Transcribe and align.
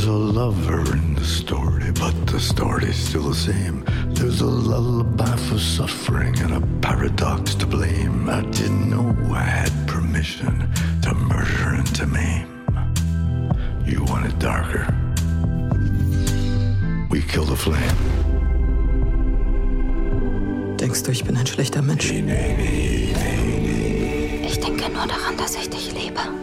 There's 0.00 0.08
a 0.08 0.16
lover 0.16 0.80
in 0.96 1.14
the 1.14 1.26
story, 1.26 1.90
but 1.92 2.14
the 2.26 2.40
story's 2.40 2.96
still 2.96 3.24
the 3.28 3.34
same. 3.34 3.84
There's 4.14 4.40
a 4.40 4.46
lullaby 4.46 5.36
for 5.36 5.58
suffering 5.58 6.40
and 6.40 6.54
a 6.54 6.62
paradox 6.80 7.54
to 7.56 7.66
blame. 7.66 8.26
I 8.26 8.40
didn't 8.40 8.88
know 8.88 9.14
I 9.30 9.42
had 9.42 9.70
permission 9.86 10.72
to 11.02 11.12
murder 11.12 11.74
and 11.76 11.94
to 11.96 12.06
maim. 12.06 12.46
You 13.84 14.02
want 14.04 14.24
it 14.24 14.38
darker? 14.38 14.86
We 17.10 17.20
kill 17.20 17.44
the 17.44 17.56
flame. 17.56 17.98
Denkst 20.78 21.02
du, 21.02 21.10
ich 21.10 21.24
bin 21.24 21.36
ein 21.36 21.46
schlechter 21.46 21.82
Mensch? 21.82 22.10
Ich 22.10 22.24
denke 24.60 24.88
nur 24.94 25.06
daran, 25.06 25.36
dass 25.36 25.56
ich 25.56 25.68
dich 25.68 25.92
liebe. 25.92 26.39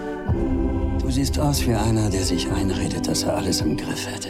Siehst 1.18 1.40
aus 1.40 1.66
wie 1.66 1.74
einer, 1.74 2.12
der 2.12 2.24
sich 2.24 2.48
einredet, 2.52 3.08
dass 3.08 3.24
er 3.24 3.38
alles 3.38 3.62
im 3.62 3.76
Griff 3.76 4.06
hätte. 4.06 4.30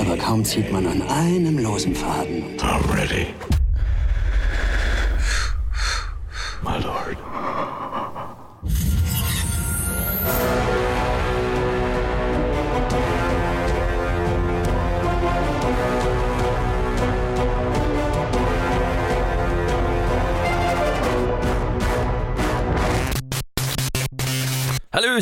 Aber 0.00 0.16
kaum 0.16 0.44
zieht 0.44 0.70
man 0.70 0.86
an 0.86 1.02
einem 1.02 1.58
losen 1.58 1.92
Faden. 1.92 2.56
I'm 2.60 2.88
ready. 2.88 3.26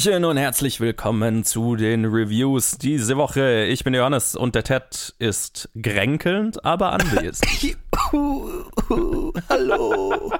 Hallöchen 0.02 0.24
und 0.24 0.36
herzlich 0.36 0.80
willkommen 0.80 1.44
zu 1.44 1.76
den 1.76 2.04
Reviews 2.06 2.76
diese 2.76 3.16
Woche. 3.16 3.66
Ich 3.66 3.84
bin 3.84 3.94
Johannes 3.94 4.34
und 4.34 4.56
der 4.56 4.64
Ted 4.64 5.14
ist 5.20 5.68
gränkelnd, 5.80 6.64
aber 6.64 6.92
anwesend. 6.92 7.46
Hallo. 9.48 10.32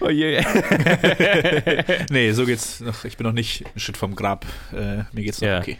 oh 0.00 0.08
je. 0.08 0.42
Nee, 2.10 2.32
so 2.32 2.46
geht's 2.46 2.80
noch. 2.80 3.04
Ich 3.04 3.18
bin 3.18 3.26
noch 3.26 3.34
nicht 3.34 3.66
ein 3.74 3.80
Schritt 3.80 3.98
vom 3.98 4.14
Grab. 4.14 4.46
Äh, 4.72 5.04
mir 5.12 5.24
geht's 5.24 5.42
noch 5.42 5.48
Ja. 5.48 5.60
okay. 5.60 5.76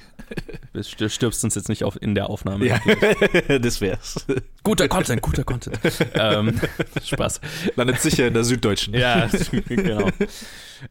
Du 0.72 1.08
stirbst 1.08 1.44
uns 1.44 1.54
jetzt 1.54 1.70
nicht 1.70 1.84
auf, 1.84 2.00
in 2.00 2.14
der 2.14 2.28
Aufnahme. 2.28 2.66
Ja, 2.66 2.80
das 3.60 3.80
wär's. 3.80 4.26
Guter 4.62 4.88
Content, 4.88 5.22
guter 5.22 5.44
Content. 5.44 5.78
ähm, 6.14 6.60
Spaß. 7.02 7.40
Landet 7.76 8.00
sicher 8.00 8.26
in 8.26 8.34
der 8.34 8.44
Süddeutschen. 8.44 8.92
Ja, 8.94 9.28
genau. 9.68 10.10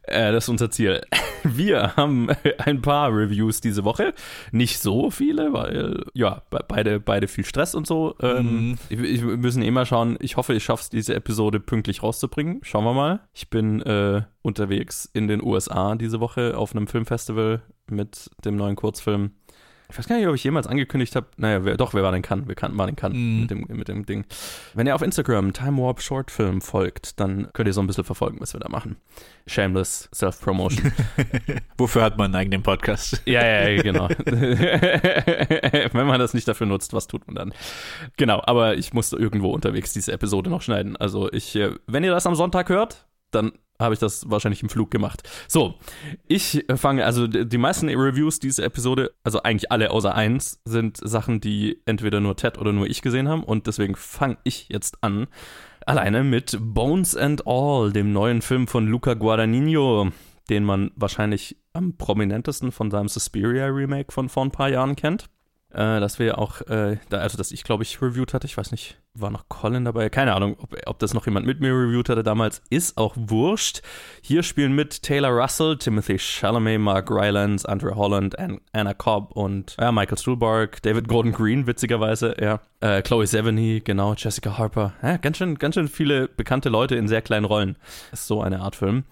Äh, 0.02 0.32
das 0.32 0.44
ist 0.44 0.48
unser 0.48 0.70
Ziel. 0.70 1.00
Wir 1.44 1.96
haben 1.96 2.28
ein 2.58 2.80
paar 2.82 3.10
Reviews 3.10 3.60
diese 3.60 3.84
Woche. 3.84 4.14
Nicht 4.52 4.78
so 4.78 5.10
viele, 5.10 5.52
weil 5.52 6.04
ja, 6.14 6.42
be- 6.50 6.64
beide, 6.68 7.00
beide 7.00 7.26
viel 7.28 7.44
Stress 7.44 7.74
und 7.74 7.86
so. 7.86 8.14
Ähm, 8.20 8.42
Mhm. 8.42 8.78
wir 8.88 9.36
müssen 9.36 9.62
eh 9.62 9.70
mal 9.70 9.86
schauen. 9.86 10.16
Ich 10.20 10.36
hoffe, 10.36 10.54
ich 10.54 10.62
schaffe 10.64 10.82
es, 10.82 10.90
diese 10.90 11.14
Episode 11.14 11.58
pünktlich 11.60 12.02
rauszubringen. 12.02 12.60
Schauen 12.62 12.84
wir 12.84 12.92
mal. 12.94 13.20
Ich 13.32 13.50
bin 13.50 13.80
äh, 13.82 14.22
unterwegs 14.42 15.08
in 15.12 15.26
den 15.28 15.42
USA 15.42 15.94
diese 15.96 16.20
Woche 16.20 16.56
auf 16.56 16.74
einem 16.74 16.86
Filmfestival 16.86 17.62
mit 17.88 18.30
dem 18.44 18.56
neuen 18.56 18.76
Kurzfilm. 18.76 19.32
Ich 19.92 19.98
weiß 19.98 20.08
gar 20.08 20.16
nicht, 20.16 20.26
ob 20.26 20.34
ich 20.34 20.42
jemals 20.42 20.66
angekündigt 20.66 21.14
habe. 21.16 21.26
Naja, 21.36 21.64
wer, 21.66 21.76
doch, 21.76 21.92
wer 21.92 22.02
war 22.02 22.12
denn 22.12 22.22
kann? 22.22 22.48
Wir 22.48 22.54
kannten 22.54 22.76
mal 22.78 22.86
den 22.86 22.96
kann 22.96 23.12
Mhm. 23.12 23.40
mit, 23.42 23.50
dem, 23.50 23.66
mit 23.68 23.88
dem 23.88 24.06
Ding. 24.06 24.24
Wenn 24.72 24.86
ihr 24.86 24.94
auf 24.94 25.02
Instagram 25.02 25.52
Time 25.52 25.76
Warp 25.82 26.00
Short 26.00 26.30
Film 26.30 26.62
folgt, 26.62 27.20
dann 27.20 27.48
könnt 27.52 27.66
ihr 27.68 27.74
so 27.74 27.82
ein 27.82 27.86
bisschen 27.86 28.04
verfolgen, 28.04 28.38
was 28.40 28.54
wir 28.54 28.60
da 28.60 28.70
machen. 28.70 28.96
Shameless 29.46 30.08
Self-Promotion. 30.14 30.92
Wofür 31.76 32.02
hat 32.02 32.16
man 32.16 32.26
einen 32.26 32.36
eigenen 32.36 32.62
Podcast? 32.62 33.20
ja, 33.26 33.44
ja, 33.44 33.68
ja, 33.68 33.82
genau. 33.82 34.08
Wenn 35.92 36.06
man 36.06 36.18
das 36.18 36.32
nicht 36.34 36.48
dafür 36.48 36.66
nutzt, 36.66 36.92
was 36.94 37.06
tut 37.06 37.26
man 37.26 37.34
dann? 37.36 37.54
Genau, 38.16 38.40
aber 38.44 38.76
ich 38.76 38.94
musste 38.94 39.16
irgendwo 39.16 39.50
unterwegs 39.50 39.92
diese 39.92 40.12
Episode 40.12 40.48
noch 40.48 40.62
schneiden. 40.62 40.96
Also 40.96 41.30
ich, 41.32 41.54
äh, 41.56 41.72
wenn 41.86 42.02
ihr 42.04 42.12
das 42.12 42.26
am 42.26 42.34
Sonntag 42.34 42.68
hört, 42.70 43.06
dann 43.30 43.52
habe 43.82 43.94
ich 43.94 44.00
das 44.00 44.30
wahrscheinlich 44.30 44.62
im 44.62 44.68
Flug 44.68 44.90
gemacht. 44.90 45.28
So, 45.48 45.74
ich 46.26 46.64
fange, 46.76 47.04
also 47.04 47.26
die 47.26 47.58
meisten 47.58 47.88
Reviews 47.88 48.38
dieser 48.38 48.64
Episode, 48.64 49.12
also 49.24 49.42
eigentlich 49.42 49.70
alle 49.70 49.90
außer 49.90 50.14
eins, 50.14 50.60
sind 50.64 50.98
Sachen, 51.02 51.40
die 51.40 51.80
entweder 51.86 52.20
nur 52.20 52.36
Ted 52.36 52.58
oder 52.58 52.72
nur 52.72 52.86
ich 52.86 53.02
gesehen 53.02 53.28
haben 53.28 53.44
und 53.44 53.66
deswegen 53.66 53.96
fange 53.96 54.38
ich 54.44 54.68
jetzt 54.68 55.02
an. 55.02 55.26
Alleine 55.86 56.22
mit 56.22 56.56
Bones 56.60 57.16
and 57.16 57.46
All, 57.46 57.92
dem 57.92 58.12
neuen 58.12 58.42
Film 58.42 58.68
von 58.68 58.86
Luca 58.86 59.14
Guadagnino, 59.14 60.10
den 60.48 60.64
man 60.64 60.92
wahrscheinlich 60.96 61.56
am 61.72 61.96
prominentesten 61.96 62.72
von 62.72 62.90
seinem 62.90 63.08
Suspiria 63.08 63.66
Remake 63.66 64.12
von 64.12 64.28
vor 64.28 64.44
ein 64.44 64.50
paar 64.50 64.68
Jahren 64.68 64.96
kennt. 64.96 65.28
Äh, 65.70 66.00
das 66.00 66.18
wir 66.18 66.38
auch, 66.38 66.60
äh, 66.62 66.98
da, 67.08 67.18
also 67.18 67.38
das 67.38 67.50
ich 67.50 67.64
glaube 67.64 67.82
ich 67.82 68.00
reviewed 68.02 68.34
hatte, 68.34 68.46
ich 68.46 68.56
weiß 68.56 68.70
nicht, 68.70 69.01
war 69.14 69.30
noch 69.30 69.48
Colin 69.48 69.84
dabei, 69.84 70.08
keine 70.08 70.34
Ahnung, 70.34 70.56
ob, 70.58 70.74
ob 70.86 70.98
das 70.98 71.12
noch 71.12 71.26
jemand 71.26 71.46
mit 71.46 71.60
mir 71.60 71.72
reviewed 71.72 72.08
hatte 72.08 72.22
damals, 72.22 72.62
ist 72.70 72.96
auch 72.96 73.14
wurscht. 73.16 73.82
Hier 74.22 74.42
spielen 74.42 74.72
mit 74.72 75.02
Taylor 75.02 75.30
Russell, 75.30 75.76
Timothy 75.76 76.18
Chalamet, 76.18 76.80
Mark 76.80 77.10
Rylance, 77.10 77.68
Andrew 77.68 77.94
Holland, 77.94 78.38
An 78.38 78.60
Anna 78.72 78.94
Cobb 78.94 79.32
und 79.32 79.76
ja, 79.78 79.92
Michael 79.92 80.18
Stuhlbarg, 80.18 80.80
David 80.82 81.08
Gordon 81.08 81.32
Green, 81.32 81.66
witzigerweise, 81.66 82.34
ja, 82.40 82.60
äh, 82.80 83.02
Chloe 83.02 83.26
Sevigny, 83.26 83.82
genau, 83.84 84.14
Jessica 84.14 84.56
Harper, 84.56 84.94
ja, 85.02 85.18
ganz 85.18 85.36
schön, 85.36 85.58
ganz 85.58 85.74
schön 85.74 85.88
viele 85.88 86.28
bekannte 86.28 86.68
Leute 86.70 86.96
in 86.96 87.08
sehr 87.08 87.22
kleinen 87.22 87.44
Rollen. 87.44 87.76
Ist 88.12 88.26
so 88.26 88.40
eine 88.40 88.60
Art 88.60 88.76
Film. 88.76 89.04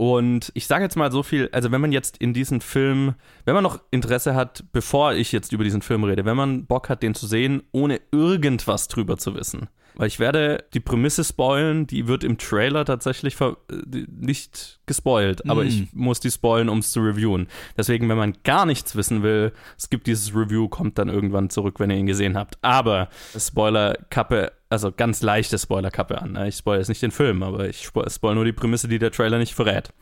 Und 0.00 0.50
ich 0.54 0.66
sage 0.66 0.82
jetzt 0.82 0.96
mal 0.96 1.12
so 1.12 1.22
viel, 1.22 1.50
also 1.52 1.72
wenn 1.72 1.82
man 1.82 1.92
jetzt 1.92 2.16
in 2.16 2.32
diesen 2.32 2.62
Film, 2.62 3.16
wenn 3.44 3.52
man 3.52 3.62
noch 3.62 3.80
Interesse 3.90 4.34
hat, 4.34 4.64
bevor 4.72 5.12
ich 5.12 5.30
jetzt 5.30 5.52
über 5.52 5.62
diesen 5.62 5.82
Film 5.82 6.04
rede, 6.04 6.24
wenn 6.24 6.38
man 6.38 6.64
Bock 6.64 6.88
hat, 6.88 7.02
den 7.02 7.14
zu 7.14 7.26
sehen, 7.26 7.64
ohne 7.72 8.00
irgendwas 8.10 8.88
drüber 8.88 9.18
zu 9.18 9.34
wissen. 9.34 9.68
Weil 9.96 10.06
ich 10.06 10.18
werde 10.18 10.64
die 10.72 10.80
Prämisse 10.80 11.22
spoilen, 11.22 11.86
die 11.86 12.06
wird 12.06 12.24
im 12.24 12.38
Trailer 12.38 12.86
tatsächlich 12.86 13.36
ver 13.36 13.58
äh, 13.70 14.06
nicht 14.08 14.80
gespoilt, 14.86 15.46
aber 15.50 15.64
Mm. 15.64 15.66
ich 15.66 15.92
muss 15.92 16.18
die 16.18 16.30
spoilen, 16.30 16.70
um 16.70 16.78
es 16.78 16.92
zu 16.92 17.00
reviewen. 17.00 17.48
Deswegen, 17.76 18.08
wenn 18.08 18.16
man 18.16 18.38
gar 18.42 18.64
nichts 18.64 18.96
wissen 18.96 19.22
will, 19.22 19.52
skippt 19.78 20.06
dieses 20.06 20.34
Review, 20.34 20.68
kommt 20.68 20.96
dann 20.96 21.10
irgendwann 21.10 21.50
zurück, 21.50 21.78
wenn 21.78 21.90
ihr 21.90 21.98
ihn 21.98 22.06
gesehen 22.06 22.38
habt. 22.38 22.56
Aber 22.62 23.10
Spoiler-Kappe, 23.36 24.52
also 24.70 24.92
ganz 24.92 25.20
leichte 25.22 25.58
Spoiler-Kappe 25.58 26.20
an. 26.20 26.32
ne? 26.32 26.48
Ich 26.48 26.56
spoil 26.56 26.78
jetzt 26.78 26.88
nicht 26.88 27.02
den 27.02 27.10
Film, 27.10 27.42
aber 27.42 27.68
ich 27.68 27.82
spo- 27.86 28.08
spoil 28.08 28.34
nur 28.36 28.44
die 28.44 28.52
Prämisse, 28.52 28.88
die 28.88 28.98
der 28.98 29.10
Trailer 29.10 29.38
nicht 29.38 29.54
verrät. 29.54 29.92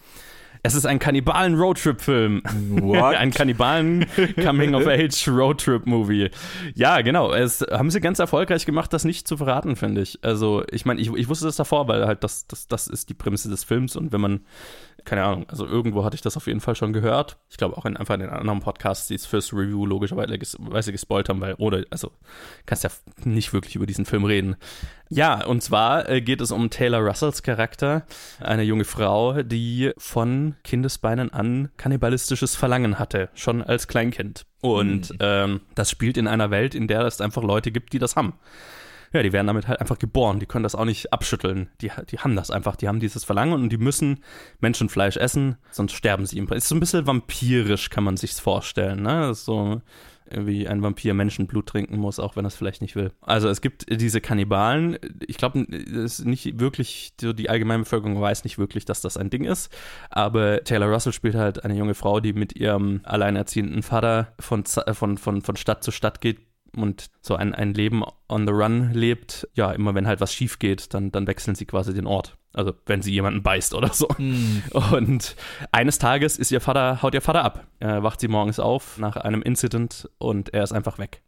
Es 0.62 0.74
ist 0.74 0.86
ein 0.86 0.98
Kannibalen-Roadtrip-Film. 0.98 2.42
Ein 3.18 3.30
Kannibalen-Coming-of-Age-Roadtrip-Movie. 3.30 6.30
Ja, 6.74 7.00
genau. 7.00 7.32
Es 7.32 7.64
haben 7.70 7.90
sie 7.90 8.00
ganz 8.00 8.18
erfolgreich 8.18 8.66
gemacht, 8.66 8.92
das 8.92 9.04
nicht 9.04 9.28
zu 9.28 9.36
verraten, 9.36 9.76
finde 9.76 10.02
ich. 10.02 10.18
Also, 10.22 10.64
ich 10.70 10.84
meine, 10.84 11.00
ich, 11.00 11.12
ich 11.14 11.28
wusste 11.28 11.46
das 11.46 11.56
davor, 11.56 11.88
weil 11.88 12.06
halt 12.06 12.24
das, 12.24 12.46
das, 12.46 12.68
das 12.68 12.86
ist 12.86 13.08
die 13.08 13.14
Prämisse 13.14 13.48
des 13.48 13.64
Films 13.64 13.96
und 13.96 14.12
wenn 14.12 14.20
man, 14.20 14.40
keine 15.04 15.24
Ahnung, 15.24 15.46
also 15.48 15.66
irgendwo 15.66 16.04
hatte 16.04 16.16
ich 16.16 16.22
das 16.22 16.36
auf 16.36 16.46
jeden 16.46 16.60
Fall 16.60 16.74
schon 16.74 16.92
gehört. 16.92 17.38
Ich 17.50 17.56
glaube 17.56 17.76
auch 17.76 17.86
in 17.86 17.96
einfach 17.96 18.14
in 18.14 18.20
den 18.20 18.30
anderen 18.30 18.60
Podcasts, 18.60 19.08
die 19.08 19.14
es 19.14 19.26
fürs 19.26 19.52
Review 19.52 19.86
logischerweise 19.86 20.38
ges 20.38 20.56
gespoilt 20.86 21.28
haben, 21.28 21.40
weil, 21.40 21.54
oder, 21.54 21.84
also, 21.90 22.12
kannst 22.66 22.84
ja 22.84 22.90
nicht 23.24 23.52
wirklich 23.52 23.76
über 23.76 23.86
diesen 23.86 24.04
Film 24.04 24.24
reden. 24.24 24.56
Ja, 25.10 25.44
und 25.44 25.62
zwar 25.62 26.08
äh, 26.08 26.20
geht 26.20 26.40
es 26.40 26.50
um 26.50 26.70
Taylor 26.70 27.00
Russells 27.00 27.42
Charakter, 27.42 28.04
eine 28.40 28.62
junge 28.62 28.84
Frau, 28.84 29.42
die 29.42 29.92
von 29.96 30.56
Kindesbeinen 30.64 31.32
an 31.32 31.70
kannibalistisches 31.76 32.56
Verlangen 32.56 32.98
hatte, 32.98 33.30
schon 33.34 33.62
als 33.62 33.88
Kleinkind. 33.88 34.44
Und 34.60 35.14
ähm, 35.20 35.60
das 35.74 35.90
spielt 35.90 36.16
in 36.16 36.26
einer 36.26 36.50
Welt, 36.50 36.74
in 36.74 36.88
der 36.88 37.02
es 37.02 37.20
einfach 37.20 37.42
Leute 37.42 37.70
gibt, 37.70 37.92
die 37.92 37.98
das 37.98 38.16
haben. 38.16 38.34
Ja, 39.12 39.22
die 39.22 39.32
werden 39.32 39.46
damit 39.46 39.68
halt 39.68 39.80
einfach 39.80 39.98
geboren. 39.98 40.38
Die 40.38 40.46
können 40.46 40.64
das 40.64 40.74
auch 40.74 40.84
nicht 40.84 41.12
abschütteln. 41.12 41.70
Die, 41.80 41.90
die 42.10 42.18
haben 42.18 42.36
das 42.36 42.50
einfach. 42.50 42.76
Die 42.76 42.88
haben 42.88 43.00
dieses 43.00 43.24
Verlangen 43.24 43.54
und 43.54 43.70
die 43.70 43.78
müssen 43.78 44.22
Menschenfleisch 44.60 45.16
essen, 45.16 45.56
sonst 45.70 45.92
sterben 45.92 46.26
sie. 46.26 46.36
im 46.36 46.46
Prinzip. 46.46 46.58
Ist 46.58 46.68
so 46.68 46.74
ein 46.74 46.80
bisschen 46.80 47.06
vampirisch, 47.06 47.88
kann 47.88 48.04
man 48.04 48.18
sich's 48.18 48.40
vorstellen. 48.40 49.02
Ne? 49.02 49.20
Das 49.20 49.38
ist 49.38 49.44
so 49.46 49.80
wie 50.30 50.68
ein 50.68 50.82
Vampir 50.82 51.14
Menschenblut 51.14 51.66
trinken 51.66 51.98
muss, 51.98 52.18
auch 52.18 52.36
wenn 52.36 52.44
er 52.44 52.48
es 52.48 52.56
vielleicht 52.56 52.82
nicht 52.82 52.96
will. 52.96 53.12
Also 53.20 53.48
es 53.48 53.60
gibt 53.60 53.86
diese 53.88 54.20
Kannibalen. 54.20 54.98
Ich 55.26 55.36
glaube, 55.36 55.60
es 55.60 56.18
ist 56.18 56.24
nicht 56.24 56.60
wirklich, 56.60 57.12
die 57.20 57.50
allgemeine 57.50 57.82
Bevölkerung 57.82 58.20
weiß 58.20 58.44
nicht 58.44 58.58
wirklich, 58.58 58.84
dass 58.84 59.00
das 59.00 59.16
ein 59.16 59.30
Ding 59.30 59.44
ist. 59.44 59.70
Aber 60.10 60.64
Taylor 60.64 60.88
Russell 60.88 61.12
spielt 61.12 61.34
halt 61.34 61.64
eine 61.64 61.74
junge 61.74 61.94
Frau, 61.94 62.20
die 62.20 62.32
mit 62.32 62.56
ihrem 62.56 63.00
alleinerziehenden 63.04 63.82
Vater 63.82 64.32
von, 64.40 64.64
Z- 64.64 64.96
von, 64.96 65.18
von, 65.18 65.42
von 65.42 65.56
Stadt 65.56 65.84
zu 65.84 65.90
Stadt 65.90 66.20
geht, 66.20 66.38
und 66.76 67.06
so 67.22 67.34
ein, 67.34 67.54
ein 67.54 67.72
Leben 67.72 68.02
on 68.28 68.46
the 68.46 68.52
run 68.52 68.92
lebt, 68.92 69.48
ja, 69.54 69.72
immer 69.72 69.94
wenn 69.94 70.06
halt 70.06 70.20
was 70.20 70.34
schief 70.34 70.58
geht, 70.58 70.92
dann, 70.92 71.10
dann 71.10 71.26
wechseln 71.26 71.54
sie 71.54 71.64
quasi 71.64 71.94
den 71.94 72.06
Ort. 72.06 72.36
Also 72.52 72.72
wenn 72.86 73.02
sie 73.02 73.12
jemanden 73.12 73.42
beißt 73.42 73.74
oder 73.74 73.92
so. 73.92 74.08
Und 74.96 75.36
eines 75.70 75.98
Tages 75.98 76.38
ist 76.38 76.50
ihr 76.50 76.60
Vater, 76.60 77.02
haut 77.02 77.14
ihr 77.14 77.20
Vater 77.20 77.44
ab. 77.44 77.66
Er 77.78 78.02
wacht 78.02 78.20
sie 78.20 78.28
morgens 78.28 78.58
auf 78.58 78.98
nach 78.98 79.16
einem 79.16 79.42
Incident 79.42 80.08
und 80.18 80.54
er 80.54 80.62
ist 80.62 80.72
einfach 80.72 80.98
weg. 80.98 81.22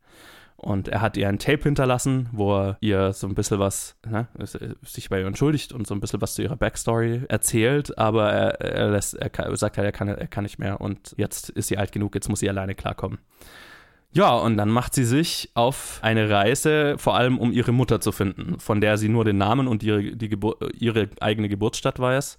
Und 0.56 0.88
er 0.88 1.00
hat 1.00 1.16
ihr 1.16 1.26
ein 1.26 1.38
Tape 1.38 1.62
hinterlassen, 1.62 2.28
wo 2.32 2.54
er 2.54 2.76
ihr 2.80 3.14
so 3.14 3.26
ein 3.26 3.34
bisschen 3.34 3.58
was, 3.58 3.96
ne, 4.06 4.28
sich 4.82 5.08
bei 5.08 5.20
ihr 5.20 5.26
entschuldigt 5.26 5.72
und 5.72 5.86
so 5.86 5.94
ein 5.94 6.00
bisschen 6.00 6.20
was 6.20 6.34
zu 6.34 6.42
ihrer 6.42 6.56
Backstory 6.56 7.22
erzählt, 7.28 7.96
aber 7.96 8.30
er, 8.30 8.60
er, 8.60 8.90
lässt, 8.90 9.14
er 9.14 9.56
sagt 9.56 9.78
halt, 9.78 9.86
er 9.86 9.92
kann, 9.92 10.08
er 10.08 10.26
kann 10.26 10.44
nicht 10.44 10.58
mehr 10.58 10.82
und 10.82 11.14
jetzt 11.16 11.48
ist 11.48 11.68
sie 11.68 11.78
alt 11.78 11.92
genug, 11.92 12.14
jetzt 12.14 12.28
muss 12.28 12.40
sie 12.40 12.48
alleine 12.50 12.74
klarkommen. 12.74 13.20
Ja, 14.12 14.34
und 14.34 14.56
dann 14.56 14.70
macht 14.70 14.94
sie 14.94 15.04
sich 15.04 15.50
auf 15.54 16.00
eine 16.02 16.28
Reise, 16.28 16.96
vor 16.98 17.14
allem 17.14 17.38
um 17.38 17.52
ihre 17.52 17.70
Mutter 17.70 18.00
zu 18.00 18.10
finden, 18.10 18.58
von 18.58 18.80
der 18.80 18.98
sie 18.98 19.08
nur 19.08 19.24
den 19.24 19.38
Namen 19.38 19.68
und 19.68 19.84
ihre, 19.84 20.02
die 20.02 20.28
Gebur 20.28 20.56
ihre 20.76 21.08
eigene 21.20 21.48
Geburtsstadt 21.48 22.00
weiß, 22.00 22.36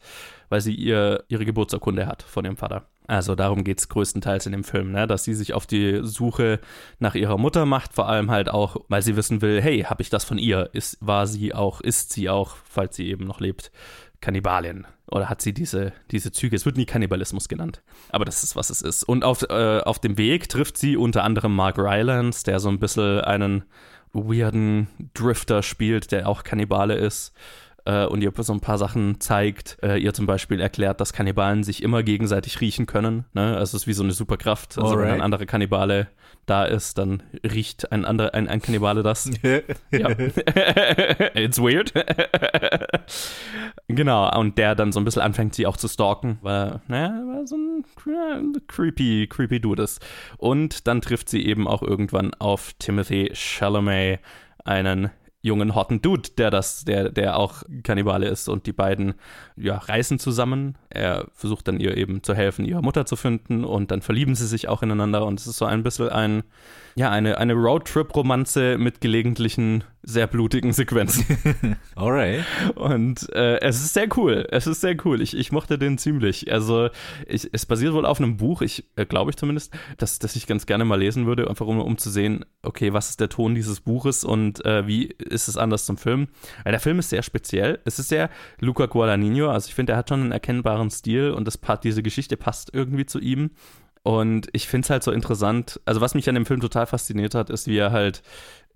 weil 0.50 0.60
sie 0.60 0.76
ihr, 0.76 1.24
ihre 1.30 1.46
Geburtsurkunde 1.46 2.08
hat 2.08 2.24
von 2.24 2.44
ihrem 2.44 2.58
Vater. 2.58 2.88
Also 3.08 3.36
darum 3.36 3.64
geht 3.64 3.80
es 3.80 3.88
größtenteils 3.88 4.46
in 4.46 4.52
dem 4.52 4.66
Film, 4.66 4.92
ne? 4.92 5.08
dass 5.08 5.24
sie 5.24 5.34
sich 5.34 5.54
auf 5.54 5.66
die 5.66 6.02
Suche 6.04 6.60
nach 7.00 7.16
ihrer 7.16 7.38
Mutter 7.38 7.66
macht, 7.66 7.94
vor 7.94 8.10
allem 8.10 8.32
halt 8.32 8.50
auch, 8.50 8.76
weil 8.90 9.02
sie 9.02 9.16
wissen 9.16 9.42
will, 9.42 9.62
hey, 9.62 9.84
habe 9.84 10.02
ich 10.02 10.10
das 10.10 10.26
von 10.26 10.38
ihr? 10.38 10.70
Ist, 10.74 10.98
war 11.00 11.26
sie 11.26 11.54
auch, 11.54 11.80
ist 11.80 12.12
sie 12.12 12.30
auch, 12.30 12.58
falls 12.66 12.98
sie 12.98 13.08
eben 13.08 13.26
noch 13.26 13.40
lebt, 13.40 13.72
Kannibalin? 14.20 14.88
Oder 15.12 15.30
hat 15.30 15.42
sie 15.42 15.54
diese, 15.54 15.92
diese 16.10 16.32
Züge? 16.32 16.56
Es 16.56 16.66
wird 16.66 16.78
nie 16.78 16.86
Kannibalismus 16.86 17.50
genannt. 17.50 17.82
Aber 18.10 18.26
das 18.26 18.44
ist, 18.44 18.56
was 18.56 18.70
es 18.70 18.82
ist. 18.82 19.04
Und 19.04 19.24
auf, 19.24 19.44
äh, 19.44 19.82
auf 19.82 20.00
dem 20.00 20.18
Weg 20.18 20.50
trifft 20.50 20.78
sie 20.78 20.96
unter 20.96 21.24
anderem 21.24 21.54
Mark 21.54 21.78
Rylance, 21.78 22.44
der 22.46 22.60
so 22.60 22.70
ein 22.70 22.80
bisschen 22.80 23.22
einen 23.22 23.64
weirden 24.14 24.88
Drifter 25.14 25.64
spielt, 25.64 26.12
der 26.12 26.28
auch 26.28 26.44
Kannibale 26.44 26.96
ist 26.96 27.34
äh, 27.86 28.06
und 28.06 28.22
ihr 28.22 28.32
so 28.38 28.54
ein 28.54 28.60
paar 28.60 28.78
Sachen 28.78 29.20
zeigt. 29.20 29.78
Äh, 29.82 29.98
ihr 29.98 30.14
zum 30.14 30.26
Beispiel 30.26 30.60
erklärt, 30.60 31.02
dass 31.02 31.14
Kannibalen 31.14 31.64
sich 31.64 31.84
immer 31.84 32.04
gegenseitig 32.04 32.62
riechen 32.62 32.86
können. 32.86 33.26
Ne? 33.34 33.58
Also 33.58 33.78
es 33.78 33.84
ist 33.84 33.88
wie 33.88 33.94
so 33.94 34.04
eine 34.04 34.14
Superkraft. 34.14 34.78
Also 34.78 34.92
Alright. 34.92 35.08
wenn 35.08 35.14
ein 35.16 35.22
anderer 35.22 35.46
Kannibale 35.46 36.08
da 36.46 36.66
ist, 36.66 36.98
dann 36.98 37.24
riecht 37.44 37.92
ein 37.92 38.06
anderer, 38.06 38.34
ein, 38.34 38.48
ein 38.48 38.62
Kannibale 38.62 39.04
das. 39.04 39.30
ja. 39.44 40.10
It's 41.36 41.60
weird. 41.60 41.94
genau, 43.88 44.40
und 44.40 44.58
der 44.58 44.76
dann 44.76 44.92
so 44.92 45.00
ein 45.00 45.06
bisschen 45.06 45.22
anfängt, 45.22 45.56
sie 45.56 45.68
auch 45.68 45.78
zu 45.78 45.88
stalken, 45.88 46.40
weil, 46.42 46.82
naja, 46.88 47.22
weil 47.28 47.48
so 47.48 47.56
ein 47.56 47.86
creepy, 48.68 49.28
creepy 49.28 49.60
Dude 49.60 49.84
ist. 49.84 50.06
Und 50.38 50.88
dann 50.88 51.02
trifft 51.02 51.30
sie 51.30 51.46
eben 51.46 51.68
auch 51.68 51.84
irgendwann 51.84 52.34
auf 52.36 52.74
Timothy 52.80 53.32
Chalamet, 53.34 54.20
einen 54.64 55.10
jungen 55.42 55.74
hotten 55.76 56.02
Dude, 56.02 56.30
der 56.38 56.52
das, 56.52 56.86
der, 56.86 57.10
der 57.10 57.38
auch 57.38 57.64
Kannibale 57.84 58.28
ist 58.28 58.48
und 58.48 58.68
die 58.68 58.74
beiden 58.74 59.16
ja, 59.56 59.78
reisen 59.78 60.20
zusammen. 60.20 60.78
Er 60.90 61.28
versucht 61.34 61.68
dann 61.68 61.80
ihr 61.80 61.98
eben 61.98 62.22
zu 62.24 62.36
helfen, 62.36 62.66
ihre 62.66 62.82
Mutter 62.82 63.06
zu 63.06 63.16
finden 63.16 63.66
und 63.66 63.92
dann 63.92 64.02
verlieben 64.02 64.36
sie 64.36 64.48
sich 64.48 64.68
auch 64.68 64.84
ineinander 64.84 65.26
und 65.26 65.40
es 65.40 65.48
ist 65.48 65.58
so 65.58 65.66
ein 65.66 65.84
bisschen 65.84 66.10
ein, 66.10 66.44
ja, 66.96 67.10
eine, 67.10 67.38
eine 67.38 67.54
Roadtrip-Romanze 67.54 68.78
mit 68.78 69.02
gelegentlichen 69.02 69.84
sehr 70.04 70.28
blutigen 70.28 70.74
Sequenzen. 70.74 71.78
Alright. 71.96 72.44
Und 72.76 73.30
äh, 73.34 73.60
es 73.60 73.84
ist 73.84 73.94
sehr 73.94 74.08
cool. 74.18 74.48
Es 74.50 74.66
ist 74.66 74.82
sehr 74.82 74.96
cool. 75.06 75.22
Ich, 75.22 75.38
ich 75.38 75.52
mochte 75.52 75.78
den 75.78 75.98
ziemlich. 75.98 76.52
Also, 76.52 76.90
ich, 77.28 77.50
es 77.52 77.66
basiert 77.66 77.94
wohl 77.94 78.06
auf 78.06 78.20
einem 78.20 78.38
Buch, 78.38 78.62
ich 78.62 78.86
äh, 78.96 79.06
glaube 79.06 79.30
ich 79.30 79.38
zumindest, 79.38 79.74
dass, 79.98 80.18
dass 80.20 80.36
ich 80.36 80.48
ganz 80.48 80.66
gerne 80.66 80.86
mal 80.86 81.00
lesen 81.00 81.28
würde, 81.28 81.48
einfach 81.48 81.68
um, 81.68 81.80
um 81.80 81.98
zu 81.98 82.10
sehen, 82.10 82.46
okay, 82.64 82.94
was 82.94 83.12
ist 83.12 83.20
der 83.20 83.30
Ton 83.30 83.54
dieses 83.54 83.82
Buches 83.82 84.24
und 84.24 84.66
äh, 84.66 84.88
wie 84.88 85.06
ist 85.06 85.48
es 85.48 85.58
anders 85.58 85.86
zum 85.86 85.98
Film. 85.98 86.28
Weil 86.64 86.72
der 86.72 86.82
Film 86.82 87.00
ist 87.00 87.10
sehr 87.10 87.24
speziell. 87.24 87.80
Es 87.86 88.00
ist 88.00 88.10
sehr 88.10 88.30
Luca 88.60 88.88
Guadagnino, 88.88 89.50
also 89.50 89.68
ich 89.68 89.76
finde, 89.76 89.94
er 89.94 90.00
hat 90.00 90.10
schon 90.10 90.22
einen 90.22 90.32
erkennbaren 90.32 90.90
Stil 90.90 91.32
und 91.32 91.46
das, 91.46 91.60
diese 91.84 92.02
Geschichte 92.02 92.38
passt 92.38 92.74
irgendwie 92.74 93.06
zu 93.06 93.20
ihm. 93.20 93.52
Und 94.04 94.50
ich 94.52 94.68
finde 94.68 94.86
es 94.86 94.90
halt 94.90 95.04
so 95.04 95.12
interessant. 95.12 95.80
Also, 95.86 96.02
was 96.02 96.16
mich 96.16 96.28
an 96.28 96.36
dem 96.36 96.46
Film 96.46 96.60
total 96.60 96.88
fasziniert 96.88 97.36
hat, 97.36 97.50
ist, 97.50 97.68
wie 97.68 97.78
er 97.78 97.92
halt 97.92 98.24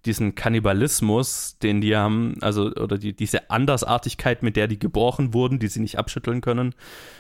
diesen 0.06 0.36
Kannibalismus, 0.36 1.58
den 1.62 1.82
die 1.82 1.96
haben, 1.96 2.36
also 2.42 2.68
oder 2.68 2.98
die, 2.98 3.16
diese 3.16 3.50
Andersartigkeit, 3.50 4.44
mit 4.44 4.56
der 4.56 4.68
die 4.68 4.78
geboren 4.78 5.34
wurden, 5.34 5.60
die 5.60 5.68
sie 5.68 5.80
nicht 5.80 5.98
abschütteln 5.98 6.42
können, 6.42 6.76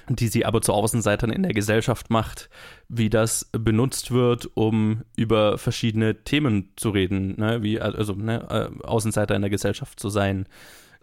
die 0.07 0.27
sie 0.27 0.45
aber 0.45 0.61
zu 0.61 0.71
Außenseitern 0.73 1.31
in 1.31 1.43
der 1.43 1.53
Gesellschaft 1.53 2.09
macht, 2.09 2.49
wie 2.87 3.09
das 3.09 3.49
benutzt 3.51 4.11
wird, 4.11 4.49
um 4.53 5.01
über 5.15 5.57
verschiedene 5.57 6.23
Themen 6.23 6.69
zu 6.75 6.91
reden, 6.91 7.39
ne? 7.39 7.63
wie 7.63 7.81
also 7.81 8.13
ne? 8.13 8.71
Außenseiter 8.83 9.35
in 9.35 9.41
der 9.41 9.51
Gesellschaft 9.51 9.99
zu 9.99 10.09
sein. 10.09 10.47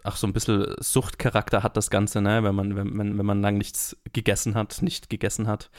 Ach, 0.05 0.15
so 0.17 0.27
ein 0.27 0.33
bisschen 0.33 0.65
Suchtcharakter 0.79 1.63
hat 1.63 1.77
das 1.77 1.89
Ganze, 1.89 2.21
ne? 2.21 2.43
wenn 2.43 2.55
man, 2.55 2.75
wenn, 2.75 3.17
wenn 3.17 3.25
man 3.25 3.41
lang 3.41 3.57
nichts 3.57 3.97
gegessen 4.13 4.55
hat, 4.55 4.81
nicht 4.81 5.09
gegessen 5.09 5.47
hat. 5.47 5.69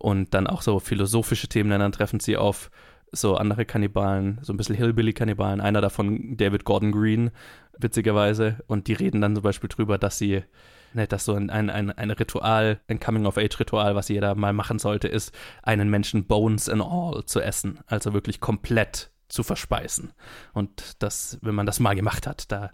Und 0.00 0.32
dann 0.32 0.46
auch 0.46 0.62
so 0.62 0.80
philosophische 0.80 1.46
Themen, 1.46 1.70
dann 1.70 1.92
treffen 1.92 2.20
sie 2.20 2.38
auf 2.38 2.70
so 3.12 3.36
andere 3.36 3.66
Kannibalen, 3.66 4.38
so 4.40 4.52
ein 4.52 4.56
bisschen 4.56 4.74
Hillbilly-Kannibalen. 4.74 5.60
Einer 5.60 5.82
davon, 5.82 6.38
David 6.38 6.64
Gordon 6.64 6.90
Green, 6.90 7.30
witzigerweise. 7.78 8.60
Und 8.66 8.88
die 8.88 8.94
reden 8.94 9.20
dann 9.20 9.34
zum 9.34 9.42
Beispiel 9.42 9.68
drüber, 9.68 9.98
dass 9.98 10.16
sie, 10.16 10.42
ne, 10.94 11.06
dass 11.06 11.26
so 11.26 11.34
ein, 11.34 11.50
ein, 11.50 11.68
ein, 11.68 11.90
ein 11.90 12.10
Ritual, 12.12 12.80
ein 12.88 12.98
Coming-of-Age-Ritual, 12.98 13.94
was 13.94 14.08
jeder 14.08 14.34
mal 14.34 14.54
machen 14.54 14.78
sollte, 14.78 15.06
ist, 15.06 15.36
einen 15.62 15.90
Menschen 15.90 16.26
Bones 16.26 16.70
and 16.70 16.82
All 16.82 17.22
zu 17.26 17.42
essen. 17.42 17.80
Also 17.86 18.14
wirklich 18.14 18.40
komplett 18.40 19.10
zu 19.28 19.42
verspeisen. 19.42 20.14
Und 20.54 21.02
das, 21.02 21.38
wenn 21.42 21.54
man 21.54 21.66
das 21.66 21.78
mal 21.78 21.94
gemacht 21.94 22.26
hat, 22.26 22.50
da 22.50 22.70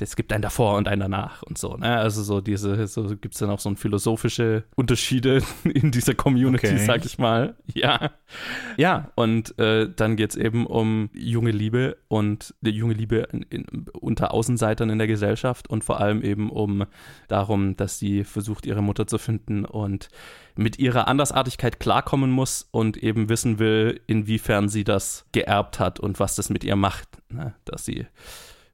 es 0.00 0.16
gibt 0.16 0.32
einen 0.32 0.42
davor 0.42 0.76
und 0.76 0.88
einen 0.88 1.00
danach 1.00 1.42
und 1.42 1.58
so. 1.58 1.76
Ne? 1.76 1.96
Also 1.96 2.22
so 2.22 2.40
diese, 2.40 2.86
so 2.86 3.04
gibt 3.16 3.34
es 3.34 3.40
dann 3.40 3.50
auch 3.50 3.60
so 3.60 3.72
philosophische 3.74 4.64
Unterschiede 4.74 5.42
in 5.64 5.90
dieser 5.90 6.14
Community, 6.14 6.68
okay. 6.68 6.84
sag 6.84 7.04
ich 7.04 7.18
mal. 7.18 7.54
Ja. 7.74 8.10
Ja, 8.76 9.12
und 9.14 9.58
äh, 9.58 9.88
dann 9.94 10.16
geht 10.16 10.30
es 10.30 10.36
eben 10.36 10.66
um 10.66 11.10
junge 11.12 11.50
Liebe 11.50 11.98
und 12.08 12.54
die 12.60 12.70
junge 12.70 12.94
Liebe 12.94 13.28
in, 13.32 13.42
in, 13.42 13.86
unter 14.00 14.32
Außenseitern 14.32 14.90
in 14.90 14.98
der 14.98 15.06
Gesellschaft 15.06 15.68
und 15.68 15.84
vor 15.84 16.00
allem 16.00 16.22
eben 16.22 16.50
um 16.50 16.84
darum, 17.28 17.76
dass 17.76 17.98
sie 17.98 18.24
versucht, 18.24 18.66
ihre 18.66 18.82
Mutter 18.82 19.06
zu 19.06 19.18
finden 19.18 19.64
und 19.64 20.08
mit 20.56 20.78
ihrer 20.78 21.08
Andersartigkeit 21.08 21.80
klarkommen 21.80 22.30
muss 22.30 22.68
und 22.70 22.96
eben 22.96 23.28
wissen 23.28 23.58
will, 23.58 24.00
inwiefern 24.06 24.68
sie 24.68 24.84
das 24.84 25.26
geerbt 25.32 25.78
hat 25.78 26.00
und 26.00 26.20
was 26.20 26.36
das 26.36 26.50
mit 26.50 26.64
ihr 26.64 26.76
macht, 26.76 27.08
ne? 27.30 27.54
dass 27.64 27.84
sie 27.84 28.06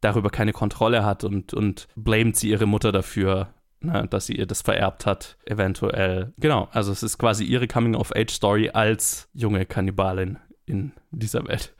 darüber 0.00 0.30
keine 0.30 0.52
Kontrolle 0.52 1.04
hat 1.04 1.24
und, 1.24 1.54
und 1.54 1.88
blamet 1.96 2.36
sie 2.36 2.50
ihre 2.50 2.66
Mutter 2.66 2.92
dafür, 2.92 3.54
ne, 3.80 4.06
dass 4.08 4.26
sie 4.26 4.36
ihr 4.36 4.46
das 4.46 4.62
vererbt 4.62 5.06
hat, 5.06 5.36
eventuell. 5.44 6.32
Genau, 6.38 6.68
also 6.72 6.92
es 6.92 7.02
ist 7.02 7.18
quasi 7.18 7.44
ihre 7.44 7.68
Coming-of-Age-Story 7.68 8.70
als 8.70 9.28
junge 9.34 9.66
Kannibalin 9.66 10.38
in 10.66 10.92
dieser 11.10 11.46
Welt. 11.46 11.74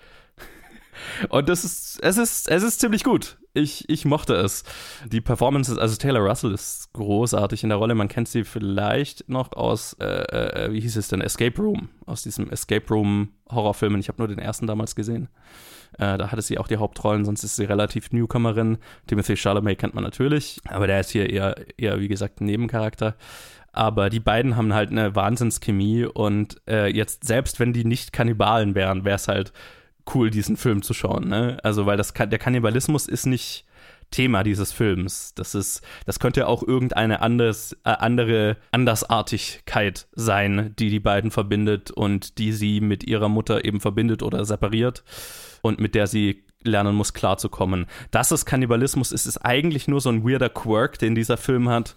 Und 1.29 1.49
das 1.49 1.65
ist, 1.65 2.00
es 2.03 2.19
ist, 2.19 2.49
es 2.49 2.62
ist 2.62 2.81
ziemlich 2.81 3.05
gut. 3.05 3.38
Ich, 3.55 3.88
ich 3.88 4.05
mochte 4.05 4.35
es. 4.35 4.62
Die 5.06 5.20
Performances, 5.20 5.79
also 5.79 5.97
Taylor 5.97 6.20
Russell 6.20 6.53
ist 6.53 6.93
großartig 6.93 7.62
in 7.62 7.70
der 7.70 7.79
Rolle. 7.79 7.94
Man 7.94 8.09
kennt 8.09 8.29
sie 8.29 8.44
vielleicht 8.44 9.29
noch 9.29 9.53
aus, 9.53 9.94
äh, 9.94 10.05
äh, 10.05 10.73
wie 10.73 10.81
hieß 10.81 10.97
es 10.97 11.09
denn, 11.09 11.20
Escape 11.20 11.61
Room, 11.61 11.88
aus 12.06 12.23
diesem 12.23 12.50
Escape 12.50 12.87
Room 12.88 13.31
Horrorfilmen. 13.50 14.01
Ich 14.01 14.08
habe 14.08 14.19
nur 14.19 14.29
den 14.29 14.39
ersten 14.39 14.67
damals 14.67 14.94
gesehen. 14.94 15.29
Äh, 15.98 16.17
da 16.17 16.31
hatte 16.31 16.43
sie 16.43 16.58
auch 16.58 16.69
die 16.69 16.76
Hauptrollen, 16.76 17.24
sonst 17.24 17.44
ist 17.44 17.56
sie 17.56 17.64
relativ 17.64 18.12
Newcomerin. 18.12 18.78
Timothy 19.06 19.36
Chalamet 19.36 19.78
kennt 19.78 19.94
man 19.94 20.05
natürlich, 20.05 20.60
aber 20.69 20.86
der 20.86 21.00
ist 21.00 21.10
hier 21.10 21.28
eher, 21.28 21.56
eher 21.76 22.00
wie 22.00 22.08
gesagt, 22.08 22.40
ein 22.40 22.46
Nebencharakter. 22.46 23.17
Aber 23.72 24.08
die 24.08 24.20
beiden 24.20 24.56
haben 24.56 24.72
halt 24.72 24.90
eine 24.90 25.14
Wahnsinnschemie 25.14 26.05
und 26.05 26.60
äh, 26.67 26.86
jetzt, 26.86 27.24
selbst 27.24 27.60
wenn 27.60 27.72
die 27.72 27.84
nicht 27.84 28.12
Kannibalen 28.12 28.74
wären, 28.74 29.05
wäre 29.05 29.17
es 29.17 29.28
halt 29.28 29.52
cool, 30.14 30.31
diesen 30.31 30.56
Film 30.56 30.82
zu 30.82 30.94
schauen. 30.94 31.28
Ne? 31.28 31.58
Also, 31.62 31.84
weil 31.84 31.96
das, 31.96 32.14
der 32.14 32.38
Kannibalismus 32.38 33.06
ist 33.06 33.26
nicht 33.26 33.67
Thema 34.10 34.43
dieses 34.43 34.72
Films. 34.72 35.34
Das 35.34 35.55
ist, 35.55 35.82
das 36.06 36.19
könnte 36.19 36.46
auch 36.46 36.62
irgendeine 36.62 37.20
anders, 37.20 37.74
äh, 37.84 37.90
andere 37.90 38.56
Andersartigkeit 38.70 40.08
sein, 40.12 40.74
die 40.78 40.88
die 40.88 41.00
beiden 41.00 41.31
verbindet 41.31 41.90
und 41.90 42.38
die 42.38 42.52
sie 42.52 42.81
mit 42.81 43.05
ihrer 43.05 43.28
Mutter 43.28 43.64
eben 43.64 43.81
verbindet 43.81 44.22
oder 44.22 44.44
separiert 44.44 45.05
und 45.62 45.81
mit 45.81 45.94
der 45.94 46.06
sie 46.06 46.44
lernen 46.62 46.94
muss, 46.94 47.15
klarzukommen. 47.15 47.86
Dass 48.10 48.31
es 48.31 48.44
Kannibalismus 48.44 49.12
ist, 49.12 49.27
ist 49.27 49.38
eigentlich 49.38 49.88
nur 49.88 50.00
so 50.00 50.10
ein 50.10 50.29
weirder 50.29 50.48
Quirk, 50.48 50.98
den 50.98 51.15
dieser 51.15 51.36
Film 51.36 51.69
hat, 51.69 51.94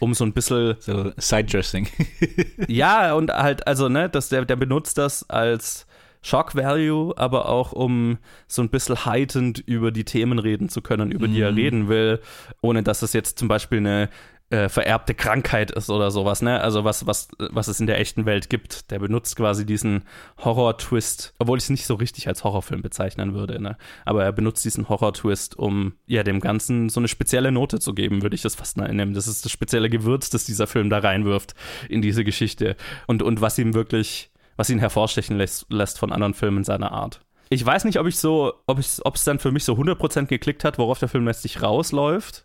um 0.00 0.14
so 0.14 0.24
ein 0.24 0.32
bisschen. 0.32 0.76
So 0.80 1.12
Sidedressing. 1.16 1.88
ja, 2.68 3.14
und 3.14 3.32
halt, 3.32 3.66
also, 3.66 3.88
ne, 3.88 4.08
dass 4.08 4.28
der, 4.28 4.44
der 4.44 4.56
benutzt 4.56 4.98
das 4.98 5.28
als 5.30 5.86
Shock 6.22 6.54
Value, 6.54 7.14
aber 7.16 7.48
auch 7.48 7.72
um 7.72 8.18
so 8.46 8.62
ein 8.62 8.68
bisschen 8.68 9.04
heightened 9.04 9.58
über 9.58 9.90
die 9.90 10.04
Themen 10.04 10.38
reden 10.38 10.68
zu 10.68 10.80
können, 10.80 11.10
über 11.10 11.26
die 11.26 11.40
er 11.40 11.50
mhm. 11.50 11.58
reden 11.58 11.88
will, 11.88 12.20
ohne 12.60 12.84
dass 12.84 13.02
es 13.02 13.12
jetzt 13.12 13.38
zum 13.38 13.48
Beispiel 13.48 13.78
eine 13.78 14.08
äh, 14.52 14.68
vererbte 14.68 15.14
Krankheit 15.14 15.70
ist 15.70 15.88
oder 15.88 16.10
sowas, 16.10 16.42
ne? 16.42 16.60
Also 16.60 16.84
was, 16.84 17.06
was, 17.06 17.28
was 17.38 17.68
es 17.68 17.80
in 17.80 17.86
der 17.86 17.98
echten 17.98 18.26
Welt 18.26 18.50
gibt. 18.50 18.90
Der 18.90 18.98
benutzt 18.98 19.34
quasi 19.36 19.64
diesen 19.64 20.04
Horror-Twist, 20.44 21.32
obwohl 21.38 21.56
ich 21.56 21.64
es 21.64 21.70
nicht 21.70 21.86
so 21.86 21.94
richtig 21.94 22.28
als 22.28 22.44
Horrorfilm 22.44 22.82
bezeichnen 22.82 23.32
würde, 23.32 23.60
ne? 23.62 23.78
Aber 24.04 24.24
er 24.24 24.32
benutzt 24.32 24.62
diesen 24.64 24.90
Horror-Twist, 24.90 25.58
um 25.58 25.94
ja 26.06 26.22
dem 26.22 26.40
Ganzen 26.40 26.90
so 26.90 27.00
eine 27.00 27.08
spezielle 27.08 27.50
Note 27.50 27.80
zu 27.80 27.94
geben, 27.94 28.20
würde 28.20 28.34
ich 28.34 28.42
das 28.42 28.54
fast 28.54 28.76
nennen. 28.76 29.14
Das 29.14 29.26
ist 29.26 29.42
das 29.42 29.50
spezielle 29.50 29.88
Gewürz, 29.88 30.28
das 30.28 30.44
dieser 30.44 30.66
Film 30.66 30.90
da 30.90 30.98
reinwirft 30.98 31.54
in 31.88 32.02
diese 32.02 32.22
Geschichte. 32.22 32.76
Und, 33.06 33.22
und 33.22 33.40
was 33.40 33.58
ihm 33.58 33.72
wirklich, 33.72 34.30
was 34.56 34.68
ihn 34.68 34.80
hervorstechen 34.80 35.38
lässt, 35.38 35.72
lässt 35.72 35.98
von 35.98 36.12
anderen 36.12 36.34
Filmen 36.34 36.62
seiner 36.62 36.92
Art. 36.92 37.20
Ich 37.48 37.64
weiß 37.64 37.84
nicht, 37.84 37.98
ob 37.98 38.06
ich 38.06 38.18
so, 38.18 38.52
ob 38.66 38.78
es 38.78 39.24
dann 39.24 39.38
für 39.38 39.50
mich 39.50 39.64
so 39.64 39.74
100% 39.74 40.26
geklickt 40.26 40.62
hat, 40.62 40.76
worauf 40.76 40.98
der 40.98 41.08
Film 41.08 41.26
letztlich 41.26 41.62
rausläuft 41.62 42.44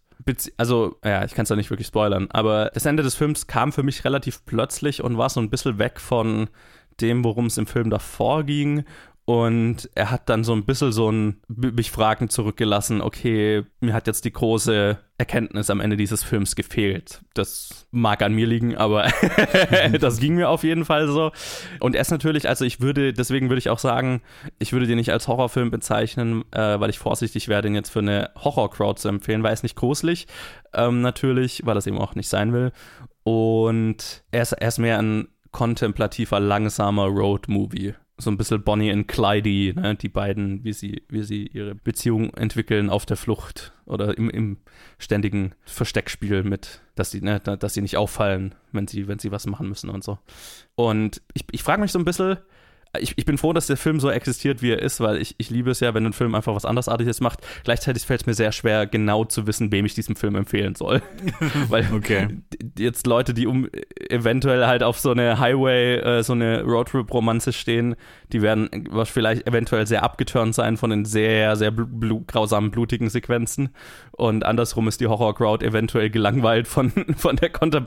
also, 0.58 0.98
ja, 1.04 1.24
ich 1.24 1.34
kann 1.34 1.44
es 1.44 1.50
ja 1.50 1.56
nicht 1.56 1.70
wirklich 1.70 1.88
spoilern, 1.88 2.28
aber 2.32 2.72
das 2.74 2.86
Ende 2.86 3.04
des 3.04 3.16
Films 3.16 3.48
kam 3.48 3.72
für 3.72 3.84
mich 3.84 4.04
relativ 4.04 4.46
plötzlich 4.46 5.04
und 5.04 5.18
war 5.18 5.30
so 5.30 5.40
ein 5.40 5.50
bisschen 5.50 5.80
weg 5.80 6.00
von 6.00 6.50
dem, 7.00 7.24
worum 7.24 7.46
es 7.46 7.58
im 7.58 7.68
Film 7.68 7.90
davor 7.90 8.44
ging 8.44 8.84
Und 9.30 9.90
er 9.94 10.10
hat 10.10 10.30
dann 10.30 10.46
so 10.46 10.54
ein 10.54 10.64
bisschen 10.64 10.94
so 10.94 11.12
ein, 11.12 11.42
mich 11.50 11.92
fragend 11.92 12.32
zurückgelassen, 12.32 13.02
okay, 13.02 13.66
mir 13.82 13.94
hat 13.94 14.08
jetzt 14.08 14.24
die 14.24 14.32
große 14.32 15.00
Erkenntnis 15.18 15.70
am 15.70 15.82
Ende 15.82 15.98
dieses 15.98 16.24
Films 16.24 16.56
gefehlt. 16.56 17.20
Das 17.34 17.90
mag 17.92 18.22
an 18.22 18.32
mir 18.32 18.48
liegen, 18.48 18.78
aber 18.78 19.12
das 20.00 20.22
ging 20.22 20.36
mir 20.36 20.48
auf 20.48 20.64
jeden 20.64 20.86
Fall 20.86 21.10
so. 21.10 21.34
Und 21.82 21.94
er 21.94 22.04
ist 22.04 22.12
natürlich, 22.12 22.48
also 22.48 22.64
ich 22.64 22.80
würde, 22.80 23.12
deswegen 23.12 23.50
würde 23.50 23.60
ich 23.60 23.70
auch 23.70 23.80
sagen, 23.80 24.22
ich 24.60 24.72
würde 24.72 24.88
den 24.88 24.96
nicht 24.96 25.12
als 25.12 25.28
Horrorfilm 25.28 25.72
bezeichnen, 25.72 26.46
äh, 26.54 26.80
weil 26.80 26.90
ich 26.90 26.98
vorsichtig 26.98 27.50
wäre, 27.50 27.62
den 27.62 27.76
jetzt 27.76 27.90
für 27.90 28.00
eine 28.00 28.30
Horror-Crowd 28.38 28.98
zu 28.98 29.10
empfehlen, 29.10 29.44
weil 29.44 29.50
er 29.50 29.56
ist 29.56 29.64
nicht 29.64 29.76
gruselig, 29.76 30.28
ähm, 30.74 31.02
natürlich, 31.02 31.66
weil 31.66 31.76
das 31.76 31.86
eben 31.86 31.98
auch 31.98 32.16
nicht 32.16 32.30
sein 32.30 32.54
will. 32.54 32.72
Und 33.24 34.24
er 34.32 34.44
ist, 34.44 34.54
er 34.54 34.70
ist 34.70 34.78
mehr 34.78 35.00
ein 35.00 35.28
kontemplativer, 35.52 36.40
langsamer 36.40 37.08
Road-Movie 37.08 37.94
so 38.18 38.32
ein 38.32 38.38
bisschen 38.38 38.64
Bonnie 38.64 38.92
und 38.92 39.08
Clyde, 39.08 39.80
ne? 39.80 39.96
die 39.96 40.10
beiden, 40.10 40.64
wie 40.64 40.74
sie, 40.74 41.04
wie 41.10 41.24
sie 41.24 41.48
ihre 41.48 41.76
Beziehung 41.76 42.34
entwickeln 42.34 42.90
auf 42.90 43.06
der 43.06 43.18
Flucht 43.18 43.74
oder 43.86 44.18
im, 44.18 44.30
im 44.30 44.58
ständigen 44.98 45.54
Versteckspiel 45.66 46.44
mit, 46.44 46.82
dass 46.96 47.12
sie, 47.12 47.22
ne, 47.22 47.40
dass 47.40 47.74
sie 47.76 47.82
nicht 47.82 47.98
auffallen, 47.98 48.56
wenn 48.72 48.88
sie, 48.88 49.08
wenn 49.08 49.20
sie 49.20 49.32
was 49.32 49.46
machen 49.46 49.70
müssen 49.70 49.90
und 49.90 50.04
so. 50.04 50.18
Und 50.76 51.22
ich, 51.34 51.46
ich 51.52 51.62
frage 51.62 51.82
mich 51.82 51.92
so 51.92 52.00
ein 52.00 52.06
bisschen, 52.06 52.38
ich, 53.00 53.18
ich 53.18 53.26
bin 53.26 53.38
froh, 53.38 53.54
dass 53.54 53.68
der 53.68 53.78
Film 53.78 54.00
so 54.00 54.10
existiert, 54.10 54.62
wie 54.62 54.72
er 54.72 54.82
ist, 54.82 55.00
weil 55.00 55.18
ich, 55.18 55.36
ich 55.38 55.50
liebe 55.50 55.72
es 55.72 55.80
ja, 55.80 55.94
wenn 55.94 56.06
ein 56.06 56.14
Film 56.14 56.36
einfach 56.36 56.56
was 56.56 56.66
andersartiges 56.66 57.22
macht. 57.22 57.40
Gleichzeitig 57.64 58.04
fällt 58.04 58.22
es 58.22 58.28
mir 58.28 58.34
sehr 58.34 58.52
schwer, 58.52 58.88
genau 58.88 59.26
zu 59.26 59.48
wissen, 59.48 59.72
wem 59.72 59.86
ich 59.86 59.94
diesen 59.94 60.16
Film 60.16 60.36
empfehlen 60.36 60.76
soll. 60.76 61.02
weil 61.70 61.88
okay. 61.94 62.28
jetzt 62.78 63.08
Leute, 63.08 63.34
die 63.34 63.48
um 63.48 63.68
eventuell 64.10 64.66
halt 64.66 64.84
auf 64.84 65.00
so 65.00 65.12
eine 65.12 65.40
Highway, 65.40 65.98
äh, 65.98 66.24
so 66.24 66.34
eine 66.34 66.64
Roadtrip-Romanze 66.64 67.54
stehen, 67.54 67.96
die 68.32 68.42
werden 68.42 68.70
was 68.90 69.10
vielleicht 69.10 69.48
eventuell 69.48 69.88
sehr 69.88 70.04
abgeturnt 70.04 70.56
sein 70.56 70.78
von 70.78 70.90
den 70.90 71.06
sehr, 71.06 71.56
sehr 71.56 71.72
blu 71.72 72.24
grausamen, 72.26 72.72
blutigen 72.72 73.10
Sequenzen. 73.10 73.70
Und 74.12 74.46
andersrum 74.46 74.88
ist 74.88 75.02
die 75.02 75.08
Horror-Crowd 75.08 75.66
eventuell 75.66 76.10
gelangweilt 76.10 76.68
von, 76.68 76.92
von 77.18 77.36
der 77.36 77.50
kontem 77.50 77.86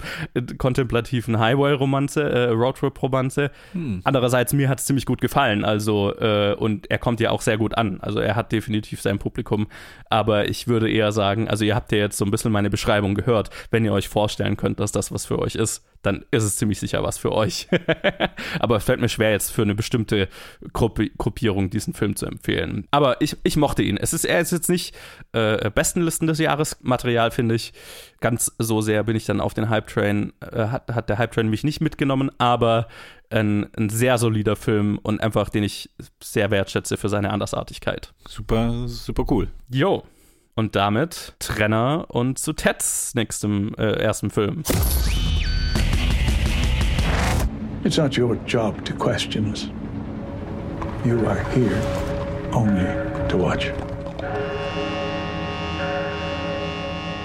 kontemplativen 0.59 1.39
Highway-Romanze, 1.39 2.23
äh, 2.23 2.49
Roadtrip-Romanze. 2.51 3.51
Hm. 3.73 4.01
Andererseits, 4.05 4.53
mir 4.53 4.69
hat 4.69 4.81
es 4.81 4.87
ziemlich 4.91 5.07
gut 5.07 5.21
gefallen. 5.21 5.65
Also, 5.65 6.13
äh, 6.19 6.53
und 6.55 6.91
er 6.91 6.99
kommt 6.99 7.21
ja 7.21 7.31
auch 7.31 7.43
sehr 7.43 7.57
gut 7.57 7.79
an. 7.79 8.01
Also 8.01 8.19
er 8.19 8.35
hat 8.35 8.51
definitiv 8.51 9.01
sein 9.01 9.21
Publikum. 9.21 9.69
Aber 10.09 10.49
ich 10.49 10.67
würde 10.67 10.91
eher 10.91 11.13
sagen, 11.13 11.49
also 11.49 11.65
ihr 11.65 11.77
habt 11.77 11.93
ja 11.93 11.99
jetzt 11.99 12.19
so 12.19 12.25
ein 12.25 12.33
bisschen 12.33 12.51
meine 12.51 12.71
Beschreibung 12.71 13.15
gehört. 13.15 13.51
Wenn 13.71 13.85
ihr 13.85 13.93
euch 13.93 14.09
vorstellen 14.09 14.57
könnt, 14.57 14.81
dass 14.81 14.91
das 14.91 15.13
was 15.13 15.27
für 15.27 15.39
euch 15.39 15.55
ist, 15.55 15.85
dann 16.03 16.25
ist 16.33 16.43
es 16.43 16.57
ziemlich 16.57 16.81
sicher 16.81 17.05
was 17.05 17.19
für 17.19 17.31
euch. 17.31 17.69
Aber 18.59 18.77
es 18.77 18.85
fällt 18.85 19.01
mir 19.01 19.09
schwer, 19.09 19.31
jetzt 19.31 19.53
für 19.53 19.63
eine 19.63 19.77
bestimmte 19.77 20.29
Gruppi 20.73 21.13
Gruppierung 21.19 21.71
diesen 21.71 21.95
Film 21.95 22.17
zu 22.17 22.27
empfehlen. 22.27 22.89
Aber 22.91 23.21
ich, 23.21 23.37
ich 23.45 23.57
mochte 23.57 23.83
ihn. 23.83 23.97
Es 23.97 24.13
ist, 24.13 24.25
er 24.25 24.41
ist 24.41 24.51
jetzt 24.51 24.69
nicht 24.69 24.97
äh, 25.33 25.71
Bestenlisten 25.71 26.27
des 26.27 26.39
Jahres 26.39 26.79
Material, 26.81 27.31
finde 27.31 27.55
ich. 27.55 27.73
Ganz 28.21 28.53
so 28.59 28.81
sehr 28.81 29.05
bin 29.05 29.15
ich 29.15 29.25
dann 29.25 29.41
auf 29.41 29.55
den 29.55 29.69
Hype 29.69 29.87
Train, 29.87 30.33
äh, 30.41 30.67
hat, 30.67 30.91
hat 30.93 31.09
der 31.09 31.19
Hype 31.19 31.33
Train 31.33 31.49
mich 31.49 31.63
nicht 31.63 31.81
mitgenommen, 31.81 32.31
aber 32.39 32.89
ein, 33.31 33.69
ein 33.77 33.89
sehr 33.89 34.19
solider 34.19 34.57
Film 34.57 34.99
und 35.03 35.21
einfach, 35.21 35.49
den 35.49 35.63
ich 35.63 35.91
sehr 36.23 36.51
wertschätze 36.51 36.97
für 36.97 37.09
seine 37.09 37.31
Andersartigkeit. 37.31 38.13
Super, 38.29 38.89
super 38.89 39.25
cool. 39.31 39.49
Jo. 39.71 40.03
Und 40.57 40.77
damit 40.77 41.35
Trenner 41.39 42.07
und 42.09 42.39
zu 42.39 42.53
Teds 42.53 43.15
nächstem 43.15 43.73
äh, 43.79 43.93
ersten 43.93 44.31
Film. 44.31 44.63
It's 47.83 47.97
not 47.97 48.19
your 48.19 48.37
job 48.47 48.85
to 48.85 48.93
question 48.95 49.51
us. 49.51 49.71
You 51.05 51.27
are 51.27 51.41
here 51.55 51.81
only 52.53 52.85
to 53.29 53.39
watch. 53.39 53.73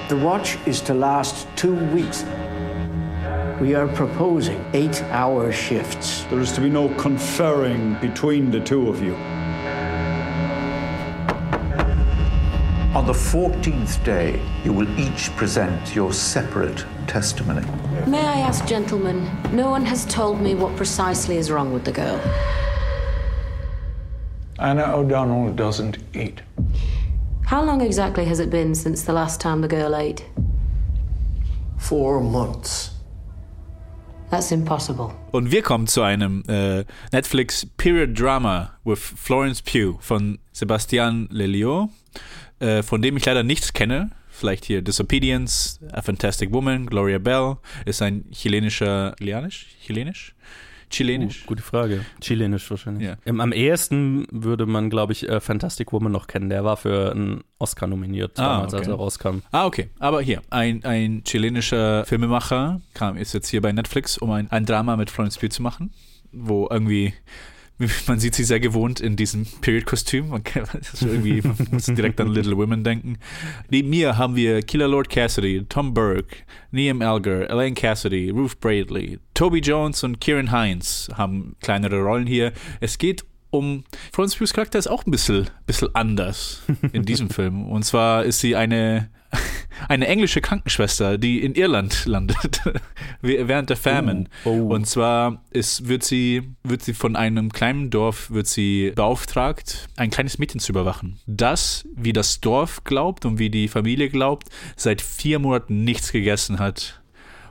The 0.07 0.15
watch 0.15 0.57
is 0.65 0.81
to 0.83 0.93
last 0.93 1.47
two 1.57 1.75
weeks. 1.93 2.23
We 3.61 3.73
are 3.73 3.87
proposing 3.87 4.63
eight 4.73 5.01
hour 5.03 5.49
shifts. 5.49 6.23
There 6.25 6.41
is 6.41 6.51
to 6.53 6.61
be 6.61 6.69
no 6.69 6.89
conferring 6.95 7.93
between 8.01 8.51
the 8.51 8.59
two 8.59 8.89
of 8.89 9.01
you. 9.01 9.15
On 12.93 13.05
the 13.05 13.13
14th 13.13 14.03
day, 14.03 14.41
you 14.65 14.73
will 14.73 14.99
each 14.99 15.33
present 15.37 15.95
your 15.95 16.11
separate 16.11 16.85
testimony. 17.07 17.65
May 18.05 18.25
I 18.25 18.41
ask, 18.41 18.65
gentlemen, 18.65 19.25
no 19.53 19.69
one 19.69 19.85
has 19.85 20.05
told 20.05 20.41
me 20.41 20.53
what 20.53 20.75
precisely 20.75 21.37
is 21.37 21.49
wrong 21.49 21.71
with 21.71 21.85
the 21.85 21.93
girl. 21.93 22.19
Anna 24.59 24.83
O'Donnell 24.97 25.53
doesn't 25.53 25.99
eat. 26.13 26.41
How 27.45 27.63
long 27.63 27.79
exactly 27.79 28.25
has 28.25 28.41
it 28.41 28.49
been 28.49 28.75
since 28.75 29.03
the 29.03 29.13
last 29.13 29.39
time 29.39 29.61
the 29.61 29.69
girl 29.69 29.95
ate? 29.95 30.25
Four 31.77 32.19
months. 32.19 32.94
That's 34.35 34.51
impossible. 34.51 35.11
Und 35.31 35.49
wir 35.49 35.61
kommen 35.61 35.87
zu 35.87 36.01
einem 36.01 36.43
äh, 36.49 36.83
Netflix 37.13 37.65
Period 37.77 38.19
Drama 38.19 38.77
with 38.83 38.99
Florence 38.99 39.61
Pugh 39.61 39.97
von 40.01 40.39
Sebastian 40.51 41.29
Lelio, 41.31 41.89
äh, 42.59 42.83
von 42.83 43.01
dem 43.01 43.15
ich 43.15 43.25
leider 43.25 43.43
nichts 43.43 43.71
kenne. 43.71 44.11
Vielleicht 44.29 44.65
hier 44.65 44.81
Disobedience, 44.81 45.79
A 45.93 46.01
Fantastic 46.01 46.51
Woman, 46.51 46.87
Gloria 46.87 47.17
Bell, 47.17 47.55
ist 47.85 48.01
ein 48.01 48.25
chilenischer, 48.33 49.15
chilenisch? 49.17 49.67
Chilenisch? 49.85 50.35
Chilenisch? 50.89 51.43
Uh, 51.43 51.47
gute 51.47 51.63
Frage. 51.63 52.05
Chilenisch 52.21 52.69
wahrscheinlich. 52.69 53.07
Ja. 53.07 53.17
am 53.25 53.51
ehesten 53.51 54.27
würde 54.31 54.65
man, 54.65 54.89
glaube 54.89 55.13
ich, 55.13 55.27
äh, 55.27 55.39
Fantastic 55.39 55.91
Woman 55.91 56.11
noch 56.11 56.27
kennen. 56.27 56.49
Der 56.49 56.63
war 56.63 56.77
für 56.77 57.11
einen 57.11 57.43
Oscar 57.59 57.87
nominiert, 57.87 58.39
ah, 58.39 58.55
damals, 58.55 58.73
okay. 58.73 58.79
als 58.81 58.87
er 58.87 58.93
rauskam. 58.95 59.39
Ah, 59.51 59.65
okay. 59.65 59.89
Aber 59.99 60.21
hier, 60.21 60.41
ein, 60.49 60.83
ein 60.83 61.23
chilenischer 61.23 62.05
Filmemacher 62.05 62.81
kam, 62.93 63.17
ist 63.17 63.33
jetzt 63.33 63.49
hier 63.49 63.61
bei 63.61 63.71
Netflix, 63.71 64.17
um 64.17 64.31
ein, 64.31 64.51
ein 64.51 64.65
Drama 64.65 64.95
mit 64.95 65.09
Florence 65.09 65.37
Pugh 65.37 65.49
zu 65.49 65.61
machen, 65.61 65.91
wo 66.31 66.67
irgendwie 66.69 67.13
man 68.07 68.19
sieht 68.19 68.35
sie 68.35 68.43
sehr 68.43 68.59
gewohnt 68.59 69.01
in 69.01 69.15
diesem 69.15 69.45
Period-Kostüm. 69.61 70.29
Man, 70.29 70.43
irgendwie, 71.01 71.41
man 71.41 71.55
muss 71.71 71.85
direkt 71.85 72.21
an 72.21 72.29
Little 72.29 72.57
Women 72.57 72.83
denken. 72.83 73.17
Neben 73.69 73.89
mir 73.89 74.17
haben 74.17 74.35
wir 74.35 74.61
Killer 74.61 74.87
Lord 74.87 75.09
Cassidy, 75.09 75.65
Tom 75.67 75.93
Burke, 75.93 76.37
Liam 76.71 77.01
Elgar, 77.01 77.49
Elaine 77.49 77.75
Cassidy, 77.75 78.29
Ruth 78.29 78.59
Bradley, 78.59 79.19
Toby 79.33 79.59
Jones 79.59 80.03
und 80.03 80.21
Kieran 80.21 80.51
Hines 80.51 81.09
haben 81.15 81.55
kleinere 81.59 82.01
Rollen 82.01 82.27
hier. 82.27 82.53
Es 82.79 82.97
geht 82.97 83.25
um 83.49 83.83
Florence 84.11 84.35
Pughs 84.35 84.53
Charakter 84.53 84.77
ist 84.79 84.87
auch 84.87 85.05
ein 85.05 85.11
bisschen, 85.11 85.49
bisschen 85.65 85.93
anders 85.93 86.63
in 86.91 87.03
diesem 87.03 87.29
Film. 87.31 87.69
Und 87.69 87.83
zwar 87.83 88.25
ist 88.25 88.39
sie 88.39 88.55
eine 88.55 89.09
eine 89.89 90.07
englische 90.07 90.41
Krankenschwester, 90.41 91.17
die 91.17 91.43
in 91.43 91.55
Irland 91.55 92.05
landet 92.05 92.61
während 93.21 93.69
der 93.69 93.77
Famine. 93.77 94.25
Oh, 94.43 94.49
oh. 94.49 94.73
Und 94.73 94.85
zwar 94.87 95.43
ist, 95.51 95.87
wird 95.87 96.03
sie 96.03 96.43
wird 96.63 96.83
sie 96.83 96.93
von 96.93 97.15
einem 97.15 97.51
kleinen 97.51 97.89
Dorf 97.89 98.31
wird 98.31 98.47
sie 98.47 98.91
beauftragt, 98.95 99.87
ein 99.95 100.09
kleines 100.09 100.37
Mädchen 100.37 100.59
zu 100.59 100.71
überwachen, 100.71 101.19
das, 101.25 101.87
wie 101.95 102.13
das 102.13 102.41
Dorf 102.41 102.83
glaubt 102.83 103.25
und 103.25 103.39
wie 103.39 103.49
die 103.49 103.67
Familie 103.67 104.09
glaubt, 104.09 104.49
seit 104.75 105.01
vier 105.01 105.39
Monaten 105.39 105.83
nichts 105.83 106.11
gegessen 106.11 106.59
hat 106.59 107.01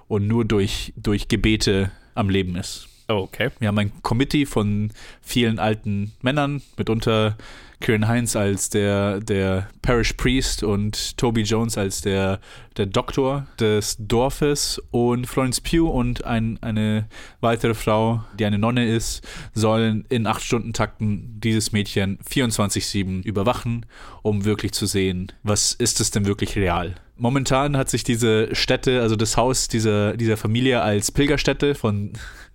und 0.08 0.26
nur 0.26 0.44
durch 0.44 0.92
durch 0.96 1.28
Gebete 1.28 1.90
am 2.14 2.28
Leben 2.28 2.56
ist. 2.56 2.88
Okay. 3.08 3.50
Wir 3.58 3.68
haben 3.68 3.78
ein 3.78 3.92
Committee 4.02 4.46
von 4.46 4.90
vielen 5.20 5.58
alten 5.58 6.12
Männern, 6.22 6.62
mitunter 6.76 7.36
Kieran 7.80 8.08
Heinz 8.08 8.36
als 8.36 8.70
der, 8.70 9.20
der 9.20 9.68
Parish 9.82 10.14
Priest 10.14 10.62
und 10.62 11.16
Toby 11.16 11.42
Jones 11.42 11.76
als 11.76 12.00
der, 12.00 12.40
der 12.76 12.86
Doktor 12.86 13.46
des 13.58 13.96
Dorfes 13.98 14.80
und 14.90 15.26
Florence 15.26 15.60
Pugh 15.60 15.90
und 15.90 16.24
ein, 16.24 16.58
eine 16.62 17.06
weitere 17.40 17.74
Frau, 17.74 18.24
die 18.38 18.44
eine 18.44 18.58
Nonne 18.58 18.88
ist, 18.88 19.26
sollen 19.54 20.04
in 20.08 20.26
acht 20.26 20.42
Stunden 20.42 20.72
Takten 20.72 21.40
dieses 21.40 21.72
Mädchen 21.72 22.18
24-7 22.18 23.22
überwachen, 23.24 23.86
um 24.22 24.44
wirklich 24.44 24.72
zu 24.72 24.86
sehen, 24.86 25.32
was 25.42 25.72
ist 25.72 26.00
es 26.00 26.10
denn 26.10 26.26
wirklich 26.26 26.56
real. 26.56 26.94
Momentan 27.16 27.76
hat 27.76 27.90
sich 27.90 28.02
diese 28.02 28.54
Stätte, 28.54 29.00
also 29.00 29.14
das 29.14 29.36
Haus 29.36 29.68
dieser, 29.68 30.16
dieser 30.16 30.36
Familie 30.36 30.82
als 30.82 31.12
Pilgerstätte 31.12 31.76
von 31.76 32.12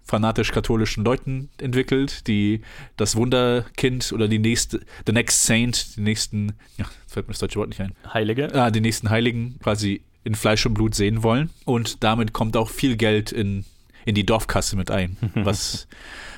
fanatisch-katholischen 0.09 1.05
Leuten 1.05 1.49
entwickelt, 1.59 2.27
die 2.27 2.61
das 2.97 3.15
Wunderkind 3.15 4.11
oder 4.11 4.27
die 4.27 4.39
nächste, 4.39 4.79
the 5.05 5.13
next 5.13 5.45
saint, 5.45 5.95
die 5.95 6.01
nächsten, 6.01 6.53
ja, 6.77 6.85
fällt 7.07 7.27
mir 7.27 7.33
das 7.33 7.39
deutsche 7.39 7.59
Wort 7.59 7.69
nicht 7.69 7.79
ein. 7.79 7.93
Heilige? 8.11 8.53
Ah, 8.53 8.71
die 8.71 8.81
nächsten 8.81 9.09
Heiligen 9.09 9.59
quasi 9.59 10.01
in 10.23 10.35
Fleisch 10.35 10.65
und 10.65 10.73
Blut 10.73 10.95
sehen 10.95 11.23
wollen. 11.23 11.51
Und 11.65 12.03
damit 12.03 12.33
kommt 12.33 12.57
auch 12.57 12.69
viel 12.69 12.97
Geld 12.97 13.31
in, 13.31 13.65
in 14.05 14.15
die 14.15 14.25
Dorfkasse 14.25 14.75
mit 14.75 14.89
ein, 14.89 15.15
was, 15.35 15.87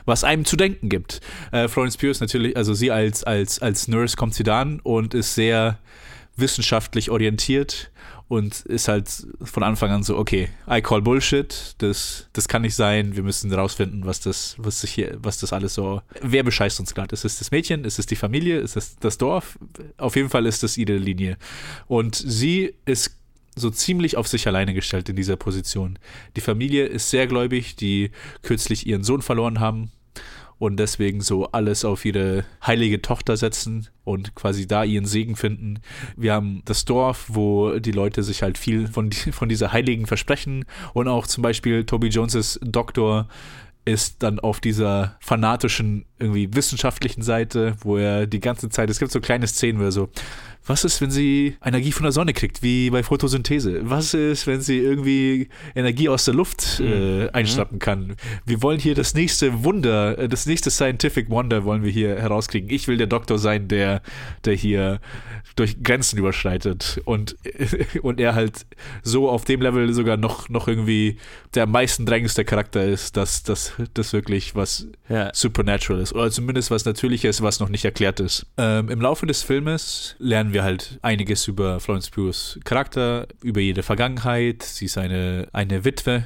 was 0.06 0.24
einem 0.24 0.46
zu 0.46 0.58
denken 0.58 0.90
gibt. 0.90 1.22
Äh, 1.52 1.68
Florence 1.68 1.98
Pugh 1.98 2.12
ist 2.12 2.20
natürlich, 2.20 2.58
also 2.58 2.74
sie 2.74 2.92
als, 2.92 3.24
als, 3.24 3.60
als 3.60 3.88
Nurse 3.88 4.18
kommt 4.18 4.36
sie 4.36 4.44
da 4.44 4.62
an 4.62 4.82
und 4.82 5.14
ist 5.14 5.34
sehr 5.34 5.80
wissenschaftlich 6.36 7.10
orientiert 7.10 7.92
und 8.32 8.62
ist 8.62 8.88
halt 8.88 9.10
von 9.42 9.62
Anfang 9.62 9.92
an 9.92 10.04
so, 10.04 10.18
okay, 10.18 10.48
I 10.66 10.82
call 10.82 11.02
Bullshit, 11.02 11.76
das, 11.80 12.30
das 12.32 12.48
kann 12.48 12.62
nicht 12.62 12.76
sein, 12.76 13.18
wir 13.18 13.24
müssen 13.24 13.54
rausfinden, 13.54 14.06
was 14.06 14.22
das, 14.22 14.56
was 14.58 14.80
sich 14.80 14.92
hier, 14.94 15.18
was 15.22 15.38
das 15.40 15.52
alles 15.52 15.74
so, 15.74 16.02
wer 16.22 16.42
bescheißt 16.42 16.80
uns 16.80 16.96
gerade? 16.96 17.14
Ist 17.14 17.26
es 17.26 17.40
das 17.40 17.52
Mädchen, 17.52 17.84
ist 17.84 18.00
es 18.00 18.06
die 18.06 18.16
Familie, 18.16 18.60
ist 18.60 18.78
es 18.78 18.96
das 18.96 19.18
Dorf? 19.18 19.60
Auf 19.98 20.16
jeden 20.16 20.30
Fall 20.30 20.46
ist 20.46 20.64
das 20.64 20.78
ihre 20.78 20.96
Linie. 20.96 21.38
Und 21.88 22.16
sie 22.16 22.74
ist 22.86 23.18
so 23.58 23.70
ziemlich 23.70 24.16
auf 24.16 24.30
sich 24.30 24.48
alleine 24.48 24.74
gestellt 24.74 25.10
in 25.10 25.18
dieser 25.18 25.36
Position. 25.36 26.00
Die 26.38 26.42
Familie 26.42 26.86
ist 26.86 27.10
sehr 27.10 27.28
gläubig, 27.28 27.76
die 27.76 28.12
kürzlich 28.44 28.88
ihren 28.88 29.04
Sohn 29.04 29.22
verloren 29.22 29.60
haben 29.60 29.92
und 30.62 30.78
deswegen 30.78 31.22
so 31.22 31.48
alles 31.48 31.84
auf 31.84 32.06
ihre 32.06 32.46
heilige 32.64 33.02
Tochter 33.02 33.36
setzen 33.36 33.88
und 34.04 34.36
quasi 34.36 34.68
da 34.68 34.84
ihren 34.84 35.08
Segen 35.08 35.36
finden. 35.36 35.80
Wir 36.16 36.34
haben 36.34 36.62
das 36.66 36.86
Dorf, 36.86 37.26
wo 37.30 37.80
die 37.80 37.92
Leute 37.92 38.22
sich 38.22 38.44
halt 38.44 38.60
viel 38.60 38.88
von, 38.88 39.12
von 39.12 39.50
dieser 39.50 39.74
Heiligen 39.74 40.06
versprechen 40.06 40.66
und 40.94 41.08
auch 41.08 41.26
zum 41.26 41.42
Beispiel 41.42 41.84
Toby 41.84 42.10
Joneses 42.10 42.60
Doktor 42.62 43.28
ist 43.86 44.22
dann 44.22 44.40
auf 44.40 44.60
dieser 44.60 45.18
fanatischen, 45.20 46.06
irgendwie 46.22 46.54
wissenschaftlichen 46.54 47.22
Seite, 47.22 47.76
wo 47.82 47.98
er 47.98 48.28
die 48.28 48.40
ganze 48.40 48.70
Zeit, 48.70 48.90
es 48.90 49.00
gibt 49.00 49.12
so 49.12 49.20
kleine 49.20 49.48
Szenen, 49.48 49.80
wo 49.80 49.86
er 49.86 49.92
so, 49.92 50.10
was 50.66 50.84
ist, 50.84 51.02
wenn 51.02 51.10
sie 51.10 51.58
Energie 51.66 51.92
von 51.92 52.04
der 52.04 52.12
Sonne 52.12 52.34
kriegt, 52.34 52.62
wie 52.62 52.92
bei 52.92 53.02
Photosynthese? 53.02 53.82
Was 53.84 54.14
ist, 54.14 54.46
wenn 54.46 54.62
sie 54.62 54.78
irgendwie 54.78 55.50
Energie 55.74 56.08
aus 56.08 56.26
der 56.26 56.36
Luft 56.36 56.80
äh, 56.80 57.24
mhm. 57.24 57.30
einschnappen 57.34 57.80
kann? 57.80 58.16
Wir 58.46 58.62
wollen 58.62 58.80
hier 58.80 58.94
das 58.94 59.16
nächste 59.16 59.64
Wunder, 59.64 60.20
äh, 60.20 60.30
das 60.30 60.46
nächste 60.46 60.70
Scientific 60.70 61.30
Wonder 61.32 61.66
wollen 61.66 61.84
wir 61.84 61.92
hier 61.92 62.16
herauskriegen. 62.16 62.70
Ich 62.70 62.88
will 62.88 62.98
der 62.98 63.08
Doktor 63.08 63.40
sein, 63.40 63.68
der, 63.70 64.04
der 64.46 64.54
hier 64.54 65.00
durch 65.56 65.82
Grenzen 65.82 66.20
überschreitet 66.20 67.02
und, 67.06 67.36
und 68.04 68.20
er 68.20 68.36
halt 68.36 68.66
so 69.02 69.30
auf 69.30 69.46
dem 69.46 69.62
Level 69.62 69.92
sogar 69.94 70.18
noch, 70.18 70.48
noch 70.48 70.68
irgendwie 70.68 71.18
der 71.56 71.64
am 71.64 71.72
meisten 71.72 72.06
drängendste 72.06 72.46
Charakter 72.46 72.86
ist, 72.86 73.18
dass 73.18 73.44
das 73.44 73.74
wirklich 74.14 74.56
was 74.56 74.88
ja. 75.10 75.32
Supernatural 75.34 76.02
ist 76.02 76.11
oder 76.14 76.32
zumindest 76.32 76.72
was 76.72 76.86
Natürliches, 76.86 77.42
was 77.42 77.60
noch 77.60 77.70
nicht 77.70 77.86
erklärt 77.86 78.20
ist. 78.20 78.46
Ähm, 78.58 78.90
Im 78.90 79.02
Laufe 79.02 79.26
des 79.26 79.44
Filmes 79.44 80.16
lernen 80.20 80.54
wir 80.54 80.64
halt 80.64 81.00
einiges 81.02 81.48
über 81.48 81.80
Florence 81.80 82.10
Pughs 82.10 82.60
Charakter, 82.64 83.28
über 83.42 83.60
ihre 83.60 83.84
Vergangenheit. 83.84 84.64
Sie 84.64 84.86
ist 84.86 84.98
eine, 84.98 85.48
eine 85.54 85.86
Witwe, 85.86 86.26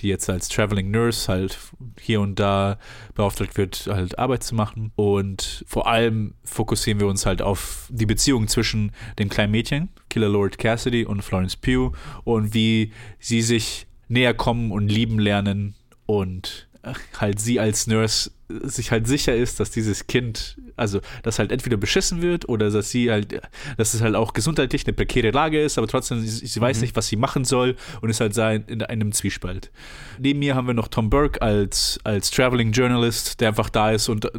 die 0.00 0.08
jetzt 0.08 0.30
als 0.30 0.48
Traveling 0.48 0.90
Nurse 0.90 1.28
halt 1.28 1.58
hier 2.00 2.20
und 2.20 2.38
da 2.38 2.78
beauftragt 3.14 3.56
wird, 3.56 3.86
halt 3.86 4.18
Arbeit 4.18 4.42
zu 4.42 4.54
machen. 4.54 4.92
Und 4.96 5.64
vor 5.66 5.86
allem 5.86 6.34
fokussieren 6.44 7.00
wir 7.00 7.06
uns 7.06 7.26
halt 7.26 7.42
auf 7.42 7.88
die 7.90 8.06
Beziehung 8.06 8.48
zwischen 8.48 8.92
dem 9.18 9.28
kleinen 9.28 9.52
Mädchen, 9.52 9.90
Killer 10.08 10.28
Lord 10.28 10.58
Cassidy 10.58 11.04
und 11.04 11.22
Florence 11.22 11.56
Pugh 11.56 11.92
und 12.24 12.54
wie 12.54 12.92
sie 13.18 13.42
sich 13.42 13.86
näher 14.08 14.34
kommen 14.34 14.72
und 14.72 14.88
lieben 14.88 15.18
lernen 15.18 15.74
und 16.06 16.68
halt 17.18 17.40
sie 17.40 17.60
als 17.60 17.86
Nurse 17.86 18.30
sich 18.62 18.90
halt 18.90 19.06
sicher 19.06 19.34
ist, 19.34 19.60
dass 19.60 19.70
dieses 19.70 20.06
Kind, 20.06 20.56
also 20.76 21.00
dass 21.22 21.38
halt 21.38 21.52
entweder 21.52 21.76
beschissen 21.76 22.22
wird 22.22 22.48
oder 22.48 22.70
dass 22.70 22.90
sie 22.90 23.10
halt, 23.10 23.40
dass 23.76 23.94
es 23.94 24.00
halt 24.00 24.14
auch 24.14 24.32
gesundheitlich 24.32 24.86
eine 24.86 24.92
prekäre 24.92 25.30
Lage 25.30 25.62
ist, 25.62 25.78
aber 25.78 25.86
trotzdem, 25.86 26.20
sie, 26.20 26.46
sie 26.46 26.60
weiß 26.60 26.78
mhm. 26.78 26.82
nicht, 26.82 26.96
was 26.96 27.08
sie 27.08 27.16
machen 27.16 27.44
soll 27.44 27.76
und 28.00 28.10
ist 28.10 28.20
halt 28.20 28.36
in 28.68 28.82
einem 28.82 29.12
Zwiespalt. 29.12 29.70
Neben 30.18 30.40
mir 30.40 30.54
haben 30.54 30.66
wir 30.66 30.74
noch 30.74 30.88
Tom 30.88 31.10
Burke 31.10 31.40
als, 31.42 32.00
als 32.04 32.30
Traveling 32.30 32.72
Journalist, 32.72 33.40
der 33.40 33.48
einfach 33.48 33.70
da 33.70 33.92
ist 33.92 34.08
und 34.08 34.30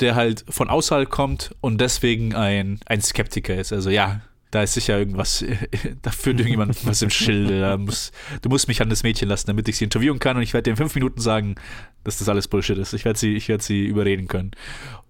der 0.00 0.14
halt 0.14 0.44
von 0.48 0.70
außerhalb 0.70 1.10
kommt 1.10 1.54
und 1.60 1.80
deswegen 1.80 2.34
ein, 2.34 2.80
ein 2.86 3.02
Skeptiker 3.02 3.56
ist. 3.56 3.72
Also 3.72 3.90
ja, 3.90 4.20
da 4.50 4.62
ist 4.62 4.74
sicher 4.74 4.98
irgendwas, 4.98 5.44
da 6.02 6.10
führt 6.10 6.38
irgendjemand 6.38 6.78
was 6.86 7.02
im 7.02 7.10
Schilde. 7.10 7.60
Da 7.60 7.76
muss, 7.76 8.12
du 8.42 8.48
musst 8.48 8.68
mich 8.68 8.80
an 8.80 8.90
das 8.90 9.02
Mädchen 9.02 9.28
lassen, 9.28 9.46
damit 9.46 9.68
ich 9.68 9.76
sie 9.76 9.84
interviewen 9.84 10.18
kann 10.18 10.36
und 10.36 10.42
ich 10.42 10.54
werde 10.54 10.64
dir 10.64 10.70
in 10.70 10.76
fünf 10.76 10.94
Minuten 10.94 11.20
sagen, 11.20 11.56
dass 12.04 12.18
das 12.18 12.28
alles 12.28 12.48
Bullshit 12.48 12.78
ist. 12.78 12.92
Ich 12.92 13.04
werde 13.04 13.18
sie, 13.18 13.34
ich 13.34 13.50
sie 13.60 13.86
überreden 13.86 14.28
können. 14.28 14.52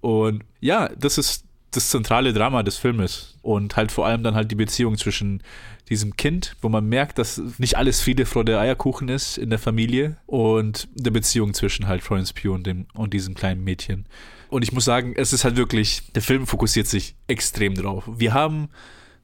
Und 0.01 0.45
ja, 0.61 0.89
das 0.99 1.19
ist 1.19 1.45
das 1.71 1.91
zentrale 1.91 2.33
Drama 2.33 2.63
des 2.63 2.79
Filmes 2.79 3.37
und 3.43 3.77
halt 3.77 3.93
vor 3.93 4.07
allem 4.07 4.23
dann 4.23 4.35
halt 4.35 4.51
die 4.51 4.57
Beziehung 4.57 4.97
zwischen 4.97 5.43
diesem 5.89 6.17
Kind, 6.17 6.57
wo 6.61 6.69
man 6.69 6.87
merkt, 6.89 7.19
dass 7.19 7.41
nicht 7.59 7.77
alles 7.77 8.01
Friede, 8.01 8.27
Freude, 8.27 8.59
Eierkuchen 8.59 9.09
ist 9.09 9.39
in 9.39 9.51
der 9.51 9.59
Familie 9.59 10.17
und 10.27 10.89
der 10.95 11.11
Beziehung 11.11 11.55
zwischen 11.55 11.87
halt 11.87 12.03
Florence 12.03 12.33
Pugh 12.33 12.55
und, 12.55 12.67
dem, 12.67 12.87
und 12.95 13.13
diesem 13.13 13.35
kleinen 13.35 13.65
Mädchen. 13.65 14.07
Und 14.49 14.63
ich 14.63 14.73
muss 14.73 14.85
sagen, 14.85 15.15
es 15.17 15.33
ist 15.33 15.45
halt 15.45 15.57
wirklich, 15.57 16.11
der 16.15 16.23
Film 16.23 16.47
fokussiert 16.47 16.87
sich 16.87 17.15
extrem 17.27 17.75
drauf. 17.75 18.05
Wir 18.17 18.33
haben 18.33 18.69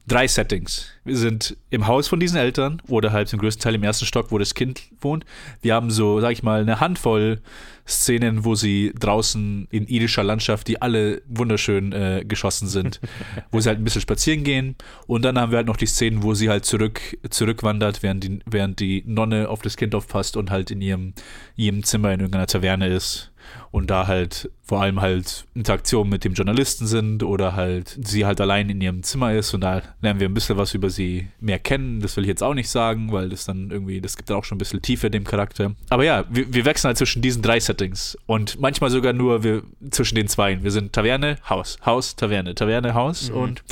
drei 0.07 0.27
Settings. 0.27 0.87
Wir 1.03 1.17
sind 1.17 1.57
im 1.69 1.87
Haus 1.87 2.07
von 2.07 2.19
diesen 2.19 2.37
Eltern 2.37 2.81
oder 2.87 3.11
halt 3.11 3.27
zum 3.27 3.39
größten 3.39 3.63
Teil 3.63 3.75
im 3.75 3.83
ersten 3.83 4.05
Stock, 4.05 4.31
wo 4.31 4.37
das 4.37 4.53
Kind 4.53 4.83
wohnt. 5.01 5.25
Wir 5.61 5.73
haben 5.73 5.89
so, 5.89 6.19
sag 6.19 6.31
ich 6.31 6.43
mal, 6.43 6.61
eine 6.61 6.79
Handvoll 6.79 7.41
Szenen, 7.87 8.45
wo 8.45 8.55
sie 8.55 8.93
draußen 8.97 9.67
in 9.69 9.85
irischer 9.85 10.23
Landschaft, 10.23 10.67
die 10.67 10.81
alle 10.81 11.21
wunderschön 11.27 11.93
äh, 11.93 12.25
geschossen 12.27 12.67
sind, 12.67 12.99
wo 13.51 13.59
sie 13.59 13.69
halt 13.69 13.79
ein 13.79 13.83
bisschen 13.83 14.01
spazieren 14.01 14.43
gehen. 14.43 14.75
Und 15.05 15.23
dann 15.23 15.37
haben 15.39 15.51
wir 15.51 15.57
halt 15.57 15.67
noch 15.67 15.77
die 15.77 15.85
Szenen, 15.85 16.23
wo 16.23 16.33
sie 16.33 16.49
halt 16.49 16.65
zurück, 16.65 16.99
zurückwandert, 17.29 18.01
während 18.01 18.23
die, 18.23 18.39
während 18.45 18.79
die 18.79 19.03
Nonne 19.05 19.49
auf 19.49 19.61
das 19.61 19.77
Kind 19.77 19.93
aufpasst 19.93 20.35
und 20.35 20.49
halt 20.49 20.71
in 20.71 20.81
ihrem, 20.81 21.13
ihrem 21.55 21.83
Zimmer 21.83 22.11
in 22.13 22.21
irgendeiner 22.21 22.47
Taverne 22.47 22.87
ist 22.87 23.31
und 23.71 23.89
da 23.89 24.07
halt 24.07 24.49
vor 24.63 24.81
allem 24.81 25.01
halt 25.01 25.45
Interaktionen 25.53 26.09
mit 26.09 26.23
dem 26.23 26.33
Journalisten 26.33 26.87
sind 26.87 27.23
oder 27.23 27.55
halt 27.55 27.99
sie 28.03 28.25
halt 28.25 28.41
allein 28.41 28.69
in 28.69 28.81
ihrem 28.81 29.03
Zimmer 29.03 29.33
ist 29.33 29.53
und 29.53 29.61
da 29.61 29.81
lernen 30.01 30.19
wir 30.19 30.27
ein 30.27 30.33
bisschen 30.33 30.57
was 30.57 30.73
über 30.73 30.89
sie 30.89 31.27
mehr 31.39 31.59
kennen. 31.59 31.99
Das 31.99 32.17
will 32.17 32.23
ich 32.23 32.29
jetzt 32.29 32.41
auch 32.41 32.53
nicht 32.53 32.69
sagen, 32.69 33.11
weil 33.11 33.29
das 33.29 33.45
dann 33.45 33.69
irgendwie, 33.69 34.01
das 34.01 34.17
gibt 34.17 34.29
dann 34.29 34.37
auch 34.37 34.43
schon 34.43 34.55
ein 34.55 34.59
bisschen 34.59 34.81
Tiefe 34.81 35.11
dem 35.11 35.23
Charakter. 35.23 35.75
Aber 35.89 36.03
ja, 36.03 36.25
wir, 36.29 36.51
wir 36.53 36.65
wechseln 36.65 36.89
halt 36.89 36.97
zwischen 36.97 37.21
diesen 37.21 37.41
drei 37.41 37.59
Settings 37.59 38.17
und 38.25 38.59
manchmal 38.59 38.89
sogar 38.89 39.13
nur 39.13 39.43
wir, 39.43 39.61
zwischen 39.91 40.15
den 40.15 40.27
zwei. 40.27 40.63
Wir 40.63 40.71
sind 40.71 40.93
Taverne, 40.93 41.37
Haus, 41.47 41.77
Haus, 41.85 42.15
Taverne, 42.15 42.55
Taverne, 42.55 42.93
Haus 42.95 43.29
mhm. 43.29 43.37
und 43.37 43.63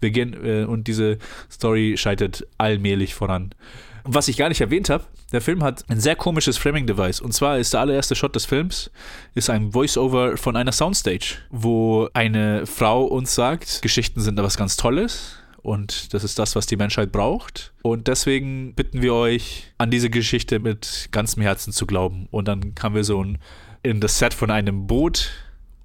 wir 0.00 0.10
gehen 0.10 0.34
äh, 0.44 0.64
und 0.64 0.88
diese 0.88 1.18
Story 1.50 1.96
scheitet 1.96 2.46
allmählich 2.58 3.14
voran. 3.14 3.54
Was 4.04 4.28
ich 4.28 4.36
gar 4.36 4.48
nicht 4.48 4.60
erwähnt 4.60 4.90
habe, 4.90 5.04
der 5.32 5.40
Film 5.40 5.62
hat 5.62 5.84
ein 5.88 6.00
sehr 6.00 6.16
komisches 6.16 6.58
Framing-Device. 6.58 7.20
Und 7.20 7.32
zwar 7.32 7.58
ist 7.58 7.72
der 7.72 7.80
allererste 7.80 8.14
Shot 8.14 8.34
des 8.34 8.46
Films 8.46 8.90
ist 9.34 9.50
ein 9.50 9.72
Voice-Over 9.72 10.36
von 10.36 10.56
einer 10.56 10.72
Soundstage, 10.72 11.36
wo 11.50 12.08
eine 12.14 12.66
Frau 12.66 13.04
uns 13.04 13.34
sagt, 13.34 13.82
Geschichten 13.82 14.20
sind 14.20 14.36
da 14.36 14.42
was 14.42 14.56
ganz 14.56 14.76
Tolles. 14.76 15.36
Und 15.62 16.14
das 16.14 16.24
ist 16.24 16.38
das, 16.38 16.56
was 16.56 16.66
die 16.66 16.76
Menschheit 16.76 17.12
braucht. 17.12 17.72
Und 17.82 18.08
deswegen 18.08 18.74
bitten 18.74 19.02
wir 19.02 19.12
euch, 19.12 19.72
an 19.76 19.90
diese 19.90 20.08
Geschichte 20.08 20.58
mit 20.58 21.08
ganzem 21.12 21.42
Herzen 21.42 21.72
zu 21.72 21.86
glauben. 21.86 22.28
Und 22.30 22.48
dann 22.48 22.74
haben 22.82 22.94
wir 22.94 23.04
so 23.04 23.22
ein, 23.22 23.38
in 23.82 24.00
das 24.00 24.18
Set 24.18 24.32
von 24.32 24.50
einem 24.50 24.86
Boot 24.86 25.30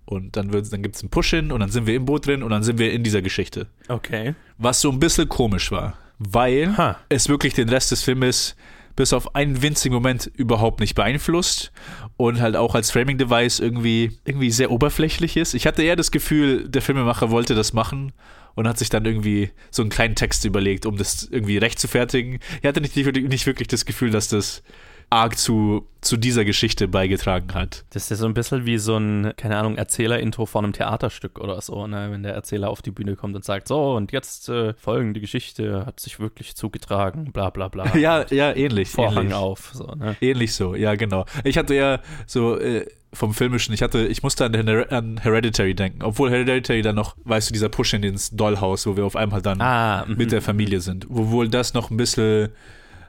und 0.06 0.38
dann, 0.38 0.50
dann 0.50 0.82
gibt 0.84 0.96
es 0.96 1.04
ein 1.04 1.10
Push-In 1.10 1.52
und 1.52 1.60
dann 1.60 1.72
sind 1.72 1.88
wir 1.88 1.96
im 1.96 2.06
Boot 2.06 2.28
drin 2.28 2.44
und 2.44 2.52
dann 2.52 2.64
sind 2.64 2.80
wir 2.80 2.94
in 2.94 3.04
dieser 3.04 3.22
Geschichte. 3.22 3.68
Okay. 3.90 4.36
Was 4.58 4.80
so 4.80 4.90
ein 4.92 5.00
bisschen 5.00 5.28
komisch 5.28 5.72
war 5.72 5.98
weil 6.20 6.78
ha. 6.78 6.98
es 7.10 7.30
wirklich 7.30 7.54
den 7.54 7.70
Rest 7.70 7.92
des 7.92 8.04
Filmes 8.04 8.56
bis 8.96 9.12
auf 9.12 9.36
einen 9.36 9.62
winzigen 9.62 9.94
Moment 9.94 10.32
überhaupt 10.36 10.80
nicht 10.80 10.96
beeinflusst 10.96 11.72
und 12.18 12.40
halt 12.40 12.56
auch 12.56 12.76
als 12.76 12.92
Framing-Device 12.92 13.60
irgendwie, 13.60 14.18
irgendwie 14.24 14.52
sehr 14.52 14.72
oberflächlich 14.72 15.36
ist. 15.36 15.54
Ich 15.54 15.68
hatte 15.68 15.84
eher 15.84 15.98
das 15.98 16.12
Gefühl, 16.12 16.70
der 16.70 16.82
Filmemacher 16.82 17.30
wollte 17.30 17.56
das 17.56 17.74
machen 17.74 18.14
und 18.56 18.68
hat 18.68 18.78
sich 18.80 18.90
dann 18.90 19.06
irgendwie 19.06 19.52
so 19.70 19.84
einen 19.84 19.90
kleinen 19.90 20.16
Text 20.16 20.46
überlegt, 20.46 20.86
um 20.86 20.96
das 20.96 21.28
irgendwie 21.30 21.58
recht 21.58 21.78
zu 21.78 21.90
fertigen. 21.90 22.40
Ich 22.62 22.68
hatte 22.68 22.80
nicht, 22.80 22.96
nicht 22.96 23.46
wirklich 23.46 23.68
das 23.68 23.86
Gefühl, 23.86 24.12
dass 24.12 24.30
das 24.30 24.64
arg 25.10 25.38
zu, 25.38 25.88
zu 26.02 26.18
dieser 26.18 26.46
Geschichte 26.46 26.88
beigetragen 26.88 27.54
hat. 27.54 27.86
Das 27.92 28.04
ist 28.04 28.10
ja 28.10 28.16
so 28.16 28.26
ein 28.26 28.34
bisschen 28.34 28.66
wie 28.66 28.78
so 28.78 28.98
ein, 28.98 29.34
keine 29.38 29.58
Ahnung, 29.58 29.78
Erzähler-Intro 29.78 30.46
von 30.46 30.66
einem 30.66 30.74
Theaterstück 30.74 31.40
oder 31.40 31.60
so, 31.62 31.88
ne? 31.88 32.10
wenn 32.12 32.24
der 32.24 32.34
Erzähler 32.34 32.70
auf 32.70 32.82
die 32.82 32.92
Bühne 32.92 33.16
kommt 33.16 33.36
und 33.36 33.46
sagt, 33.46 33.68
so, 33.68 33.96
und 33.96 34.12
jetzt 34.12 34.50
äh, 34.50 34.74
folgende 34.74 35.20
Geschichte 35.20 35.86
hat 35.86 36.00
sich 36.00 36.20
wirklich 36.20 36.56
zugetragen, 36.56 37.32
bla 37.32 37.50
bla 37.50 37.68
bla. 37.68 37.96
ja, 37.98 38.26
ja, 38.30 38.56
ähnlich. 38.56 38.90
Vorhang 38.90 39.26
ähnlich. 39.26 39.34
auf. 39.34 39.72
So, 39.74 39.86
ne? 39.96 40.16
Ähnlich 40.22 40.54
so, 40.54 40.76
ja, 40.76 40.96
genau. 40.96 41.26
Ich 41.44 41.58
hatte 41.58 41.76
ja 41.76 42.00
so 42.26 42.60
äh, 42.60 42.86
vom 43.14 43.34
Filmischen, 43.34 43.74
ich 43.74 43.82
hatte, 43.82 44.06
ich 44.08 44.22
musste 44.24 44.46
an, 44.46 44.56
an, 44.90 45.18
Hereditary 45.18 45.74
denken, 45.74 46.04
obwohl 46.04 46.30
Hereditary 46.30 46.82
dann 46.82 46.96
noch, 46.96 47.16
weißt 47.24 47.50
du, 47.50 47.54
dieser 47.54 47.70
Push 47.70 47.94
in 47.94 48.04
ins 48.04 48.32
Dollhaus, 48.32 48.86
wo 48.86 48.98
wir 48.98 49.06
auf 49.06 49.16
einmal 49.16 49.42
dann 49.42 49.62
ah, 49.62 50.06
mit 50.08 50.32
der 50.32 50.42
Familie 50.42 50.82
sind, 50.82 51.08
obwohl 51.10 51.48
das 51.48 51.74
noch 51.74 51.90
ein 51.90 51.98
bisschen 51.98 52.50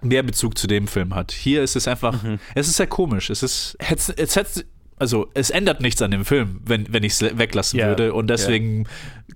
mehr 0.02 0.22
Bezug 0.22 0.58
zu 0.58 0.66
dem 0.66 0.88
Film 0.88 1.14
hat. 1.14 1.32
Hier 1.32 1.62
ist 1.62 1.76
es 1.76 1.88
einfach, 1.88 2.22
mhm. 2.22 2.38
es 2.54 2.68
ist 2.68 2.76
sehr 2.76 2.86
komisch. 2.86 3.30
Es 3.30 3.42
ist, 3.42 3.76
es, 3.78 4.08
es, 4.10 4.36
es, 4.36 4.64
also 4.98 5.28
es 5.34 5.50
ändert 5.50 5.80
nichts 5.80 6.00
an 6.02 6.10
dem 6.10 6.24
Film, 6.24 6.60
wenn, 6.64 6.92
wenn 6.92 7.02
ich 7.02 7.20
es 7.20 7.38
weglassen 7.38 7.78
yeah. 7.78 7.88
würde. 7.88 8.14
Und 8.14 8.28
deswegen 8.28 8.78
yeah. 8.78 8.86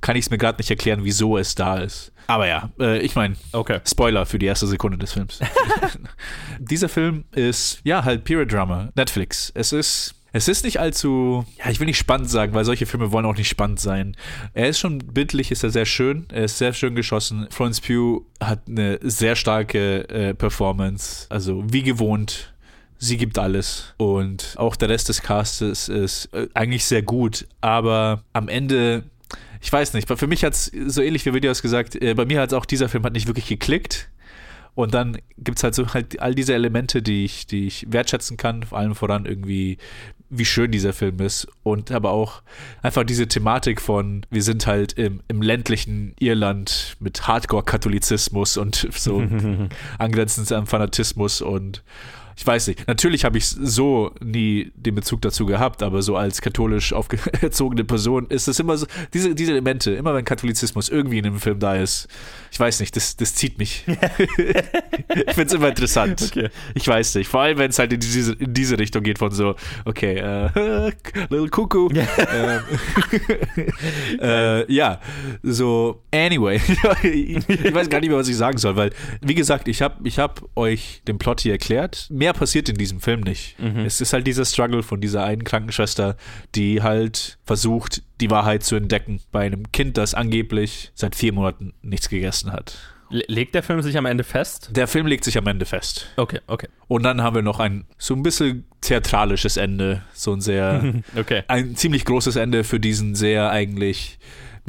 kann 0.01 0.17
ich 0.17 0.27
es 0.27 0.31
mir 0.31 0.39
gerade 0.39 0.59
nicht 0.59 0.71
erklären, 0.71 1.01
wieso 1.03 1.37
es 1.37 1.55
da 1.55 1.79
ist. 1.79 2.13
Aber 2.27 2.47
ja, 2.47 2.71
äh, 2.79 3.01
ich 3.01 3.17
meine, 3.17 3.37
okay. 3.53 3.81
Spoiler 3.85 4.25
für 4.25 4.39
die 4.39 4.47
erste 4.47 4.67
Sekunde 4.67 4.97
des 4.99 5.13
Films. 5.13 5.41
Dieser 6.59 6.89
Film 6.89 7.25
ist 7.33 7.81
ja 7.83 8.05
halt 8.05 8.25
Period 8.25 8.53
Drama, 8.53 8.91
Netflix. 8.95 9.51
Es 9.55 9.73
ist 9.73 10.15
Es 10.33 10.49
ist 10.49 10.65
nicht 10.65 10.79
allzu, 10.79 11.45
ja, 11.59 11.71
ich 11.71 11.81
will 11.81 11.87
nicht 11.87 11.99
spannend 11.99 12.31
sagen, 12.31 12.55
weil 12.55 12.65
solche 12.65 12.87
Filme 12.87 13.11
wollen 13.13 13.27
auch 13.27 13.37
nicht 13.37 13.49
spannend 13.49 13.81
sein. 13.81 14.17
Er 14.55 14.69
ist 14.69 14.79
schon 14.79 14.99
bildlich, 14.99 15.51
ist 15.51 15.65
er 15.65 15.71
sehr 15.71 15.87
schön, 15.87 16.27
er 16.33 16.45
ist 16.45 16.59
sehr 16.59 16.73
schön 16.73 16.95
geschossen. 16.95 17.49
Florence 17.51 17.81
Pugh 17.81 18.25
hat 18.41 18.63
eine 18.69 18.99
sehr 19.03 19.35
starke 19.37 20.09
äh, 20.09 20.35
Performance, 20.35 21.27
also 21.31 21.65
wie 21.67 21.83
gewohnt. 21.83 22.55
Sie 23.03 23.17
gibt 23.17 23.39
alles 23.39 23.95
und 23.97 24.55
auch 24.59 24.77
der 24.77 24.91
Rest 24.91 25.09
des 25.09 25.23
Castes 25.23 25.89
ist 25.89 26.27
äh, 26.35 26.49
eigentlich 26.53 26.85
sehr 26.85 27.03
gut, 27.03 27.47
aber 27.63 28.25
am 28.35 28.49
Ende 28.49 29.05
ich 29.63 29.73
weiß 29.73 29.93
nicht, 29.93 30.09
für 30.09 30.27
mich 30.27 30.45
hat 30.45 30.55
es 30.55 30.73
so 30.87 31.03
ähnlich 31.03 31.27
wie 31.27 31.35
Videos 31.35 31.63
gesagt, 31.63 31.95
äh, 32.01 32.15
bei 32.15 32.25
mir 32.25 32.41
hat 32.41 32.55
auch 32.55 32.65
dieser 32.65 32.89
Film 32.89 33.05
hat 33.05 33.13
nicht 33.13 33.27
wirklich 33.27 33.47
geklickt. 33.47 34.09
Und 34.75 34.95
dann 34.95 35.19
gibt 35.39 35.59
es 35.59 35.65
halt 35.65 35.75
so 35.75 35.93
halt 35.93 36.21
all 36.21 36.35
diese 36.35 36.55
Elemente, 36.55 37.03
die 37.03 37.25
ich, 37.25 37.47
die 37.47 37.67
ich 37.67 37.87
wertschätzen 37.91 38.37
kann, 38.37 38.63
vor 38.63 38.79
allem 38.79 38.95
voran 38.95 39.27
irgendwie, 39.27 39.79
wie 40.29 40.45
schön 40.45 40.71
dieser 40.71 40.93
Film 40.93 41.21
ist. 41.21 41.49
Und 41.63 41.91
aber 41.91 42.11
auch 42.13 42.43
einfach 42.83 43.05
diese 43.05 43.27
Thematik 43.29 43.81
von, 43.81 44.25
wir 44.31 44.43
sind 44.43 44.67
halt 44.67 44.93
im, 44.95 45.21
im 45.29 45.43
ländlichen 45.43 46.15
Irland 46.19 46.97
mit 47.01 47.27
Hardcore-Katholizismus 47.27 48.57
und 48.57 48.89
so 48.93 49.23
angrenzend 49.99 50.53
am 50.53 50.67
Fanatismus 50.67 51.43
und 51.43 51.83
ich 52.41 52.47
weiß 52.47 52.69
nicht, 52.69 52.89
natürlich 52.89 53.27
habe 53.27 53.37
ich 53.37 53.45
so 53.47 54.13
nie 54.25 54.73
den 54.75 54.95
Bezug 54.95 55.21
dazu 55.21 55.45
gehabt, 55.45 55.83
aber 55.83 56.01
so 56.01 56.17
als 56.17 56.41
katholisch 56.41 56.95
aufgezogene 56.95 57.85
Person 57.85 58.29
ist 58.29 58.49
es 58.49 58.59
immer 58.59 58.79
so, 58.79 58.87
diese, 59.13 59.35
diese 59.35 59.53
Elemente, 59.53 59.91
immer 59.91 60.15
wenn 60.15 60.25
Katholizismus 60.25 60.89
irgendwie 60.89 61.19
in 61.19 61.27
einem 61.27 61.39
Film 61.39 61.59
da 61.59 61.75
ist, 61.75 62.09
ich 62.51 62.59
weiß 62.59 62.81
nicht, 62.81 62.97
das, 62.97 63.15
das 63.17 63.35
zieht 63.35 63.59
mich. 63.59 63.85
ich 63.87 65.35
finde 65.35 65.45
es 65.45 65.53
immer 65.53 65.69
interessant. 65.69 66.23
Okay. 66.23 66.49
Ich 66.75 66.89
weiß 66.89 67.17
nicht, 67.17 67.29
vor 67.29 67.43
allem 67.43 67.59
wenn 67.59 67.69
es 67.69 67.79
halt 67.79 67.93
in 67.93 68.01
diese, 68.01 68.33
in 68.33 68.55
diese 68.55 68.79
Richtung 68.79 69.03
geht 69.03 69.19
von 69.19 69.33
so, 69.33 69.55
okay, 69.85 70.17
äh, 70.17 70.93
Little 71.29 71.51
Cuckoo. 71.51 71.91
ähm, 71.93 72.61
äh, 74.19 74.73
ja, 74.73 74.99
so, 75.43 76.03
anyway, 76.11 76.59
ich 77.03 77.75
weiß 77.75 77.91
gar 77.91 78.01
nicht 78.01 78.09
mehr, 78.09 78.19
was 78.19 78.29
ich 78.29 78.37
sagen 78.39 78.57
soll, 78.57 78.77
weil, 78.77 78.93
wie 79.21 79.35
gesagt, 79.35 79.69
ich 79.69 79.83
habe 79.83 79.97
ich 80.05 80.19
hab 80.19 80.43
euch 80.57 81.03
den 81.07 81.19
Plot 81.19 81.43
hier 81.43 81.53
erklärt. 81.53 82.07
Mehr 82.09 82.30
passiert 82.33 82.69
in 82.69 82.77
diesem 82.77 83.01
Film 83.01 83.21
nicht. 83.21 83.59
Mhm. 83.59 83.81
Es 83.81 84.01
ist 84.01 84.13
halt 84.13 84.27
dieser 84.27 84.45
Struggle 84.45 84.83
von 84.83 85.01
dieser 85.01 85.25
einen 85.25 85.45
Krankenschwester, 85.45 86.17
die 86.55 86.83
halt 86.83 87.39
versucht, 87.45 88.03
die 88.21 88.31
Wahrheit 88.31 88.63
zu 88.63 88.77
entdecken 88.77 89.21
bei 89.33 89.47
einem 89.47 89.71
Kind, 89.73 89.97
das 89.97 90.15
angeblich 90.15 90.93
seit 90.95 91.15
vier 91.15 91.33
Monaten 91.33 91.73
nichts 91.83 92.09
gegessen 92.09 92.53
hat. 92.53 92.77
Legt 93.11 93.57
der 93.57 93.65
Film 93.65 93.83
sich 93.83 93.99
am 93.99 94.07
Ende 94.07 94.23
fest? 94.23 94.71
Der 94.73 94.87
Film 94.87 95.07
legt 95.07 95.25
sich 95.25 95.37
am 95.37 95.47
Ende 95.49 95.67
fest. 95.67 96.07
Okay, 96.17 96.39
okay. 96.47 96.69
Und 96.87 97.03
dann 97.03 97.23
haben 97.23 97.35
wir 97.35 97.43
noch 97.43 97.59
ein 97.59 97.85
so 97.99 98.15
ein 98.15 98.23
bisschen 98.23 98.65
theatralisches 98.83 99.57
Ende, 99.57 100.03
so 100.15 100.33
ein 100.33 100.41
sehr 100.41 100.95
okay. 101.17 101.43
ein 101.49 101.75
ziemlich 101.75 102.05
großes 102.05 102.37
Ende 102.37 102.63
für 102.63 102.79
diesen 102.79 103.17
sehr 103.17 103.51
eigentlich 103.51 104.21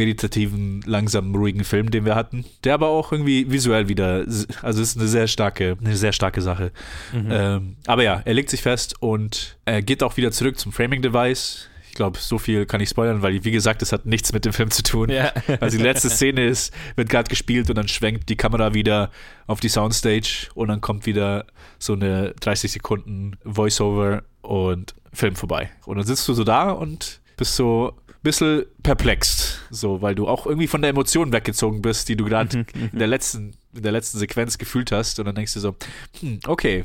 meditativen, 0.02 0.82
langsamen, 0.88 1.36
ruhigen 1.36 1.64
Film, 1.64 1.92
den 1.92 2.06
wir 2.06 2.16
hatten, 2.16 2.44
der 2.64 2.74
aber 2.74 2.88
auch 2.88 3.12
irgendwie 3.12 3.52
visuell 3.52 3.88
wieder, 3.88 4.26
also 4.64 4.82
ist 4.82 4.98
eine 4.98 5.08
sehr 5.08 5.28
starke, 5.28 5.78
eine 5.80 5.96
sehr 5.96 6.12
starke 6.12 6.42
Sache. 6.42 6.72
Mhm. 7.14 7.28
Ähm, 7.30 7.76
aber 7.86 8.02
ja, 8.02 8.24
er 8.26 8.34
legt 8.34 8.50
sich 8.50 8.64
fest 8.64 8.96
und 9.00 9.58
er 9.66 9.84
geht 9.84 10.02
auch 10.02 10.18
wieder 10.18 10.32
zurück 10.32 10.58
zum 10.58 10.72
Framing 10.72 11.04
Device. 11.04 11.68
Ich 11.88 11.94
glaube, 11.94 12.18
so 12.18 12.40
viel 12.40 12.66
kann 12.66 12.82
ich 12.82 12.90
spoilern, 12.90 13.22
weil, 13.22 13.44
wie 13.44 13.52
gesagt, 13.52 13.84
es 13.84 13.92
hat 13.92 14.08
nichts 14.08 14.34
mit 14.34 14.44
dem 14.44 14.54
Film 14.54 14.72
zu 14.72 14.82
tun. 14.82 15.10
Ja. 15.10 15.32
Also 15.60 15.78
die 15.78 15.84
letzte 15.84 16.10
Szene 16.10 16.48
ist, 16.48 16.74
wird 16.96 17.10
gerade 17.10 17.30
gespielt 17.30 17.70
und 17.70 17.76
dann 17.76 17.88
schwenkt 17.88 18.28
die 18.30 18.38
Kamera 18.38 18.74
wieder 18.74 19.12
auf 19.46 19.60
die 19.60 19.70
Soundstage 19.70 20.48
und 20.56 20.70
dann 20.70 20.82
kommt 20.82 21.06
wieder 21.06 21.46
so 21.78 21.94
eine 21.94 22.34
30 22.40 22.72
Sekunden 22.72 23.38
Voiceover 23.44 24.24
und 24.42 24.96
Film 25.14 25.36
vorbei. 25.36 25.70
Und 25.86 25.98
dann 25.98 26.08
sitzt 26.08 26.28
du 26.28 26.34
so 26.34 26.44
da 26.44 26.72
und 26.72 27.22
bist 27.38 27.56
so 27.56 27.94
bisschen 28.24 28.66
perplex, 28.84 29.60
so, 29.70 30.02
weil 30.02 30.16
du 30.16 30.28
auch 30.28 30.46
irgendwie 30.46 30.68
von 30.68 30.82
der 30.82 30.90
Emotion 30.92 31.32
weggezogen 31.34 31.82
bist, 31.82 32.08
die 32.10 32.16
du 32.16 32.26
gerade 32.26 32.58
Mhm, 32.60 32.66
in 32.94 33.00
der 33.00 33.08
letzten 33.08 33.56
in 33.74 33.84
der 33.84 33.92
letzten 33.94 34.18
Sequenz 34.20 34.58
gefühlt 34.58 34.92
hast 34.92 35.18
und 35.20 35.26
dann 35.26 35.36
denkst 35.36 35.54
du 35.54 35.60
so, 35.62 35.76
hm, 36.20 36.40
okay, 36.46 36.84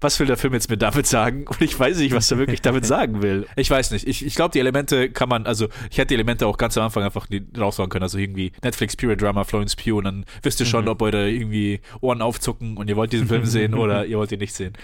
was 0.00 0.20
will 0.20 0.26
der 0.26 0.36
Film 0.36 0.52
jetzt 0.52 0.68
mir 0.68 0.76
damit 0.76 1.06
sagen? 1.06 1.46
Und 1.48 1.62
ich 1.62 1.78
weiß 1.80 1.96
nicht, 1.98 2.14
was 2.14 2.30
er 2.30 2.36
wirklich 2.38 2.60
damit 2.60 2.84
sagen 2.84 3.22
will. 3.22 3.46
Ich 3.56 3.70
weiß 3.70 3.90
nicht. 3.92 4.06
Ich, 4.06 4.24
ich 4.26 4.34
glaube, 4.34 4.52
die 4.52 4.58
Elemente 4.60 5.08
kann 5.10 5.30
man, 5.30 5.46
also 5.46 5.68
ich 5.90 5.96
hätte 5.96 6.08
die 6.08 6.14
Elemente 6.14 6.46
auch 6.46 6.58
ganz 6.58 6.76
am 6.76 6.84
Anfang 6.84 7.04
einfach 7.04 7.26
raushauen 7.58 7.88
können. 7.88 8.02
Also 8.02 8.18
irgendwie 8.18 8.52
Netflix 8.62 8.96
Period 8.96 9.22
Drama, 9.22 9.44
Florence 9.44 9.76
Pugh 9.76 9.96
und 9.96 10.04
dann 10.04 10.24
wisst 10.42 10.60
ihr 10.60 10.66
schon, 10.66 10.84
Mhm. 10.84 10.90
ob 10.90 11.00
eure 11.02 11.30
irgendwie 11.30 11.80
Ohren 12.02 12.20
aufzucken 12.20 12.76
und 12.76 12.88
ihr 12.90 12.96
wollt 12.96 13.12
diesen 13.12 13.28
Film 13.28 13.44
sehen 13.46 13.72
oder 13.74 14.04
ihr 14.04 14.18
wollt 14.18 14.30
ihn 14.30 14.40
nicht 14.40 14.54
sehen. 14.54 14.74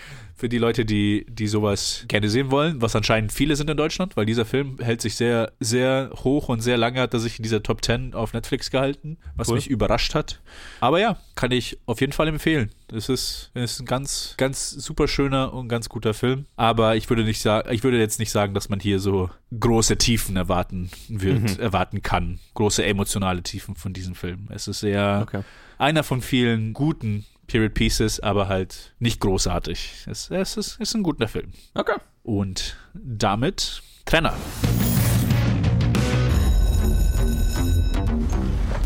Für 0.40 0.48
die 0.48 0.56
Leute, 0.56 0.86
die, 0.86 1.26
die 1.28 1.46
sowas 1.48 2.06
gerne 2.08 2.30
sehen 2.30 2.50
wollen, 2.50 2.80
was 2.80 2.96
anscheinend 2.96 3.30
viele 3.30 3.56
sind 3.56 3.68
in 3.68 3.76
Deutschland, 3.76 4.16
weil 4.16 4.24
dieser 4.24 4.46
Film 4.46 4.78
hält 4.80 5.02
sich 5.02 5.14
sehr, 5.14 5.52
sehr 5.60 6.10
hoch 6.24 6.48
und 6.48 6.60
sehr 6.62 6.78
lange 6.78 6.98
hat 6.98 7.12
er 7.12 7.20
sich 7.20 7.38
in 7.38 7.42
dieser 7.42 7.62
Top 7.62 7.84
10 7.84 8.14
auf 8.14 8.32
Netflix 8.32 8.70
gehalten, 8.70 9.18
was 9.36 9.48
Cool. 9.48 9.56
mich 9.56 9.68
überrascht 9.68 10.14
hat. 10.14 10.40
Aber 10.80 10.98
ja, 10.98 11.18
kann 11.34 11.50
ich 11.52 11.76
auf 11.84 12.00
jeden 12.00 12.14
Fall 12.14 12.26
empfehlen. 12.28 12.70
Es 12.90 13.10
ist, 13.10 13.50
es 13.52 13.72
ist 13.72 13.80
ein 13.80 13.84
ganz, 13.86 14.34
ganz 14.38 14.70
super 14.70 15.08
schöner 15.08 15.52
und 15.52 15.68
ganz 15.68 15.90
guter 15.90 16.14
Film. 16.14 16.46
Aber 16.56 16.96
ich 16.96 17.10
würde 17.10 17.22
nicht 17.24 17.42
sagen, 17.42 17.68
ich 17.70 17.84
würde 17.84 17.98
jetzt 17.98 18.18
nicht 18.18 18.30
sagen, 18.30 18.54
dass 18.54 18.70
man 18.70 18.80
hier 18.80 18.98
so 18.98 19.28
große 19.58 19.98
Tiefen 19.98 20.36
erwarten 20.36 20.90
wird, 21.10 21.38
Mhm. 21.42 21.60
erwarten 21.60 22.00
kann. 22.00 22.38
Große 22.54 22.82
emotionale 22.82 23.42
Tiefen 23.42 23.74
von 23.76 23.92
diesem 23.92 24.14
Film. 24.14 24.48
Es 24.48 24.68
ist 24.68 24.82
eher 24.82 25.20
Okay. 25.22 25.42
einer 25.76 26.02
von 26.02 26.22
vielen 26.22 26.72
guten 26.72 27.26
Period 27.50 27.74
Pieces, 27.74 28.20
aber 28.20 28.46
halt 28.46 28.94
nicht 29.00 29.20
großartig. 29.20 30.06
Es, 30.06 30.30
es, 30.30 30.56
ist, 30.56 30.74
es 30.74 30.78
ist 30.78 30.94
ein 30.94 31.02
guter 31.02 31.26
Film. 31.26 31.50
Okay. 31.74 31.96
Und 32.22 32.76
damit 32.94 33.82
Trenner. 34.04 34.34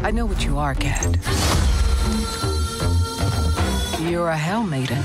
I 0.02 0.10
know 0.10 0.26
what 0.26 0.42
you 0.42 0.56
are, 0.56 0.74
Cat. 0.74 1.04
You're 4.00 4.30
a 4.30 4.36
Hell 4.36 4.62
Maiden. 4.62 5.02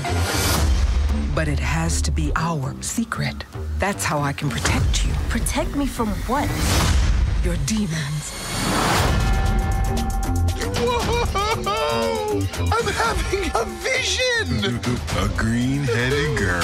But 1.34 1.46
it 1.46 1.60
has 1.60 2.00
to 2.02 2.10
be 2.10 2.32
our 2.36 2.74
secret. 2.80 3.44
That's 3.78 4.04
how 4.04 4.20
I 4.20 4.32
can 4.32 4.48
protect 4.48 5.04
you. 5.04 5.12
Protect 5.28 5.76
me 5.76 5.86
from 5.86 6.08
what? 6.26 6.48
Your 7.44 7.56
demons. 7.66 9.09
Whoa! 10.76 12.40
I'm 12.58 12.86
having 12.92 13.50
a 13.54 13.64
vision! 13.80 14.20
a 15.18 15.28
green 15.36 15.82
headed 15.84 16.38
girl. 16.38 16.62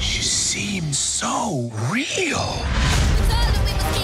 She 0.00 0.22
seems 0.22 0.98
so 0.98 1.70
real. 1.90 2.64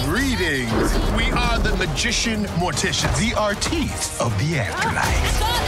Greetings. 0.05 0.93
We 1.15 1.31
are 1.31 1.59
the 1.59 1.75
magician 1.77 2.45
morticians, 2.59 3.17
the 3.19 3.37
artistes 3.37 4.19
of 4.21 4.37
the 4.39 4.59
afterlife. 4.59 5.61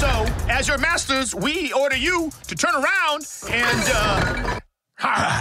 So, 0.00 0.26
as 0.50 0.68
your 0.68 0.78
masters, 0.78 1.34
we 1.34 1.72
order 1.72 1.96
you 1.96 2.30
to 2.48 2.54
turn 2.54 2.74
around 2.74 3.26
and, 3.50 4.60
uh. 5.02 5.40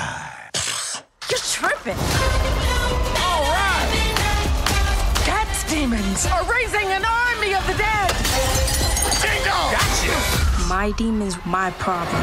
You're 1.29 1.39
tripping. 1.39 2.68
Demons 5.69 6.25
are 6.25 6.43
raising 6.51 6.87
an 6.91 7.03
army 7.05 7.53
of 7.53 7.63
the 7.67 7.73
dead. 7.77 8.09
Ding 9.21 9.43
dong! 9.45 9.71
Gotcha! 9.71 10.67
My 10.67 10.91
demons, 10.97 11.37
my 11.45 11.71
problem. 11.77 12.21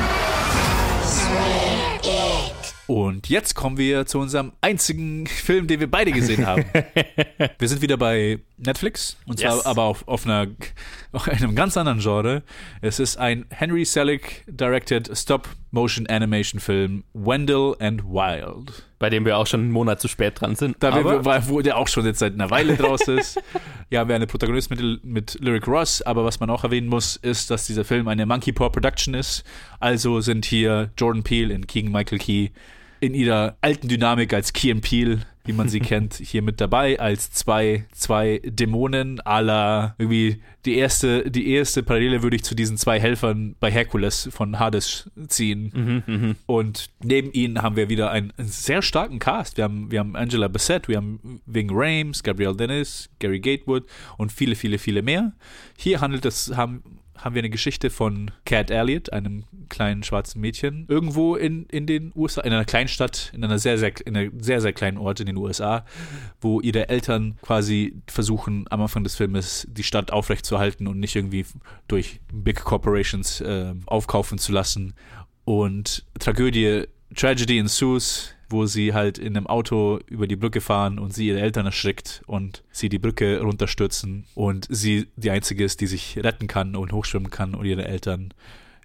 Und 2.88 3.28
jetzt 3.28 3.54
kommen 3.54 3.78
wir 3.78 4.06
zu 4.06 4.18
unserem 4.20 4.52
einzigen 4.60 5.26
Film, 5.26 5.66
den 5.66 5.80
wir 5.80 5.90
beide 5.90 6.12
gesehen 6.12 6.46
haben. 6.46 6.64
wir 7.58 7.68
sind 7.68 7.82
wieder 7.82 7.96
bei 7.96 8.38
Netflix 8.58 9.16
und 9.26 9.38
zwar 9.40 9.56
Yes. 9.56 9.66
aber 9.66 9.82
auf, 9.82 10.06
auf, 10.06 10.24
einer, 10.24 10.46
auf 11.12 11.28
einem 11.28 11.54
ganz 11.56 11.76
anderen 11.76 11.98
Genre. 12.00 12.42
Es 12.82 12.98
ist 13.00 13.16
ein 13.16 13.46
Henry 13.50 13.84
Selick 13.84 14.44
directed 14.46 15.10
Stop-Motion-Animation-Film 15.16 17.02
Wendell 17.12 17.74
and 17.80 18.04
Wild. 18.04 18.85
Bei 18.98 19.10
dem 19.10 19.26
wir 19.26 19.36
auch 19.36 19.46
schon 19.46 19.60
einen 19.60 19.72
Monat 19.72 20.00
zu 20.00 20.08
spät 20.08 20.40
dran 20.40 20.56
sind. 20.56 20.76
Da 20.80 20.90
Aber- 20.90 21.24
wir, 21.24 21.48
wo 21.48 21.60
der 21.60 21.76
auch 21.76 21.88
schon 21.88 22.06
jetzt 22.06 22.18
seit 22.18 22.32
einer 22.32 22.50
Weile 22.50 22.76
draus 22.76 23.02
ist. 23.02 23.38
ja, 23.90 24.00
haben 24.00 24.08
wir 24.08 24.16
eine 24.16 24.26
Protagonistin 24.26 24.78
mit, 24.78 25.04
mit 25.04 25.38
Lyric 25.40 25.66
Ross, 25.68 26.00
aber 26.00 26.24
was 26.24 26.40
man 26.40 26.48
auch 26.48 26.64
erwähnen 26.64 26.88
muss, 26.88 27.16
ist, 27.16 27.50
dass 27.50 27.66
dieser 27.66 27.84
Film 27.84 28.08
eine 28.08 28.24
Monkey 28.24 28.52
Paw 28.52 28.70
Production 28.70 29.12
ist. 29.12 29.44
Also 29.80 30.20
sind 30.20 30.46
hier 30.46 30.90
Jordan 30.96 31.22
Peele 31.22 31.54
und 31.54 31.68
Keegan 31.68 31.92
Michael 31.92 32.18
Key 32.18 32.48
in 33.00 33.14
ihrer 33.14 33.56
alten 33.60 33.88
Dynamik 33.88 34.32
als 34.32 34.52
Key 34.52 34.70
and 34.70 34.82
Peele, 34.82 35.20
wie 35.46 35.52
man 35.52 35.68
sie 35.68 35.80
kennt, 35.80 36.14
hier 36.14 36.42
mit 36.42 36.60
dabei, 36.60 36.98
als 37.00 37.30
zwei, 37.32 37.86
zwei 37.92 38.40
Dämonen 38.44 39.16
la 39.24 39.94
irgendwie 39.98 40.42
die 40.64 40.76
erste, 40.76 41.30
die 41.30 41.50
erste 41.50 41.82
Parallele 41.82 42.22
würde 42.22 42.36
ich 42.36 42.44
zu 42.44 42.54
diesen 42.54 42.76
zwei 42.76 43.00
Helfern 43.00 43.54
bei 43.60 43.70
Hercules 43.70 44.28
von 44.32 44.58
Hades 44.58 45.10
ziehen. 45.28 46.04
Mhm, 46.06 46.36
Und 46.46 46.90
neben 47.02 47.32
ihnen 47.32 47.62
haben 47.62 47.76
wir 47.76 47.88
wieder 47.88 48.10
einen 48.10 48.32
sehr 48.36 48.82
starken 48.82 49.18
Cast. 49.18 49.56
Wir 49.56 49.64
haben, 49.64 49.90
wir 49.90 50.00
haben 50.00 50.16
Angela 50.16 50.48
Bassett, 50.48 50.88
wir 50.88 50.96
haben 50.96 51.40
Ving 51.46 51.70
Rhames, 51.72 52.22
Gabrielle 52.22 52.56
Dennis, 52.56 53.08
Gary 53.20 53.40
Gatewood 53.40 53.84
und 54.18 54.32
viele, 54.32 54.56
viele, 54.56 54.78
viele 54.78 55.02
mehr. 55.02 55.32
Hier 55.76 56.00
handelt 56.00 56.24
es, 56.24 56.56
haben, 56.56 56.82
haben 57.18 57.34
wir 57.34 57.40
eine 57.40 57.50
Geschichte 57.50 57.90
von 57.90 58.30
Cat 58.44 58.70
Elliot, 58.70 59.12
einem 59.12 59.44
kleinen 59.68 60.02
schwarzen 60.02 60.40
Mädchen, 60.40 60.86
irgendwo 60.88 61.36
in, 61.36 61.66
in 61.66 61.86
den 61.86 62.12
USA, 62.14 62.42
in 62.42 62.52
einer 62.52 62.64
Kleinstadt, 62.64 63.32
in 63.34 63.44
einer 63.44 63.58
sehr, 63.58 63.78
sehr, 63.78 63.92
in 64.06 64.16
einer 64.16 64.30
sehr, 64.38 64.60
sehr 64.60 64.72
kleinen 64.72 64.98
Ort 64.98 65.20
in 65.20 65.26
den 65.26 65.36
USA, 65.36 65.84
wo 66.40 66.60
ihre 66.60 66.88
Eltern 66.88 67.36
quasi 67.42 68.00
versuchen, 68.06 68.66
am 68.70 68.82
Anfang 68.82 69.04
des 69.04 69.16
Filmes 69.16 69.66
die 69.70 69.82
Stadt 69.82 70.12
aufrechtzuerhalten 70.12 70.86
und 70.86 71.00
nicht 71.00 71.16
irgendwie 71.16 71.44
durch 71.88 72.20
Big 72.32 72.62
Corporations 72.62 73.40
äh, 73.40 73.74
aufkaufen 73.86 74.38
zu 74.38 74.52
lassen. 74.52 74.94
Und 75.44 76.04
Tragödie, 76.18 76.84
Tragedy 77.14 77.58
ensues, 77.58 78.35
wo 78.48 78.66
sie 78.66 78.94
halt 78.94 79.18
in 79.18 79.36
einem 79.36 79.46
Auto 79.46 79.98
über 80.06 80.26
die 80.26 80.36
Brücke 80.36 80.60
fahren 80.60 80.98
und 80.98 81.12
sie 81.12 81.28
ihre 81.28 81.40
Eltern 81.40 81.66
erschrickt 81.66 82.22
und 82.26 82.62
sie 82.70 82.88
die 82.88 82.98
Brücke 82.98 83.40
runterstürzen 83.40 84.26
und 84.34 84.66
sie 84.70 85.08
die 85.16 85.30
einzige 85.30 85.64
ist, 85.64 85.80
die 85.80 85.86
sich 85.86 86.18
retten 86.22 86.46
kann 86.46 86.76
und 86.76 86.92
hochschwimmen 86.92 87.30
kann 87.30 87.54
und 87.54 87.64
ihre 87.66 87.84
Eltern 87.84 88.32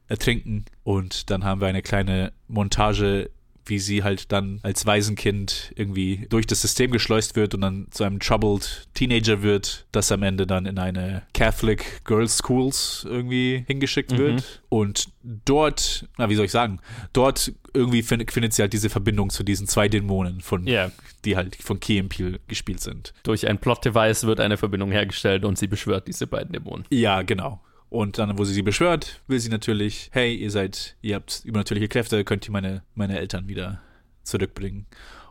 ertrinken. 0.08 0.65
Und 0.84 1.30
dann 1.30 1.43
haben 1.43 1.62
wir 1.62 1.67
eine 1.67 1.82
kleine 1.82 2.34
Montage 2.47 3.30
wie 3.65 3.80
sie 3.80 4.04
halt 4.04 4.32
dann 4.32 4.60
als 4.63 4.86
Waisenkind 4.86 5.74
irgendwie 5.76 6.28
durch 6.30 6.47
das 6.47 6.62
System 6.62 6.91
geschleust 6.91 7.36
wird 7.36 7.54
und 7.54 7.62
dann 7.62 7.88
zu 7.91 8.04
einem 8.04 8.19
troubled 8.19 8.88
Teenager 8.93 9.41
wird, 9.41 9.86
das 9.91 10.12
am 10.12 10.24
Ende 10.24 10.47
dann 10.47 10.65
in 10.65 10.80
eine 10.80 11.24
Catholic 11.34 12.04
Girls 12.06 12.38
Schools 12.38 13.06
irgendwie 13.08 13.63
hingeschickt 13.67 14.12
mhm. 14.12 14.17
wird. 14.17 14.62
Und 14.69 15.10
dort, 15.24 16.08
na, 16.17 16.30
wie 16.30 16.36
soll 16.36 16.45
ich 16.45 16.52
sagen, 16.52 16.80
dort 17.13 17.54
irgendwie 17.74 18.04
find, 18.04 18.30
findet 18.32 18.54
sie 18.54 18.62
halt 18.62 18.74
diese 18.74 18.89
Verbindung 18.89 19.30
zu 19.30 19.43
diesen 19.43 19.67
zwei 19.67 19.88
Dämonen, 19.88 20.41
von, 20.41 20.67
yeah. 20.67 20.91
die 21.26 21.36
halt 21.36 21.56
von 21.56 21.80
Key 21.80 22.00
and 22.00 22.10
Peele 22.10 22.39
gespielt 22.47 22.82
sind. 22.82 23.13
Durch 23.24 23.47
ein 23.47 23.58
Plot-Device 23.58 24.26
wird 24.26 24.39
eine 24.39 24.58
Verbindung 24.58 24.91
hergestellt 24.91 25.45
und 25.45 25.58
sie 25.58 25.67
beschwört 25.67 26.08
diese 26.08 26.28
beiden 26.28 26.54
Dämonen. 26.54 26.86
Ja, 26.89 27.21
genau. 27.21 27.62
Und 27.91 28.17
dann, 28.17 28.38
wo 28.38 28.45
sie 28.45 28.54
sie 28.54 28.62
beschwört, 28.62 29.19
will 29.27 29.38
sie 29.41 29.49
natürlich, 29.49 30.10
hey, 30.13 30.34
ihr 30.34 30.49
seid, 30.49 30.95
ihr 31.01 31.15
habt 31.15 31.41
übernatürliche 31.43 31.89
Kräfte, 31.89 32.23
könnt 32.23 32.47
ihr 32.47 32.51
meine, 32.54 32.84
meine 32.95 33.19
Eltern 33.19 33.49
wieder 33.49 33.82
zurückbringen. 34.23 34.86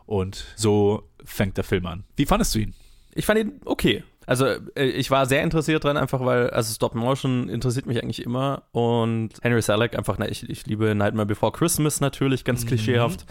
Und 0.05 0.45
so 0.55 1.09
fängt 1.25 1.57
der 1.57 1.63
Film 1.63 1.87
an. 1.87 2.03
Wie 2.15 2.27
fandest 2.27 2.53
du 2.53 2.59
ihn? 2.59 2.75
Ich 3.15 3.25
fand 3.25 3.39
ihn 3.39 3.61
okay. 3.65 4.03
Also 4.27 4.45
äh, 4.75 4.85
ich 4.85 5.09
war 5.09 5.25
sehr 5.25 5.41
interessiert 5.41 5.83
dran, 5.83 5.97
einfach 5.97 6.23
weil, 6.23 6.51
also 6.51 6.71
Stop 6.71 6.93
Motion 6.93 7.49
interessiert 7.49 7.87
mich 7.87 8.01
eigentlich 8.01 8.23
immer 8.23 8.61
und 8.73 9.31
Henry 9.41 9.63
Selleck 9.63 9.97
einfach, 9.97 10.19
na, 10.19 10.29
ich, 10.29 10.47
ich 10.47 10.67
liebe 10.67 10.93
Nightmare 10.93 11.25
Before 11.25 11.51
Christmas 11.51 11.99
natürlich, 11.99 12.43
ganz 12.43 12.63
mhm. 12.63 12.67
klischeehaft. 12.67 13.25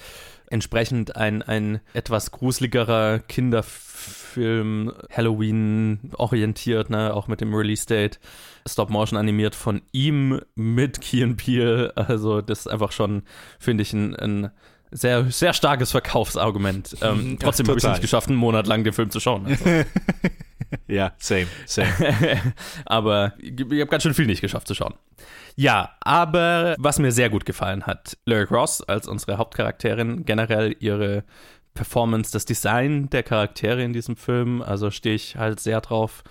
Entsprechend 0.48 1.14
ein, 1.14 1.42
ein 1.42 1.78
etwas 1.94 2.32
gruseligerer 2.32 3.20
Kinderfilm, 3.20 4.19
Halloween 4.36 6.12
orientiert, 6.16 6.90
ne, 6.90 7.14
auch 7.14 7.28
mit 7.28 7.40
dem 7.40 7.54
Release-Date. 7.54 8.20
Stop-Motion 8.68 9.18
animiert 9.18 9.54
von 9.54 9.82
ihm 9.92 10.40
mit 10.54 11.00
Key 11.00 11.26
Peele. 11.34 11.92
Also 11.96 12.40
das 12.40 12.60
ist 12.60 12.66
einfach 12.66 12.92
schon, 12.92 13.22
finde 13.58 13.82
ich, 13.82 13.92
ein, 13.92 14.14
ein 14.16 14.50
sehr, 14.90 15.30
sehr 15.30 15.52
starkes 15.52 15.90
Verkaufsargument. 15.92 16.96
Ähm, 17.02 17.38
trotzdem 17.40 17.66
habe 17.68 17.78
ich 17.78 17.84
es 17.84 17.90
nicht 17.90 18.02
geschafft, 18.02 18.28
einen 18.28 18.36
Monat 18.36 18.66
lang 18.66 18.84
den 18.84 18.92
Film 18.92 19.10
zu 19.10 19.20
schauen. 19.20 19.46
Also. 19.46 19.64
ja, 20.86 21.12
same, 21.18 21.46
same. 21.64 21.88
aber 22.84 23.32
ich, 23.38 23.58
ich 23.58 23.80
habe 23.80 23.86
ganz 23.86 24.02
schön 24.02 24.12
viel 24.12 24.26
nicht 24.26 24.42
geschafft 24.42 24.68
zu 24.68 24.74
schauen. 24.74 24.94
Ja, 25.56 25.96
aber 26.00 26.74
was 26.78 26.98
mir 26.98 27.12
sehr 27.12 27.30
gut 27.30 27.46
gefallen 27.46 27.86
hat, 27.86 28.18
Lyric 28.26 28.50
Ross 28.50 28.82
als 28.82 29.08
unsere 29.08 29.38
Hauptcharakterin, 29.38 30.24
generell 30.24 30.76
ihre 30.78 31.24
Performance, 31.74 32.32
das 32.32 32.44
Design 32.44 33.08
der 33.10 33.22
Charaktere 33.22 33.82
in 33.82 33.92
diesem 33.92 34.16
Film, 34.16 34.62
also 34.62 34.90
stehe 34.90 35.14
ich 35.14 35.36
halt 35.36 35.60
sehr 35.60 35.80
drauf 35.80 36.22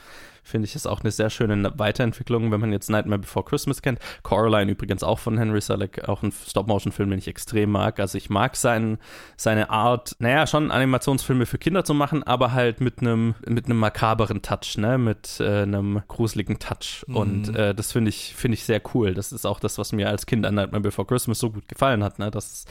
finde 0.49 0.67
ich, 0.67 0.75
ist 0.75 0.87
auch 0.87 1.01
eine 1.01 1.11
sehr 1.11 1.29
schöne 1.29 1.71
Weiterentwicklung, 1.77 2.51
wenn 2.51 2.59
man 2.59 2.71
jetzt 2.71 2.89
Nightmare 2.89 3.19
Before 3.19 3.45
Christmas 3.45 3.81
kennt. 3.81 3.99
Coraline 4.23 4.71
übrigens 4.71 5.03
auch 5.03 5.19
von 5.19 5.37
Henry 5.37 5.61
Selick, 5.61 6.09
auch 6.09 6.23
ein 6.23 6.31
Stop-Motion-Film, 6.31 7.09
den 7.09 7.19
ich 7.19 7.27
extrem 7.27 7.71
mag. 7.71 7.99
Also 7.99 8.17
ich 8.17 8.29
mag 8.29 8.55
sein, 8.55 8.97
seine 9.37 9.69
Art, 9.69 10.15
naja, 10.19 10.47
schon 10.47 10.71
Animationsfilme 10.71 11.45
für 11.45 11.57
Kinder 11.57 11.85
zu 11.85 11.93
machen, 11.93 12.23
aber 12.23 12.51
halt 12.51 12.81
mit 12.81 12.99
einem 12.99 13.35
mit 13.47 13.65
einem 13.65 13.79
makaberen 13.79 14.41
Touch, 14.41 14.77
ne, 14.77 14.97
mit 14.97 15.39
äh, 15.39 15.61
einem 15.63 16.01
gruseligen 16.07 16.59
Touch. 16.59 17.05
Mhm. 17.07 17.15
Und 17.15 17.55
äh, 17.55 17.75
das 17.75 17.91
finde 17.91 18.09
ich, 18.09 18.33
finde 18.35 18.55
ich 18.55 18.63
sehr 18.63 18.81
cool. 18.93 19.13
Das 19.13 19.31
ist 19.31 19.45
auch 19.45 19.59
das, 19.59 19.77
was 19.77 19.91
mir 19.91 20.09
als 20.09 20.25
Kind 20.25 20.45
an 20.45 20.55
Nightmare 20.55 20.81
Before 20.81 21.07
Christmas 21.07 21.39
so 21.39 21.51
gut 21.51 21.67
gefallen 21.67 22.03
hat, 22.03 22.19
ne, 22.19 22.31
dass 22.31 22.65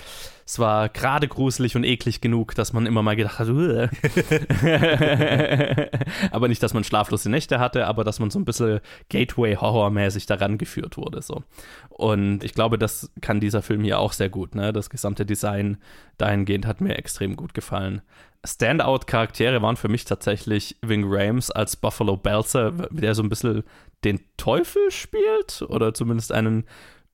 es 0.49 0.59
war 0.59 0.89
gerade 0.89 1.29
gruselig 1.29 1.77
und 1.77 1.85
eklig 1.85 2.23
genug, 2.23 2.55
dass 2.55 2.73
man 2.73 2.87
immer 2.87 3.03
mal 3.03 3.17
gedacht 3.17 3.39
hat, 3.39 3.49
aber 6.31 6.49
nicht, 6.49 6.63
dass 6.63 6.73
man 6.73 6.85
schlaflose 6.85 7.29
Nächte 7.29 7.61
hatte, 7.61 7.87
aber 7.87 8.03
dass 8.03 8.19
man 8.19 8.31
so 8.31 8.39
ein 8.39 8.47
bisschen 8.47 8.81
Gateway-Horror-mäßig 9.11 10.25
daran 10.25 10.57
geführt 10.57 10.97
wurde. 10.97 11.21
So. 11.21 11.43
Und 11.91 12.45
ich 12.45 12.55
glaube, 12.55 12.79
das 12.79 13.13
kann 13.21 13.41
dieser 13.41 13.61
Film 13.61 13.85
hier 13.85 13.99
auch 13.99 14.15
sehr 14.15 14.31
gut. 14.31 14.55
Ne? 14.55 14.73
Das 14.73 14.89
gesamte 14.89 15.27
Design 15.27 15.77
dahingehend 16.17 16.65
hat 16.65 16.81
mir 16.81 16.97
extrem 16.97 17.37
gut 17.37 17.53
gefallen. 17.53 18.01
Standout-Charaktere 18.43 19.61
waren 19.61 19.77
für 19.77 19.89
mich 19.89 20.07
tatsächlich 20.07 20.79
Wing 20.81 21.05
Rames 21.07 21.51
als 21.51 21.77
Buffalo 21.77 22.17
Belzer, 22.17 22.71
der 22.89 23.15
so 23.15 23.23
ein 23.23 23.29
bisschen 23.29 23.65
den 24.03 24.19
Teufel 24.39 24.91
spielt 24.91 25.61
oder 25.69 25.93
zumindest 25.93 26.33
einen 26.33 26.65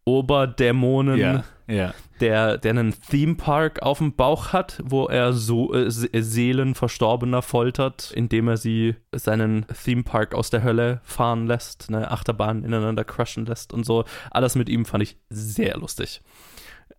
Oberdämonen, 0.05 1.19
yeah, 1.19 1.45
yeah. 1.69 1.95
Der, 2.21 2.59
der 2.59 2.71
einen 2.71 2.95
Theme 3.11 3.35
Park 3.35 3.83
auf 3.83 3.99
dem 3.99 4.15
Bauch 4.15 4.53
hat, 4.53 4.81
wo 4.85 5.07
er 5.07 5.33
so 5.33 5.75
äh, 5.75 5.91
Seelen 5.91 6.75
Verstorbener 6.75 7.43
foltert, 7.43 8.13
indem 8.15 8.49
er 8.49 8.57
sie 8.57 8.97
seinen 9.13 9.67
Theme 9.85 10.03
Park 10.05 10.35
aus 10.35 10.51
der 10.51 10.63
Hölle 10.63 11.01
fahren 11.05 11.47
lässt, 11.47 11.89
eine 11.89 12.11
Achterbahn 12.11 12.65
ineinander 12.65 13.05
crushen 13.05 13.47
lässt 13.47 13.73
und 13.73 13.85
so. 13.85 14.05
Alles 14.31 14.55
mit 14.55 14.69
ihm 14.69 14.85
fand 14.85 15.03
ich 15.03 15.17
sehr 15.31 15.77
lustig. 15.77 16.21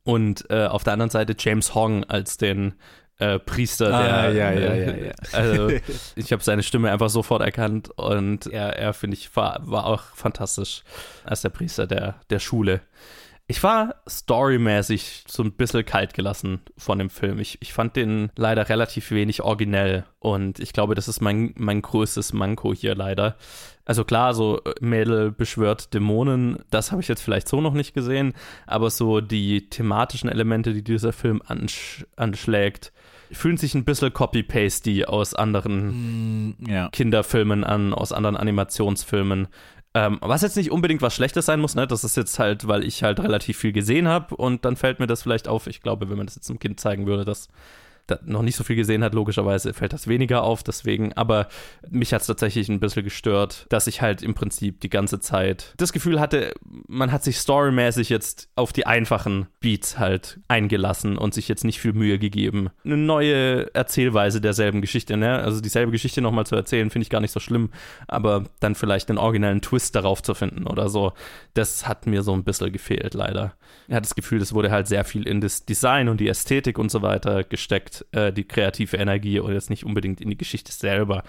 Und 0.04 0.50
äh, 0.50 0.66
auf 0.66 0.84
der 0.84 0.94
anderen 0.94 1.10
Seite 1.10 1.36
James 1.38 1.74
Hong 1.76 2.04
als 2.04 2.38
den 2.38 2.74
äh, 3.18 3.40
Priester, 3.40 3.88
der. 3.88 4.18
Ah, 4.18 4.30
ja, 4.30 4.52
ja, 4.52 4.74
ja, 4.74 4.96
ja. 4.96 5.14
Also, 5.32 5.70
ich 6.16 6.32
habe 6.32 6.44
seine 6.44 6.64
Stimme 6.64 6.92
einfach 6.92 7.10
sofort 7.10 7.42
erkannt 7.42 7.90
und 7.98 8.48
er, 8.48 8.78
er 8.78 8.94
finde 8.94 9.16
ich, 9.16 9.36
war, 9.36 9.60
war 9.64 9.86
auch 9.86 10.04
fantastisch 10.16 10.84
als 11.24 11.42
der 11.42 11.50
Priester 11.50 11.88
der, 11.88 12.16
der 12.30 12.40
Schule. 12.40 12.82
Ich 13.48 13.62
war 13.62 13.96
storymäßig 14.10 15.26
so 15.28 15.44
ein 15.44 15.52
bisschen 15.52 15.86
kalt 15.86 16.16
gelassen 16.16 16.62
von 16.78 16.98
dem 16.98 17.12
Film. 17.12 17.38
Ich, 17.40 17.60
ich 17.62 17.74
fand 17.74 17.96
den 17.96 18.32
leider 18.36 18.70
relativ 18.70 19.12
wenig 19.12 19.44
originell 19.44 20.04
und 20.18 20.60
ich 20.60 20.74
glaube, 20.74 20.96
das 20.96 21.08
ist 21.08 21.22
mein, 21.22 21.54
mein 21.56 21.84
größtes 21.84 22.34
Manko 22.34 22.74
hier 22.74 22.96
leider. 22.96 23.38
Also 23.86 24.04
klar, 24.04 24.34
so 24.34 24.62
Mädel 24.82 25.32
beschwört 25.32 25.94
Dämonen, 25.94 26.58
das 26.72 26.92
habe 26.92 27.04
ich 27.04 27.08
jetzt 27.08 27.22
vielleicht 27.22 27.48
so 27.48 27.62
noch 27.62 27.76
nicht 27.76 27.94
gesehen, 27.94 28.34
aber 28.66 28.90
so 28.90 29.22
die 29.22 29.70
thematischen 29.70 30.28
Elemente, 30.28 30.74
die 30.74 30.84
dieser 30.84 31.14
Film 31.14 31.44
ansch 31.46 32.04
anschlägt, 32.16 32.92
fühlen 33.36 33.58
sich 33.58 33.76
ein 33.76 33.86
bisschen 33.86 34.14
copy-pasty 34.14 35.06
aus 35.06 35.34
anderen 35.34 36.50
mm, 36.50 36.56
ja. 36.68 36.90
Kinderfilmen 36.90 37.64
an, 37.64 37.94
aus 37.94 38.12
anderen 38.12 38.38
Animationsfilmen. 38.38 39.48
Ähm, 39.94 40.18
was 40.22 40.42
jetzt 40.42 40.58
nicht 40.58 40.72
unbedingt 40.72 41.02
was 41.02 41.16
Schlechtes 41.16 41.46
sein 41.46 41.62
muss, 41.62 41.76
ne? 41.76 41.88
Das 41.88 42.04
ist 42.04 42.18
jetzt 42.18 42.38
halt, 42.38 42.68
weil 42.68 42.84
ich 42.84 43.04
halt 43.04 43.20
relativ 43.22 43.58
viel 43.58 43.72
gesehen 43.72 44.08
habe 44.08 44.36
und 44.36 44.66
dann 44.66 44.76
fällt 44.76 45.00
mir 45.00 45.08
das 45.08 45.24
vielleicht 45.24 45.48
auf. 45.48 45.68
Ich 45.68 45.82
glaube, 45.82 46.10
wenn 46.10 46.18
man 46.18 46.28
das 46.28 46.36
jetzt 46.36 46.50
einem 46.50 46.60
Kind 46.60 46.80
zeigen 46.80 47.08
würde, 47.08 47.24
dass 47.24 47.48
noch 48.26 48.42
nicht 48.42 48.56
so 48.56 48.64
viel 48.64 48.76
gesehen 48.76 49.04
hat, 49.04 49.14
logischerweise 49.14 49.74
fällt 49.74 49.94
das 49.94 50.08
weniger 50.08 50.44
auf, 50.44 50.64
deswegen, 50.64 51.14
aber 51.14 51.48
mich 51.90 52.14
hat 52.14 52.22
es 52.22 52.28
tatsächlich 52.28 52.70
ein 52.70 52.80
bisschen 52.80 53.04
gestört, 53.04 53.66
dass 53.70 53.88
ich 53.88 54.02
halt 54.02 54.22
im 54.22 54.34
Prinzip 54.34 54.80
die 54.82 54.90
ganze 54.90 55.20
Zeit 55.20 55.74
das 55.78 55.94
Gefühl 55.94 56.20
hatte, 56.20 56.54
man 56.88 57.12
hat 57.12 57.24
sich 57.24 57.38
storymäßig 57.38 58.10
jetzt 58.10 58.50
auf 58.56 58.74
die 58.74 58.86
einfachen 58.86 59.48
Beats 59.60 59.98
halt 59.98 60.40
eingelassen 60.48 61.18
und 61.18 61.34
sich 61.34 61.48
jetzt 61.48 61.64
nicht 61.64 61.80
viel 61.80 61.94
Mühe 61.94 62.20
gegeben. 62.20 62.70
Eine 62.84 62.98
neue 62.98 63.74
Erzählweise 63.74 64.42
derselben 64.42 64.82
Geschichte, 64.82 65.18
ne? 65.18 65.40
Also 65.40 65.62
dieselbe 65.62 65.92
Geschichte 65.92 66.22
nochmal 66.22 66.46
zu 66.46 66.56
erzählen, 66.56 66.90
finde 66.90 67.04
ich 67.04 67.10
gar 67.10 67.22
nicht 67.22 67.32
so 67.32 67.40
schlimm, 67.40 67.72
aber 68.08 68.46
dann 68.60 68.76
vielleicht 68.76 69.10
einen 69.10 69.18
originellen 69.18 69.62
Twist 69.62 69.96
darauf 69.96 70.22
zu 70.22 70.34
finden 70.34 70.68
oder 70.68 70.90
so, 70.90 71.14
das 71.54 71.88
hat 71.88 72.08
mir 72.08 72.22
so 72.22 72.34
ein 72.34 72.44
bisschen 72.44 72.72
gefehlt, 72.72 73.14
leider. 73.14 73.54
Er 73.88 73.98
hat 73.98 74.06
das 74.06 74.16
Gefühl, 74.16 74.42
es 74.42 74.54
wurde 74.54 74.72
halt 74.72 74.88
sehr 74.88 75.04
viel 75.04 75.28
in 75.28 75.42
das 75.42 75.66
Design 75.66 76.10
und 76.10 76.20
die 76.20 76.28
Ästhetik 76.28 76.78
und 76.78 76.90
so 76.90 77.02
weiter 77.02 77.44
gesteckt 77.44 77.95
äh, 78.12 78.32
die 78.34 78.44
kreative 78.44 78.98
Energie 78.98 79.40
oder 79.40 79.54
jetzt 79.54 79.70
nicht 79.70 79.86
unbedingt 79.86 80.22
in 80.22 80.30
die 80.30 80.38
Geschichte 80.38 80.72
selber. 80.72 81.24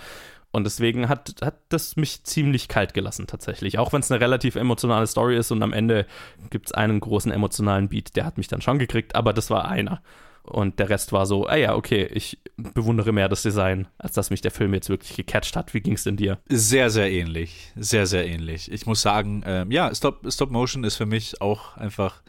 Und 0.53 0.65
deswegen 0.65 1.09
hat, 1.09 1.35
hat 1.43 1.59
das 1.69 1.97
mich 1.97 2.25
ziemlich 2.25 2.69
kalt 2.69 2.95
gelassen, 2.95 3.27
tatsächlich. 3.27 3.79
Auch 3.79 3.93
wenn 3.93 4.01
es 4.01 4.11
eine 4.11 4.21
relativ 4.21 4.57
emotionale 4.57 5.07
Story 5.07 5.37
ist 5.37 5.51
und 5.51 5.63
am 5.63 5.73
Ende 5.73 6.07
gibt 6.51 6.69
es 6.69 6.73
einen 6.73 7.01
großen 7.01 7.31
emotionalen 7.31 7.89
Beat, 7.89 8.17
der 8.17 8.25
hat 8.25 8.39
mich 8.39 8.49
dann 8.49 8.63
schon 8.63 8.79
gekriegt, 8.79 9.15
aber 9.15 9.33
das 9.33 9.51
war 9.51 9.69
einer. 9.69 10.03
Und 10.47 10.79
der 10.79 10.89
Rest 10.89 11.13
war 11.13 11.27
so, 11.27 11.47
ah 11.47 11.57
ja, 11.57 11.75
okay, 11.75 12.09
ich 12.11 12.39
bewundere 12.57 13.13
mehr 13.13 13.29
das 13.29 13.43
Design, 13.43 13.89
als 13.99 14.15
dass 14.15 14.31
mich 14.31 14.41
der 14.41 14.53
Film 14.53 14.73
jetzt 14.75 14.89
wirklich 14.89 15.17
gecatcht 15.17 15.57
hat. 15.57 15.75
Wie 15.75 15.81
ging 15.81 15.95
es 15.95 16.05
denn 16.05 16.17
dir? 16.17 16.39
Sehr, 16.49 16.89
sehr 16.89 17.11
ähnlich. 17.11 17.73
Sehr, 17.75 18.07
sehr 18.07 18.27
ähnlich. 18.27 18.71
Ich 18.71 18.87
muss 18.87 19.03
sagen, 19.03 19.43
ähm, 19.45 19.73
ja, 19.73 19.93
Stop, 19.93 20.25
Stop 20.31 20.53
Motion 20.53 20.85
ist 20.85 20.97
für 20.97 21.05
mich 21.05 21.41
auch 21.41 21.77
einfach 21.77 22.23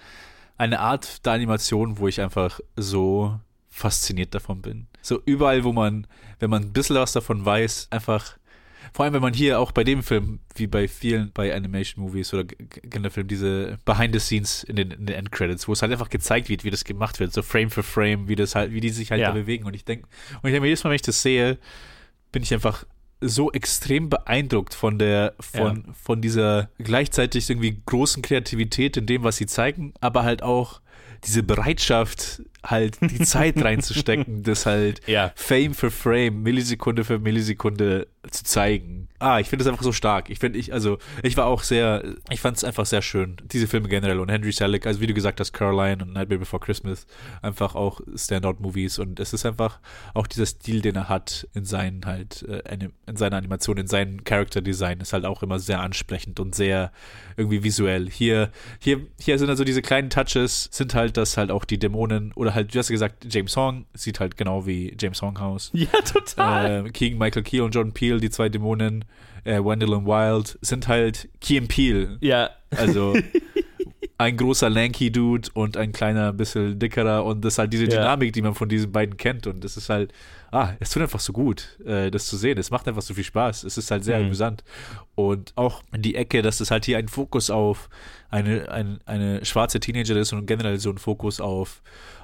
eine 0.58 0.80
Art 0.80 1.26
der 1.26 1.34
Animation, 1.34 2.00
wo 2.00 2.08
ich 2.08 2.20
einfach 2.20 2.60
so 2.76 3.40
fasziniert 3.78 4.34
davon 4.34 4.62
bin. 4.62 4.88
So 5.02 5.22
überall, 5.26 5.64
wo 5.64 5.72
man, 5.72 6.08
wenn 6.40 6.50
man 6.50 6.64
ein 6.64 6.74
bisschen 6.74 6.96
was 6.96 7.14
davon 7.14 7.46
weiß, 7.46 7.88
einfach 7.92 8.38
vor 8.94 9.04
allem, 9.06 9.14
wenn 9.14 9.22
man 9.22 9.34
hier 9.34 9.60
auch 9.60 9.72
bei 9.72 9.84
dem 9.84 10.02
Film, 10.02 10.40
wie 10.56 10.66
bei 10.66 10.88
vielen, 10.88 11.32
bei 11.34 11.54
Animation-Movies 11.54 12.34
oder 12.34 12.46
Kinderfilmen, 12.46 13.28
diese 13.28 13.78
Behind 13.86 14.14
the 14.14 14.20
Scenes 14.20 14.64
in 14.64 14.78
den, 14.78 14.92
in 14.92 15.06
den 15.06 15.16
Endcredits, 15.16 15.68
wo 15.68 15.74
es 15.74 15.82
halt 15.82 15.92
einfach 15.92 16.10
gezeigt 16.10 16.50
wird, 16.50 16.64
wie 16.64 16.72
das 16.72 16.86
gemacht 16.86 17.20
wird, 17.20 17.34
so 17.34 17.42
Frame 17.44 17.70
für 17.70 17.84
Frame, 17.84 18.28
wie 18.28 18.36
das 18.36 18.56
halt, 18.56 18.72
wie 18.72 18.80
die 18.80 18.90
sich 18.90 19.12
halt 19.12 19.22
Ja. 19.22 19.28
da 19.28 19.34
bewegen. 19.34 19.66
Und 19.66 19.76
ich 19.76 19.86
denke, 19.86 20.08
und 20.42 20.50
ich 20.50 20.54
denke 20.54 20.62
mir, 20.62 20.68
jedes 20.68 20.84
Mal, 20.84 20.90
wenn 20.92 20.96
ich 20.96 21.02
das 21.04 21.22
sehe, 21.22 21.60
bin 22.32 22.42
ich 22.44 22.54
einfach 22.54 22.86
so 23.22 23.52
extrem 23.52 24.10
beeindruckt 24.10 24.74
von 24.74 24.98
der, 24.98 25.36
von, 25.40 25.94
von 25.94 26.22
dieser 26.22 26.70
gleichzeitig 26.80 27.50
irgendwie 27.50 27.82
großen 27.86 28.22
Kreativität 28.24 28.96
in 28.98 29.06
dem, 29.06 29.24
was 29.24 29.38
sie 29.38 29.48
zeigen, 29.48 29.94
aber 30.02 30.24
halt 30.24 30.42
auch 30.44 30.82
diese 31.24 31.44
Bereitschaft, 31.44 32.44
halt 32.64 32.98
die 33.02 33.20
Zeit 33.22 33.56
reinzustecken, 33.64 34.44
das 34.44 34.66
halt 34.66 35.02
Ja. 35.08 35.32
Frame 35.36 35.74
für 35.74 35.92
Frame, 35.92 36.42
Millisekunde 36.44 37.04
für 37.04 37.20
Millisekunde 37.20 38.08
zu 38.30 38.44
zeigen. 38.44 39.08
Ah, 39.20 39.40
ich 39.40 39.48
finde 39.50 39.64
das 39.64 39.72
einfach 39.72 39.84
so 39.84 39.92
stark. 39.92 40.30
Ich 40.30 40.38
finde, 40.40 40.60
ich, 40.60 40.74
also, 40.74 41.00
ich 41.24 41.38
war 41.38 41.48
auch 41.48 41.64
sehr, 41.64 42.04
ich 42.30 42.40
fand 42.40 42.58
es 42.58 42.64
einfach 42.64 42.86
sehr 42.86 43.02
schön. 43.02 43.38
Diese 43.52 43.68
Filme 43.68 43.88
generell 43.88 44.20
und 44.20 44.30
Henry 44.30 44.52
Selick, 44.52 44.86
also 44.86 45.02
wie 45.02 45.08
du 45.08 45.14
gesagt 45.14 45.40
hast, 45.40 45.54
Caroline 45.54 46.04
und 46.04 46.14
Nightmare 46.14 46.40
Before 46.40 46.60
Christmas, 46.64 47.08
einfach 47.42 47.74
auch 47.74 48.00
Standout-Movies 48.16 49.00
und 49.00 49.20
es 49.20 49.34
ist 49.34 49.46
einfach 49.46 49.80
auch 50.14 50.28
dieser 50.28 50.46
Stil, 50.46 50.82
den 50.82 50.96
er 50.96 51.10
hat 51.10 51.48
in 51.56 51.66
seinen 51.66 52.06
halt, 52.06 52.44
äh, 52.44 52.78
in 53.08 53.16
seiner 53.16 53.38
Animation, 53.38 53.78
in 53.78 53.88
seinem 53.88 54.24
Character-Design, 54.24 55.00
ist 55.00 55.14
halt 55.14 55.26
auch 55.26 55.42
immer 55.42 55.58
sehr 55.58 55.80
ansprechend 55.80 56.40
und 56.40 56.54
sehr 56.54 56.92
irgendwie 57.38 57.64
visuell. 57.64 58.10
Hier, 58.10 58.52
hier, 58.80 59.02
hier 59.20 59.40
sind 59.40 59.50
also 59.50 59.64
diese 59.64 59.82
kleinen 59.82 60.12
Touches, 60.12 60.70
sind 60.72 60.94
halt, 60.94 61.18
dass 61.18 61.38
halt 61.38 61.50
auch 61.50 61.66
die 61.66 61.80
Dämonen 61.80 62.34
oder 62.34 62.47
halt, 62.54 62.74
du 62.74 62.80
hast 62.80 62.90
ja 62.90 62.94
gesagt, 62.94 63.26
James 63.34 63.56
Hong 63.56 63.86
sieht 63.94 64.20
halt 64.20 64.38
genau 64.38 64.66
wie 64.66 64.96
James 65.00 65.22
Hong 65.22 65.38
aus. 65.38 65.72
Ja, 65.74 65.88
total. 66.02 66.86
Äh, 66.88 66.90
Keegan 66.92 67.20
Michael 67.20 67.44
Key 67.44 67.62
und 67.62 67.74
Jordan 67.76 67.94
Peele, 67.94 68.20
die 68.20 68.30
zwei 68.30 68.50
Dämonen, 68.50 69.06
äh, 69.44 69.64
Wendell 69.64 69.94
und 69.94 70.06
Wild, 70.06 70.58
sind 70.62 70.88
halt 70.88 71.30
Key 71.42 71.60
und 71.60 71.68
Peele. 71.68 72.18
Ja. 72.22 72.50
Also 72.72 73.16
ein 74.20 74.36
großer 74.36 74.70
lanky 74.70 75.12
Dude 75.12 75.48
und 75.54 75.78
ein 75.78 75.92
kleiner, 75.92 76.34
bisschen 76.34 76.80
dickerer 76.80 77.24
und 77.24 77.46
das 77.46 77.54
ist 77.54 77.58
halt 77.60 77.72
diese 77.74 77.84
Ja. 77.86 77.90
Dynamik, 77.92 78.34
die 78.34 78.42
man 78.42 78.56
von 78.56 78.68
diesen 78.68 78.92
beiden 78.92 79.16
kennt 79.16 79.46
und 79.46 79.64
das 79.64 79.78
ist 79.78 79.90
halt, 79.90 80.12
ah, 80.52 80.74
es 80.80 80.90
tut 80.90 81.04
einfach 81.04 81.20
so 81.20 81.34
gut, 81.34 81.78
äh, 81.86 82.10
das 82.10 82.26
zu 82.26 82.36
sehen. 82.36 82.58
Es 82.58 82.72
macht 82.72 82.88
einfach 82.88 83.04
so 83.04 83.14
viel 83.14 83.24
Spaß. 83.24 83.64
Es 83.64 83.78
ist 83.78 83.92
halt 83.92 84.04
sehr 84.04 84.18
Mhm. 84.18 84.26
amüsant. 84.26 84.64
Und 85.14 85.54
auch 85.56 85.84
die 85.96 86.16
Ecke, 86.16 86.42
dass 86.42 86.60
es 86.62 86.72
halt 86.72 86.86
hier 86.86 86.98
ein 86.98 87.08
Fokus 87.10 87.50
auf 87.52 87.90
eine, 88.30 88.70
ein, 88.72 89.00
eine 89.06 89.46
schwarze 89.46 89.80
Teenager 89.80 90.16
ist 90.18 90.34
und 90.34 90.48
generell 90.48 90.80
so 90.80 90.90
ein 90.90 90.98
Fokus 90.98 91.40
auf 91.40 91.82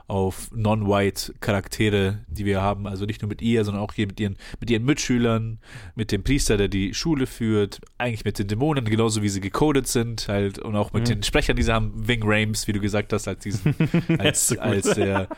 auf 0.08 0.50
non-white 0.54 1.34
Charaktere, 1.40 2.20
die 2.28 2.46
wir 2.46 2.62
haben, 2.62 2.88
also 2.88 3.06
nicht 3.06 3.22
nur 3.22 3.30
mit 3.30 3.42
ihr, 3.42 3.64
sondern 3.64 3.84
auch 3.84 3.94
hier 3.94 4.08
mit 4.08 4.20
ihren, 4.20 4.38
mit 4.60 4.70
ihren 4.70 4.84
Mitschülern, 4.86 5.60
mit 5.96 6.12
dem 6.12 6.24
Priester, 6.24 6.58
der 6.58 6.68
die 6.68 6.94
Schule 6.94 7.26
führt, 7.26 7.80
eigentlich 7.98 8.26
mit 8.26 8.38
den 8.38 8.48
Dämonen, 8.48 8.86
genauso 8.86 9.22
wie 9.22 9.30
sie 9.30 9.40
gecodet 9.42 9.88
sind, 9.88 10.28
halt, 10.28 10.60
und 10.60 10.76
auch 10.76 10.92
mit 10.94 11.04
Mhm. 11.04 11.14
den 11.14 11.24
Sprechern, 11.24 11.56
die 11.56 11.64
sie 11.64 11.74
haben, 11.74 11.92
Wing 12.08 12.22
Rames, 12.24 12.68
wie 12.68 12.74
du 12.74 12.80
gesagt 12.82 13.14
hast, 13.14 13.28
als 13.28 13.44
diesen, 13.44 13.76
als, 14.20 14.48
so 14.48 14.60
als 14.60 14.94
der 14.94 15.30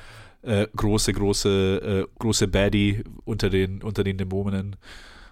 äh, 0.42 0.68
große, 0.76 1.14
große, 1.14 2.06
äh, 2.08 2.20
große 2.20 2.48
Baddie 2.48 3.04
unter 3.24 3.50
den, 3.50 3.82
unter 3.84 4.04
den 4.04 4.18
Dämonen. 4.18 4.76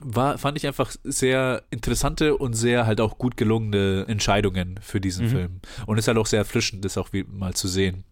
War, 0.06 0.38
fand 0.38 0.58
ich 0.58 0.68
einfach 0.68 0.92
sehr 1.04 1.64
interessante 1.70 2.36
und 2.38 2.54
sehr 2.56 2.86
halt 2.86 3.00
auch 3.00 3.18
gut 3.18 3.38
gelungene 3.38 4.06
Entscheidungen 4.08 4.80
für 4.82 5.00
diesen 5.00 5.28
Mhm. 5.28 5.30
Film. 5.30 5.60
Und 5.86 5.98
ist 5.98 6.08
halt 6.08 6.18
auch 6.18 6.26
sehr 6.26 6.40
erfrischend, 6.40 6.84
das 6.84 6.98
auch 6.98 7.14
wie, 7.14 7.24
mal 7.24 7.54
zu 7.54 7.68
sehen. 7.68 8.04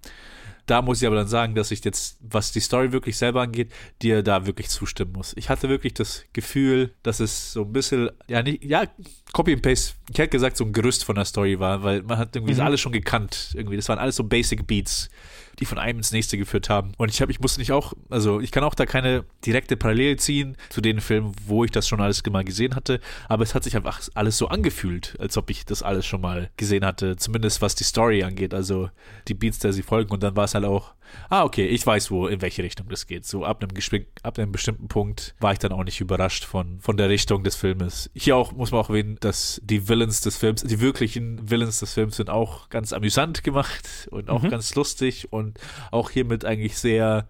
Da 0.72 0.82
muss 0.82 1.02
ich 1.02 1.06
aber 1.08 1.18
dann 1.18 1.28
sagen, 1.28 1.54
dass 1.54 1.70
ich 1.72 1.84
jetzt, 1.84 2.18
was 2.22 2.54
die 2.54 2.62
Story 2.62 2.94
wirklich 2.94 3.18
selber 3.18 3.42
angeht, 3.42 3.74
dir 4.02 4.24
da 4.24 4.46
wirklich 4.46 4.70
zustimmen 4.70 5.12
muss. 5.12 5.34
Ich 5.36 5.50
hatte 5.50 5.68
wirklich 5.68 5.94
das 5.96 6.24
Gefühl, 6.32 6.94
dass 7.04 7.20
es 7.20 7.52
so 7.52 7.64
ein 7.64 7.74
bisschen, 7.74 8.10
ja, 8.30 8.42
nicht, 8.42 8.64
ja, 8.64 8.86
Copy 9.34 9.52
and 9.52 9.62
Paste, 9.62 9.96
ich 10.10 10.18
hätte 10.18 10.30
gesagt, 10.30 10.56
so 10.56 10.64
ein 10.64 10.72
Gerüst 10.72 11.04
von 11.04 11.16
der 11.16 11.26
Story 11.26 11.60
war, 11.60 11.84
weil 11.84 12.04
man 12.04 12.18
hat 12.18 12.34
irgendwie 12.38 12.54
Mhm. 12.54 12.58
das 12.60 12.66
alles 12.66 12.80
schon 12.80 12.94
gekannt. 12.94 13.52
Irgendwie, 13.54 13.76
das 13.76 13.90
waren 13.90 14.00
alles 14.00 14.16
so 14.16 14.24
Basic 14.24 14.66
Beats, 14.66 15.10
die 15.60 15.66
von 15.66 15.78
einem 15.78 16.00
ins 16.00 16.12
nächste 16.12 16.38
geführt 16.38 16.70
haben. 16.70 16.94
Und 16.98 17.10
ich 17.10 17.22
habe, 17.22 17.32
ich 17.32 17.40
musste 17.40 17.60
nicht 17.60 17.72
auch, 17.72 17.94
also 18.10 18.40
ich 18.40 18.52
kann 18.52 18.64
auch 18.64 18.76
da 18.76 18.86
keine 18.86 19.26
direkte 19.46 19.78
Parallele 19.78 20.18
ziehen 20.18 20.58
zu 20.70 20.82
den 20.82 21.02
Filmen, 21.02 21.34
wo 21.46 21.64
ich 21.64 21.72
das 21.72 21.88
schon 21.88 22.02
alles 22.02 22.24
mal 22.32 22.44
gesehen 22.44 22.76
hatte, 22.76 23.00
aber 23.28 23.44
es 23.44 23.56
hat 23.56 23.64
sich 23.64 23.76
einfach 23.76 24.02
alles 24.14 24.38
so 24.38 24.48
angefühlt, 24.48 25.16
als 25.20 25.38
ob 25.38 25.50
ich 25.50 25.66
das 25.66 25.84
alles 25.84 26.06
schon 26.06 26.22
mal 26.22 26.50
gesehen 26.58 26.86
hatte, 26.86 27.16
zumindest 27.18 27.62
was 27.62 27.76
die 27.76 27.84
Story 27.84 28.24
angeht, 28.24 28.54
also 28.54 28.90
die 29.28 29.34
Beats, 29.34 29.60
der 29.60 29.74
sie 29.74 29.82
folgen. 29.82 30.12
Und 30.12 30.24
dann 30.24 30.36
war 30.36 30.46
es 30.46 30.54
halt 30.54 30.66
auch, 30.66 30.94
ah, 31.30 31.44
okay, 31.44 31.66
ich 31.68 31.86
weiß, 31.86 32.12
wo, 32.12 32.28
in 32.28 32.42
welche 32.42 32.64
Richtung 32.64 32.88
das 32.90 33.08
geht. 33.08 33.26
So 33.26 33.46
ab 33.46 33.62
einem, 33.64 33.72
gespin- 33.78 34.06
ab 34.24 34.38
einem 34.40 34.52
bestimmten 34.52 34.88
Punkt 34.88 35.36
war 35.40 35.54
ich 35.54 35.60
dann 35.60 35.72
auch 35.72 35.84
nicht 35.84 36.02
überrascht 36.02 36.44
von, 36.46 36.80
von 36.80 36.98
der 36.98 37.10
Richtung 37.10 37.44
des 37.44 37.56
Filmes. 37.56 38.10
Hier 38.14 38.36
auch 38.36 38.52
muss 38.52 38.72
man 38.72 38.82
auch 38.82 38.90
erwähnen, 38.90 39.18
dass 39.20 39.62
die 39.64 39.88
Villains 39.88 40.22
des 40.22 40.38
Films, 40.38 40.64
die 40.64 40.80
wirklichen 40.80 41.50
Villains 41.50 41.80
des 41.80 41.94
Films 41.94 42.18
sind 42.18 42.30
auch 42.30 42.70
ganz 42.70 42.94
amüsant 42.94 43.44
gemacht 43.44 44.08
und 44.12 44.30
auch 44.30 44.44
Mhm. 44.44 44.50
ganz 44.50 44.74
lustig 44.76 45.32
und 45.32 45.60
auch 45.92 46.10
hier 46.10 46.26
mit 46.26 46.46
eigentlich 46.46 46.78
sehr 46.78 47.28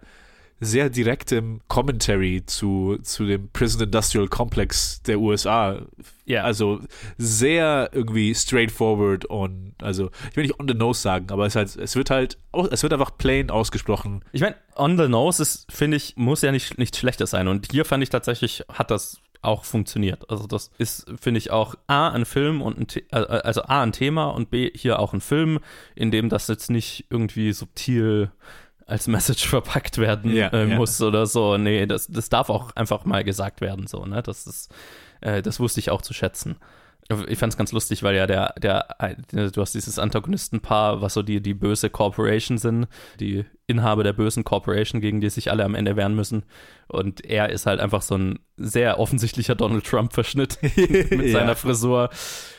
sehr 0.62 0.90
direktem 0.90 1.60
Commentary 1.66 2.44
zu, 2.46 2.96
zu 3.02 3.26
dem 3.26 3.48
Prison 3.48 3.82
Industrial 3.82 4.28
Complex 4.28 5.02
der 5.02 5.18
USA. 5.18 5.82
Ja. 6.24 6.44
Also 6.44 6.80
sehr 7.18 7.90
irgendwie 7.92 8.32
straightforward 8.32 9.24
und 9.24 9.74
also 9.82 10.10
ich 10.30 10.36
will 10.36 10.44
nicht 10.44 10.60
on 10.60 10.68
the 10.68 10.74
nose 10.74 11.00
sagen, 11.00 11.26
aber 11.30 11.46
es, 11.46 11.56
halt, 11.56 11.74
es 11.76 11.96
wird 11.96 12.10
halt 12.10 12.38
es 12.70 12.82
wird 12.84 12.92
einfach 12.92 13.18
plain 13.18 13.50
ausgesprochen. 13.50 14.24
Ich 14.30 14.40
meine, 14.40 14.54
on 14.76 14.96
the 14.96 15.08
nose 15.08 15.42
ist, 15.42 15.70
finde 15.70 15.96
ich, 15.96 16.16
muss 16.16 16.42
ja 16.42 16.52
nicht 16.52 16.78
nichts 16.78 16.96
Schlechtes 16.96 17.30
sein. 17.30 17.48
Und 17.48 17.72
hier 17.72 17.84
fand 17.84 18.02
ich 18.04 18.10
tatsächlich, 18.10 18.62
hat 18.72 18.92
das 18.92 19.20
auch 19.42 19.64
funktioniert. 19.64 20.30
Also 20.30 20.46
das 20.46 20.70
ist, 20.78 21.06
finde 21.20 21.38
ich, 21.38 21.50
auch 21.50 21.74
A, 21.88 22.10
ein 22.10 22.24
Film 22.24 22.62
und 22.62 22.78
ein 22.78 22.86
The 22.88 23.04
äh, 23.10 23.16
also 23.16 23.62
A, 23.62 23.82
ein 23.82 23.92
Thema 23.92 24.26
und 24.26 24.50
B, 24.50 24.70
hier 24.72 25.00
auch 25.00 25.12
ein 25.12 25.20
Film, 25.20 25.58
in 25.96 26.12
dem 26.12 26.28
das 26.28 26.46
jetzt 26.46 26.70
nicht 26.70 27.06
irgendwie 27.10 27.52
subtil 27.52 28.30
als 28.86 29.06
Message 29.06 29.46
verpackt 29.48 29.98
werden 29.98 30.34
Ja, 30.34 30.48
äh, 30.48 30.68
ja. 30.68 30.76
muss 30.76 31.00
oder 31.00 31.26
so. 31.26 31.56
Nee, 31.56 31.86
das, 31.86 32.06
das 32.06 32.28
darf 32.28 32.50
auch 32.50 32.74
einfach 32.76 33.04
mal 33.04 33.24
gesagt 33.24 33.60
werden, 33.60 33.86
so, 33.86 34.04
ne? 34.04 34.22
Das 34.22 34.46
ist, 34.46 34.72
äh, 35.20 35.42
das 35.42 35.60
wusste 35.60 35.80
ich 35.80 35.90
auch 35.90 36.02
zu 36.02 36.14
schätzen. 36.14 36.56
Ich 37.26 37.38
fand 37.38 37.52
es 37.52 37.56
ganz 37.56 37.72
lustig, 37.72 38.02
weil 38.04 38.14
ja 38.14 38.26
der, 38.26 38.54
der, 38.62 38.86
du 39.32 39.60
hast 39.60 39.74
dieses 39.74 39.98
Antagonistenpaar, 39.98 41.02
was 41.02 41.14
so 41.14 41.22
die, 41.22 41.42
die 41.42 41.52
böse 41.52 41.90
Corporation 41.90 42.58
sind, 42.58 42.86
die 43.18 43.44
Inhaber 43.66 44.04
der 44.04 44.12
bösen 44.12 44.44
Corporation, 44.44 45.00
gegen 45.00 45.20
die 45.20 45.28
sich 45.28 45.50
alle 45.50 45.64
am 45.64 45.74
Ende 45.74 45.96
wehren 45.96 46.14
müssen. 46.14 46.44
Und 46.86 47.24
er 47.24 47.50
ist 47.50 47.66
halt 47.66 47.80
einfach 47.80 48.02
so 48.02 48.16
ein 48.16 48.38
sehr 48.62 48.98
offensichtlicher 48.98 49.54
Donald 49.54 49.84
Trump-Verschnitt 49.84 50.58
mit 50.76 51.12
Ja. 51.26 51.32
seiner 51.32 51.56
Frisur. 51.56 52.10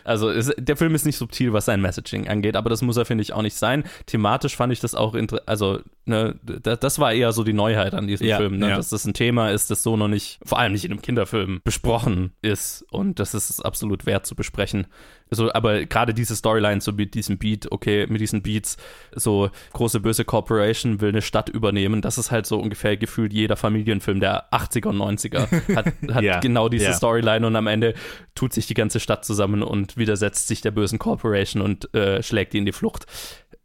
Also 0.03 0.29
es, 0.29 0.51
der 0.57 0.75
Film 0.75 0.95
ist 0.95 1.05
nicht 1.05 1.17
subtil, 1.17 1.53
was 1.53 1.65
sein 1.65 1.81
Messaging 1.81 2.27
angeht, 2.27 2.55
aber 2.55 2.69
das 2.69 2.81
muss 2.81 2.97
er, 2.97 3.05
finde 3.05 3.21
ich, 3.21 3.33
auch 3.33 3.41
nicht 3.41 3.55
sein. 3.55 3.83
Thematisch 4.05 4.55
fand 4.55 4.73
ich 4.73 4.79
das 4.81 4.95
auch, 4.95 5.15
also 5.45 5.79
ne, 6.05 6.35
das, 6.43 6.99
war 6.99 7.13
eher 7.13 7.31
so 7.31 7.43
die 7.45 7.53
Neuheit 7.53 7.93
an 7.93 8.07
diesem 8.07 8.27
Ja, 8.27 8.37
Film, 8.37 8.57
ne? 8.57 8.69
ja. 8.69 8.75
dass 8.75 8.89
das 8.89 9.05
ein 9.05 9.13
Thema 9.13 9.51
ist, 9.51 9.71
das 9.71 9.81
so 9.81 9.95
noch 9.95 10.09
nicht, 10.09 10.39
vor 10.45 10.59
allem 10.59 10.73
nicht 10.73 10.83
in 10.83 10.91
einem 10.91 11.01
Kinderfilm, 11.01 11.61
besprochen 11.63 12.33
ist. 12.41 12.85
Und 12.91 13.19
das 13.19 13.33
ist 13.33 13.61
absolut 13.61 14.05
wert 14.05 14.25
zu 14.25 14.35
besprechen. 14.35 14.87
So, 15.31 15.51
aber 15.53 15.85
gerade 15.85 16.13
diese 16.13 16.35
Storyline, 16.35 16.81
so 16.81 16.91
mit 16.91 17.13
diesem 17.15 17.37
Beat, 17.37 17.71
okay, 17.71 18.05
mit 18.07 18.21
diesen 18.21 18.43
Beats, 18.43 18.77
so 19.15 19.49
große 19.71 19.99
böse 20.01 20.25
Corporation 20.25 21.01
will 21.01 21.09
eine 21.09 21.21
Stadt 21.21 21.49
übernehmen, 21.49 22.01
das 22.01 22.17
ist 22.17 22.29
halt 22.29 22.45
so 22.45 22.59
ungefähr 22.59 22.97
gefühlt 22.97 23.33
jeder 23.33 23.55
Familienfilm 23.55 24.19
der 24.19 24.51
80er 24.51 24.87
und 24.89 24.97
90er 24.97 25.47
hat, 25.75 25.92
hat 26.13 26.23
Ja, 26.23 26.39
genau 26.39 26.69
diese 26.69 26.85
ja. 26.85 26.93
Storyline 26.93 27.45
und 27.45 27.55
am 27.55 27.67
Ende 27.67 27.93
tut 28.35 28.53
sich 28.53 28.67
die 28.67 28.73
ganze 28.73 28.99
Stadt 28.99 29.25
zusammen 29.25 29.63
und 29.63 29.97
widersetzt 29.97 30.47
sich 30.47 30.61
der 30.61 30.71
bösen 30.71 30.99
Corporation 30.99 31.61
und 31.61 31.93
äh, 31.93 32.21
schlägt 32.23 32.53
die 32.53 32.59
in 32.59 32.65
die 32.65 32.71
Flucht. 32.71 33.05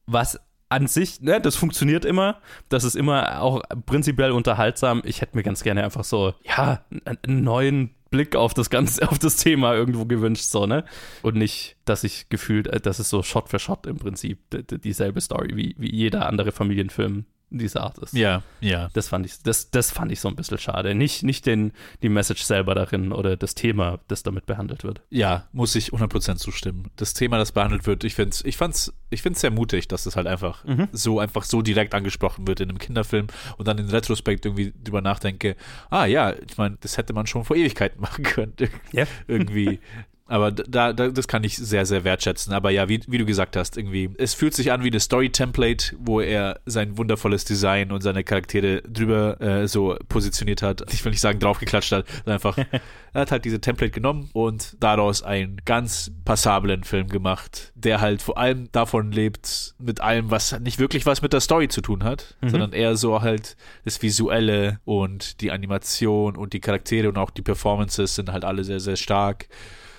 Was 0.06 0.40
an 0.68 0.86
sich, 0.86 1.20
ne, 1.20 1.40
das 1.40 1.56
funktioniert 1.56 2.04
immer. 2.04 2.40
Das 2.68 2.84
ist 2.84 2.94
immer 2.94 3.40
auch 3.40 3.62
prinzipiell 3.86 4.32
unterhaltsam. 4.32 5.02
Ich 5.04 5.20
hätte 5.20 5.36
mir 5.36 5.42
ganz 5.42 5.62
gerne 5.62 5.82
einfach 5.82 6.04
so, 6.04 6.34
ja, 6.44 6.84
einen 7.22 7.42
neuen 7.42 7.94
Blick 8.10 8.36
auf 8.36 8.54
das 8.54 8.70
ganze, 8.70 9.08
auf 9.10 9.18
das 9.18 9.36
Thema 9.36 9.74
irgendwo 9.74 10.04
gewünscht, 10.04 10.44
so, 10.44 10.66
ne? 10.66 10.84
Und 11.22 11.36
nicht, 11.36 11.76
dass 11.84 12.04
ich 12.04 12.28
gefühlt, 12.28 12.66
äh, 12.66 12.80
das 12.80 13.00
ist 13.00 13.10
so 13.10 13.22
Shot 13.22 13.48
für 13.48 13.58
Shot 13.58 13.86
im 13.86 13.96
Prinzip 13.96 14.38
dieselbe 14.50 15.20
Story 15.20 15.56
wie, 15.56 15.74
wie 15.78 15.94
jeder 15.94 16.26
andere 16.26 16.52
Familienfilm 16.52 17.24
dieser 17.50 17.82
Art 17.82 17.98
ist. 17.98 18.12
Ja, 18.12 18.42
ja. 18.60 18.88
Das 18.92 19.08
fand 19.08 19.24
ich, 19.26 19.42
das, 19.42 19.70
das 19.70 19.90
fand 19.90 20.12
ich 20.12 20.20
so 20.20 20.28
ein 20.28 20.36
bisschen 20.36 20.58
schade. 20.58 20.94
Nicht, 20.94 21.22
nicht 21.22 21.46
den, 21.46 21.72
die 22.02 22.08
Message 22.08 22.42
selber 22.42 22.74
darin 22.74 23.12
oder 23.12 23.36
das 23.36 23.54
Thema, 23.54 24.00
das 24.08 24.22
damit 24.22 24.46
behandelt 24.46 24.84
wird. 24.84 25.00
Ja, 25.10 25.48
muss 25.52 25.74
ich 25.74 25.92
100% 25.92 26.36
zustimmen. 26.36 26.90
Das 26.96 27.14
Thema, 27.14 27.38
das 27.38 27.52
behandelt 27.52 27.86
wird, 27.86 28.04
ich 28.04 28.14
finde 28.14 28.30
es 28.30 28.44
ich 28.44 28.56
fand's, 28.56 28.92
ich 29.10 29.22
find's 29.22 29.40
sehr 29.40 29.50
mutig, 29.50 29.88
dass 29.88 30.06
es 30.06 30.16
halt 30.16 30.26
einfach 30.26 30.64
Mhm. 30.64 30.88
so 30.92 31.18
einfach 31.20 31.44
so 31.44 31.62
direkt 31.62 31.94
angesprochen 31.94 32.46
wird 32.46 32.60
in 32.60 32.68
einem 32.68 32.78
Kinderfilm 32.78 33.28
und 33.56 33.66
dann 33.68 33.78
in 33.78 33.88
Retrospekt 33.88 34.44
irgendwie 34.44 34.72
drüber 34.84 35.00
nachdenke, 35.00 35.56
ah 35.90 36.04
ja, 36.04 36.34
ich 36.34 36.56
meine, 36.58 36.76
das 36.80 36.96
hätte 36.98 37.12
man 37.12 37.26
schon 37.26 37.44
vor 37.44 37.56
Ewigkeiten 37.56 38.00
machen 38.00 38.24
können. 38.24 38.52
Ja. 38.92 39.04
irgendwie. 39.26 39.80
Aber 40.28 40.52
da, 40.52 40.92
da, 40.92 41.08
das 41.08 41.26
kann 41.26 41.42
ich 41.42 41.56
sehr, 41.56 41.86
sehr 41.86 42.04
wertschätzen. 42.04 42.52
Aber 42.52 42.70
ja, 42.70 42.88
wie, 42.88 43.00
wie 43.08 43.18
du 43.18 43.24
gesagt 43.24 43.56
hast, 43.56 43.76
irgendwie, 43.78 44.10
es 44.18 44.34
fühlt 44.34 44.54
sich 44.54 44.70
an 44.70 44.84
wie 44.84 44.88
eine 44.88 45.00
Story-Template, 45.00 45.96
wo 45.98 46.20
er 46.20 46.60
sein 46.66 46.98
wundervolles 46.98 47.44
Design 47.46 47.90
und 47.92 48.02
seine 48.02 48.24
Charaktere 48.24 48.82
drüber 48.82 49.40
äh, 49.40 49.66
so 49.66 49.96
positioniert 50.08 50.60
hat. 50.62 50.82
Ich 50.92 51.04
will 51.04 51.10
nicht 51.12 51.20
sagen, 51.22 51.38
draufgeklatscht 51.38 51.92
hat, 51.92 52.06
sondern 52.08 52.34
einfach, 52.34 52.58
er 53.14 53.20
hat 53.22 53.30
halt 53.32 53.44
diese 53.46 53.60
Template 53.60 53.90
genommen 53.90 54.28
und 54.34 54.76
daraus 54.80 55.22
einen 55.22 55.60
ganz 55.64 56.12
passablen 56.24 56.84
Film 56.84 57.08
gemacht, 57.08 57.72
der 57.74 58.00
halt 58.00 58.20
vor 58.20 58.36
allem 58.36 58.70
davon 58.72 59.10
lebt, 59.12 59.74
mit 59.78 60.00
allem, 60.02 60.30
was 60.30 60.60
nicht 60.60 60.78
wirklich 60.78 61.06
was 61.06 61.22
mit 61.22 61.32
der 61.32 61.40
Story 61.40 61.68
zu 61.68 61.80
tun 61.80 62.04
hat, 62.04 62.36
Mhm. 62.42 62.48
sondern 62.50 62.72
eher 62.74 62.96
so 62.96 63.22
halt 63.22 63.56
das 63.84 64.02
Visuelle 64.02 64.78
und 64.84 65.40
die 65.40 65.50
Animation 65.50 66.36
und 66.36 66.52
die 66.52 66.60
Charaktere 66.60 67.08
und 67.08 67.16
auch 67.16 67.30
die 67.30 67.42
Performances 67.42 68.14
sind 68.14 68.30
halt 68.30 68.44
alle 68.44 68.62
sehr, 68.64 68.80
sehr 68.80 68.96
stark. 68.96 69.48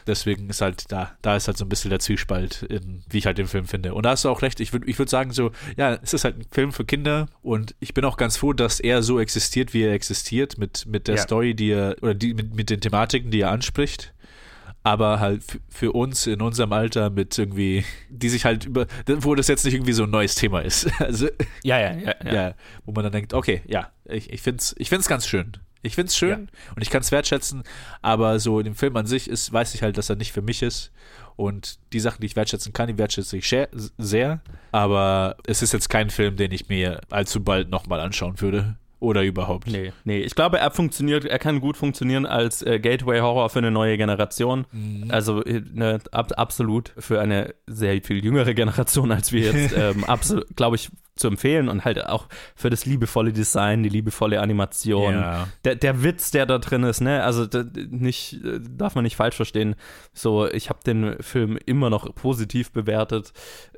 Deswegen 0.10 0.50
ist 0.50 0.62
halt 0.62 0.92
da, 0.92 1.12
da 1.22 1.36
ist 1.36 1.48
halt 1.48 1.58
so 1.58 1.66
ein 1.66 1.70
bisschen 1.70 1.90
der 1.90 2.00
Zwiespalt, 2.00 2.64
in, 2.64 3.04
wie 3.10 3.20
ich 3.20 3.26
halt 3.26 3.38
den 3.38 3.48
Film 3.48 3.66
finde. 3.66 3.94
Und 3.94 4.04
da 4.06 4.10
hast 4.12 4.26
du 4.26 4.30
auch 4.30 4.42
recht. 4.42 4.60
Ich 4.60 4.74
würde 4.74 4.88
ich 4.90 4.98
würd 4.98 5.10
sagen, 5.10 5.32
so, 5.32 5.52
ja, 5.78 5.98
es 6.02 6.14
ist 6.14 6.24
halt 6.26 6.38
ein 6.40 6.46
Film 6.52 6.72
für 6.74 6.84
Kinder 6.84 7.28
und 7.42 7.76
ich 7.80 7.94
bin 7.94 8.04
auch 8.06 8.18
ganz 8.18 8.38
froh, 8.38 8.54
dass 8.54 8.80
er 8.80 9.04
so 9.04 9.20
existiert, 9.20 9.74
wie 9.74 9.84
er 9.84 9.94
existiert, 9.94 10.58
mit, 10.58 10.86
mit 10.88 11.08
der 11.08 11.16
Ja. 11.16 11.22
Story, 11.22 11.54
die 11.54 11.70
er, 11.72 11.96
oder 12.02 12.14
die, 12.16 12.34
mit, 12.34 12.56
mit 12.56 12.70
den 12.70 12.82
Thematiken, 12.82 13.32
die 13.32 13.42
er 13.42 13.52
anspricht. 13.52 14.14
Aber 14.82 15.20
halt 15.20 15.44
für 15.70 15.92
uns 15.92 16.26
in 16.26 16.42
unserem 16.42 16.72
Alter 16.72 17.10
mit 17.10 17.38
irgendwie, 17.38 17.84
die 18.10 18.30
sich 18.30 18.46
halt 18.46 18.66
über, 18.66 18.88
wo 19.08 19.36
das 19.36 19.48
jetzt 19.50 19.66
nicht 19.66 19.74
irgendwie 19.74 19.92
so 19.94 20.04
ein 20.04 20.10
neues 20.10 20.36
Thema 20.36 20.62
ist. 20.62 20.90
Also, 21.00 21.28
Ja, 21.64 21.80
ja, 21.80 21.94
ja. 21.94 22.16
ja. 22.26 22.34
ja, 22.34 22.54
wo 22.86 22.94
man 22.94 23.04
dann 23.04 23.12
denkt, 23.12 23.34
okay, 23.34 23.62
ja, 23.68 23.92
ich, 24.06 24.32
ich 24.32 24.42
finde 24.42 24.60
es 24.60 24.74
ich 24.78 24.90
find's 24.90 25.08
ganz 25.08 25.28
schön. 25.28 25.52
Ich 25.82 25.96
finde 25.96 26.10
es 26.10 26.18
schön 26.18 26.50
und 26.76 26.82
ich 26.82 26.90
kann 26.90 27.02
es 27.02 27.12
wertschätzen, 27.12 27.64
aber 28.02 28.40
so 28.40 28.60
in 28.60 28.66
dem 28.66 28.76
Film 28.76 28.96
an 28.98 29.06
sich 29.06 29.30
ist, 29.30 29.54
weiß 29.54 29.76
ich 29.76 29.82
halt, 29.82 29.98
dass 29.98 30.10
er 30.10 30.18
nicht 30.18 30.34
für 30.34 30.42
mich 30.42 30.62
ist. 30.62 30.92
Und 31.38 31.80
die 31.94 32.02
Sachen, 32.02 32.20
die 32.20 32.28
ich 32.28 32.36
wertschätzen 32.36 32.74
kann, 32.74 32.88
die 32.88 32.98
wertschätze 32.98 33.38
ich 33.38 33.56
sehr. 33.98 34.42
Aber 34.74 35.38
es 35.48 35.62
ist 35.62 35.72
jetzt 35.72 35.90
kein 35.90 36.10
Film, 36.10 36.36
den 36.36 36.52
ich 36.52 36.68
mir 36.68 37.00
allzu 37.10 37.42
bald 37.42 37.70
nochmal 37.70 38.02
anschauen 38.02 38.42
würde. 38.42 38.76
Oder 39.00 39.24
überhaupt. 39.24 39.68
Nee, 39.68 39.94
nee, 40.04 40.20
ich 40.20 40.36
glaube, 40.36 40.60
er 40.60 40.72
funktioniert, 40.72 41.24
er 41.24 41.40
kann 41.40 41.62
gut 41.62 41.78
funktionieren 41.78 42.26
als 42.26 42.62
äh, 42.62 42.80
Gateway-Horror 42.80 43.50
für 43.50 43.60
eine 43.60 43.72
neue 43.72 43.98
Generation. 43.98 44.66
Also 45.10 45.44
äh, 45.46 45.62
ne, 45.74 46.00
ab, 46.12 46.34
absolut 46.36 46.94
für 46.98 47.22
eine 47.22 47.56
sehr 47.66 48.02
viel 48.04 48.24
jüngere 48.24 48.54
Generation 48.54 49.12
als 49.12 49.32
wir 49.32 49.52
jetzt, 49.52 49.74
ähm, 49.78 50.04
absolut, 50.04 50.54
glaube 50.56 50.76
ich, 50.76 50.90
zu 51.20 51.28
empfehlen 51.28 51.70
und 51.70 51.86
halt 51.86 52.06
auch 52.06 52.28
für 52.56 52.70
das 52.70 52.86
liebevolle 52.86 53.34
Design, 53.34 53.84
die 53.84 53.90
liebevolle 53.90 54.40
Animation. 54.40 55.14
Ja. 55.14 55.48
Der, 55.66 55.76
der 55.76 56.04
Witz, 56.04 56.32
der 56.32 56.46
da 56.46 56.58
drin 56.58 56.84
ist, 56.84 57.02
ne, 57.02 57.24
also 57.24 57.46
da, 57.46 57.64
nicht, 57.90 58.40
darf 58.70 58.96
man 58.96 59.04
nicht 59.04 59.18
falsch 59.18 59.36
verstehen. 59.36 59.76
So, 60.14 60.48
ich 60.48 60.70
habe 60.70 60.80
den 60.86 61.22
Film 61.22 61.58
immer 61.66 61.90
noch 61.90 62.14
positiv 62.16 62.72
bewertet, 62.72 63.34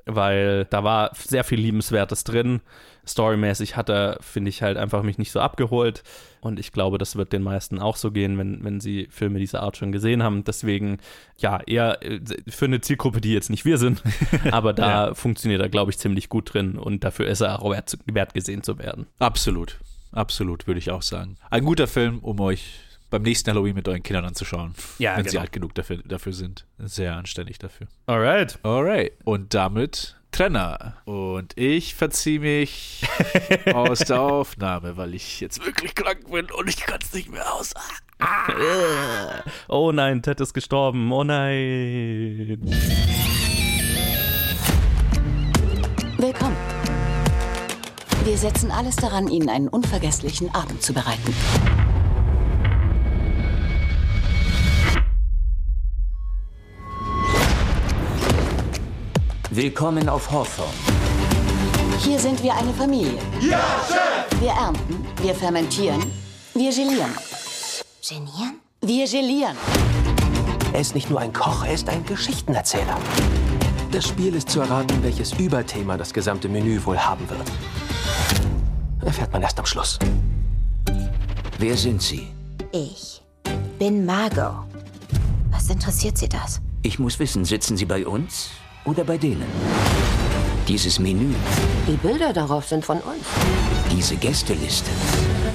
weil 0.06 0.66
da 0.66 0.84
war 0.84 1.12
sehr 1.16 1.44
viel 1.44 1.60
Liebenswertes 1.60 2.24
drin. 2.24 2.62
Storymäßig 3.08 3.76
hat 3.76 3.90
er, 3.90 4.18
finde 4.22 4.50
ich, 4.50 4.62
halt 4.62 4.78
einfach 4.78 5.04
mich 5.04 5.18
nicht 5.18 5.32
so 5.32 5.40
abgeholt. 5.40 6.04
Und 6.40 6.60
ich 6.60 6.72
glaube, 6.72 6.98
das 6.98 7.16
wird 7.16 7.34
den 7.34 7.44
meisten 7.44 7.80
auch 7.80 7.96
so 7.96 8.12
gehen, 8.12 8.38
wenn, 8.38 8.64
wenn 8.64 8.80
sie 8.80 9.08
Filme 9.12 9.40
dieser 9.40 9.62
Art 9.62 9.78
schon 9.78 9.92
gesehen 9.92 10.24
haben. 10.24 10.44
Deswegen, 10.44 10.98
ja, 11.38 11.62
eher 11.66 12.02
äh, 12.04 12.20
für 12.48 12.66
eine 12.66 12.82
Zielgruppe, 12.82 13.22
die 13.22 13.34
jetzt 13.34 13.50
nicht 13.50 13.66
wir 13.66 13.78
sind. 13.78 14.02
Aber 14.52 14.74
da 14.74 15.14
funktioniert 15.14 15.62
er, 15.62 15.70
glaube 15.70 15.92
ich, 15.92 15.98
ziemlich 15.98 16.30
gut 16.30 16.54
drin. 16.54 16.78
Und 16.78 17.04
dafür 17.04 17.28
ist 17.28 17.42
er 17.42 17.62
auch 17.62 17.72
wert, 17.72 17.98
wert 18.06 18.34
gesehen 18.34 18.64
zu 18.64 18.78
werden. 18.80 19.08
Absolut. 19.20 19.80
Absolut, 20.12 20.68
würde 20.68 20.80
ich 20.80 20.92
auch 20.92 21.04
sagen. 21.04 21.38
Ein 21.50 21.64
guter 21.64 21.88
Film, 21.88 22.20
um 22.20 22.40
euch 22.40 22.82
beim 23.10 23.22
nächsten 23.22 23.50
Halloween 23.52 23.76
mit 23.76 23.88
euren 23.88 24.04
Kindern 24.04 24.26
anzuschauen. 24.26 24.74
Ja, 24.98 25.18
wenn 25.18 25.26
sie 25.26 25.32
genau. 25.32 25.42
alt 25.42 25.52
genug 25.52 25.76
dafür, 25.76 25.98
dafür 25.98 26.34
sind. 26.34 26.66
Sehr 26.80 27.16
anständig 27.16 27.60
dafür. 27.60 27.88
Alright. 28.08 28.58
Alright. 28.64 29.14
Und 29.24 29.54
damit 29.54 30.16
Trenner. 30.32 30.96
Und 31.06 31.58
ich 31.58 31.96
verziehe 31.96 32.40
mich 32.40 33.06
aus 33.74 34.00
der 34.00 34.22
Aufnahme, 34.22 34.98
weil 34.98 35.14
ich 35.14 35.40
jetzt 35.42 35.64
wirklich 35.66 35.94
krank 35.96 36.32
bin 36.32 36.50
und 36.52 36.68
ich 36.68 36.78
kann 36.78 37.00
es 37.02 37.14
nicht 37.14 37.30
mehr 37.30 37.54
aus. 37.54 37.74
Oh 39.68 39.92
nein, 39.92 40.22
Ted 40.22 40.40
ist 40.40 40.54
gestorben. 40.54 41.12
Oh 41.12 41.24
nein. 41.24 42.60
Willkommen. 46.18 46.58
Wir 48.24 48.38
setzen 48.38 48.70
alles 48.70 48.96
daran, 48.98 49.28
Ihnen 49.28 49.50
einen 49.50 49.68
unvergesslichen 49.68 50.54
Abend 50.54 50.84
zu 50.84 50.94
bereiten. 50.94 51.34
Willkommen 59.54 60.08
auf 60.08 60.32
Hawthorne. 60.32 60.72
Hier 62.00 62.18
sind 62.18 62.42
wir 62.42 62.56
eine 62.56 62.74
Familie. 62.74 63.20
Ja, 63.42 63.60
Chef! 63.86 64.40
Wir 64.40 64.52
ernten, 64.52 65.06
wir 65.22 65.36
fermentieren, 65.36 66.02
wir 66.54 66.70
gelieren. 66.70 67.12
Genieren? 68.02 68.62
Wir 68.80 69.06
gelieren. 69.06 69.58
Er 70.72 70.80
ist 70.80 70.96
nicht 70.96 71.10
nur 71.10 71.20
ein 71.20 71.34
Koch, 71.34 71.66
er 71.66 71.74
ist 71.74 71.90
ein 71.90 72.06
Geschichtenerzähler. 72.06 72.98
Das 73.92 74.08
Spiel 74.08 74.36
ist 74.36 74.50
zu 74.50 74.62
erraten, 74.62 75.04
welches 75.04 75.34
Überthema 75.34 75.98
das 75.98 76.14
gesamte 76.14 76.48
Menü 76.48 76.80
wohl 76.86 76.98
haben 76.98 77.30
wird. 77.30 77.52
Erfährt 79.04 79.34
man 79.34 79.42
erst 79.42 79.60
am 79.60 79.66
Schluss. 79.66 80.00
Wer 81.60 81.76
sind 81.76 82.02
Sie? 82.02 82.30
Ich 82.72 83.22
bin 83.78 84.06
Margot. 84.06 84.64
Was 85.52 85.70
interessiert 85.70 86.18
Sie 86.18 86.30
das? 86.30 86.62
Ich 86.84 87.00
muss 87.00 87.20
wissen, 87.20 87.44
sitzen 87.44 87.76
Sie 87.76 87.86
bei 87.86 88.08
uns 88.08 88.50
oder 88.86 89.04
bei 89.04 89.18
denen? 89.18 89.46
Dieses 90.68 91.00
Menü, 91.00 91.34
Die 91.88 91.98
Bilder 91.98 92.34
darauf 92.34 92.66
sind 92.68 92.86
von 92.86 92.98
uns. 93.00 93.26
diese 93.92 94.16
Gästeliste, 94.16 94.90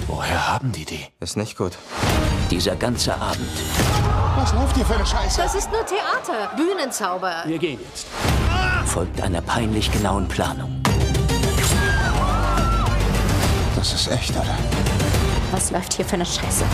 Woher 0.09 0.49
haben 0.53 0.73
die 0.73 0.85
die? 0.85 1.05
Ist 1.21 1.37
nicht 1.37 1.57
gut. 1.57 1.73
dieser 2.51 2.77
ganze 2.77 3.15
Abend. 3.15 3.49
Was 4.37 4.53
läuft 4.53 4.77
hier 4.77 4.85
für 4.85 4.95
eine 4.95 5.07
Scheiße? 5.07 5.41
Das 5.43 5.55
ist 5.55 5.71
nur 5.73 5.85
Theater. 5.87 6.51
Bühnenzauber. 6.57 7.43
Wir 7.47 7.59
gehen 7.59 7.81
jetzt. 7.91 8.07
folgt 8.85 9.21
einer 9.23 9.41
peinlich 9.41 9.91
genauen 9.91 10.29
Planung. 10.29 10.81
Das 13.75 13.93
ist 13.95 14.09
echt, 14.11 14.31
oder? 14.33 14.57
Was 15.53 15.71
läuft 15.71 15.95
hier 15.95 16.05
für 16.05 16.15
eine 16.15 16.27
Scheiße? 16.27 16.65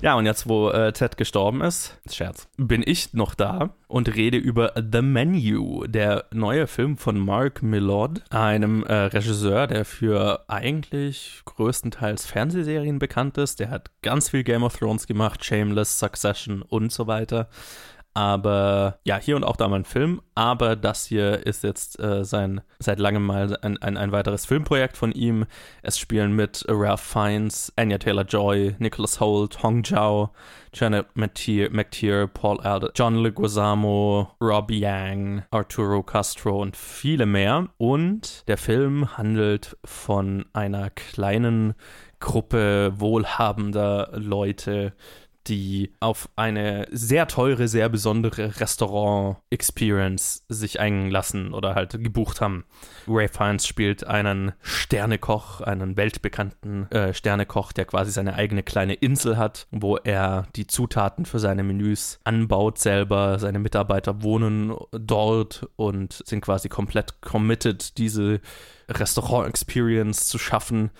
Ja, 0.00 0.14
und 0.14 0.26
jetzt, 0.26 0.48
wo 0.48 0.70
äh, 0.70 0.92
Ted 0.92 1.16
gestorben 1.16 1.60
ist, 1.60 1.98
Scherz, 2.08 2.48
bin 2.56 2.84
ich 2.86 3.14
noch 3.14 3.34
da 3.34 3.70
und 3.88 4.14
rede 4.14 4.36
über 4.36 4.72
The 4.76 5.02
Menu, 5.02 5.86
der 5.88 6.26
neue 6.32 6.68
Film 6.68 6.96
von 6.96 7.18
Mark 7.18 7.64
Millard, 7.64 8.22
einem 8.30 8.84
äh, 8.84 8.94
Regisseur, 8.94 9.66
der 9.66 9.84
für 9.84 10.44
eigentlich 10.46 11.42
größtenteils 11.46 12.26
Fernsehserien 12.26 13.00
bekannt 13.00 13.38
ist. 13.38 13.58
Der 13.58 13.70
hat 13.70 13.90
ganz 14.02 14.30
viel 14.30 14.44
Game 14.44 14.62
of 14.62 14.76
Thrones 14.76 15.08
gemacht, 15.08 15.44
Shameless, 15.44 15.98
Succession 15.98 16.62
und 16.62 16.92
so 16.92 17.08
weiter. 17.08 17.48
Aber 18.18 18.98
ja, 19.04 19.16
hier 19.16 19.36
und 19.36 19.44
auch 19.44 19.54
da 19.54 19.68
mal 19.68 19.76
ein 19.76 19.84
Film. 19.84 20.20
Aber 20.34 20.74
das 20.74 21.06
hier 21.06 21.46
ist 21.46 21.62
jetzt 21.62 22.00
äh, 22.00 22.24
sein 22.24 22.62
seit 22.80 22.98
langem 22.98 23.24
mal 23.24 23.56
ein, 23.62 23.80
ein, 23.80 23.96
ein 23.96 24.10
weiteres 24.10 24.44
Filmprojekt 24.44 24.96
von 24.96 25.12
ihm. 25.12 25.46
Es 25.82 26.00
spielen 26.00 26.32
mit 26.32 26.64
Ralph 26.66 27.00
Fiennes, 27.00 27.72
Anya 27.76 27.98
Taylor-Joy, 27.98 28.74
Nicholas 28.80 29.20
Holt, 29.20 29.62
Hong 29.62 29.84
Zhao, 29.84 30.30
Janet 30.74 31.06
McTeer, 31.14 31.70
McTeer 31.70 32.26
Paul 32.26 32.60
Alder, 32.60 32.90
John 32.92 33.14
Leguizamo, 33.18 34.32
Rob 34.40 34.72
Yang, 34.72 35.44
Arturo 35.52 36.02
Castro 36.02 36.60
und 36.60 36.76
viele 36.76 37.24
mehr. 37.24 37.68
Und 37.76 38.48
der 38.48 38.58
Film 38.58 39.16
handelt 39.16 39.76
von 39.84 40.44
einer 40.54 40.90
kleinen 40.90 41.74
Gruppe 42.18 42.94
wohlhabender 42.96 44.10
Leute, 44.14 44.92
die 45.48 45.94
auf 46.00 46.28
eine 46.36 46.86
sehr 46.90 47.26
teure, 47.26 47.68
sehr 47.68 47.88
besondere 47.88 48.60
Restaurant-Experience 48.60 50.44
sich 50.48 50.80
einlassen 50.80 51.54
oder 51.54 51.74
halt 51.74 51.92
gebucht 52.02 52.40
haben. 52.40 52.64
Ray 53.06 53.28
Fiennes 53.28 53.66
spielt 53.66 54.06
einen 54.06 54.52
Sternekoch, 54.60 55.60
einen 55.60 55.96
weltbekannten 55.96 56.90
äh, 56.90 57.14
Sternekoch, 57.14 57.72
der 57.72 57.86
quasi 57.86 58.10
seine 58.10 58.34
eigene 58.34 58.62
kleine 58.62 58.94
Insel 58.94 59.36
hat, 59.36 59.66
wo 59.70 59.96
er 59.96 60.46
die 60.56 60.66
Zutaten 60.66 61.24
für 61.24 61.38
seine 61.38 61.62
Menüs 61.62 62.20
anbaut 62.24 62.78
selber. 62.78 63.38
Seine 63.38 63.58
Mitarbeiter 63.58 64.22
wohnen 64.22 64.74
dort 64.92 65.68
und 65.76 66.22
sind 66.26 66.42
quasi 66.42 66.68
komplett 66.68 67.20
committed, 67.20 67.98
diese 67.98 68.40
Restaurant-Experience 68.88 70.26
zu 70.26 70.38
schaffen. 70.38 70.90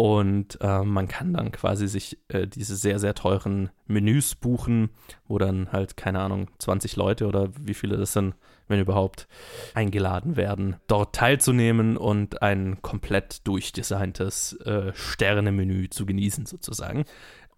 Und 0.00 0.56
äh, 0.62 0.82
man 0.82 1.08
kann 1.08 1.34
dann 1.34 1.52
quasi 1.52 1.86
sich 1.86 2.16
äh, 2.28 2.46
diese 2.46 2.74
sehr, 2.74 2.98
sehr 2.98 3.14
teuren 3.14 3.68
Menüs 3.86 4.34
buchen, 4.34 4.88
wo 5.28 5.36
dann 5.36 5.72
halt, 5.72 5.98
keine 5.98 6.20
Ahnung, 6.20 6.48
20 6.56 6.96
Leute 6.96 7.26
oder 7.26 7.50
wie 7.60 7.74
viele 7.74 7.98
das 7.98 8.14
sind, 8.14 8.34
wenn 8.66 8.80
überhaupt, 8.80 9.28
eingeladen 9.74 10.38
werden, 10.38 10.76
dort 10.86 11.14
teilzunehmen 11.14 11.98
und 11.98 12.40
ein 12.40 12.80
komplett 12.80 13.46
durchdesigntes 13.46 14.54
äh, 14.64 14.90
Sternemenü 14.94 15.90
zu 15.90 16.06
genießen, 16.06 16.46
sozusagen. 16.46 17.04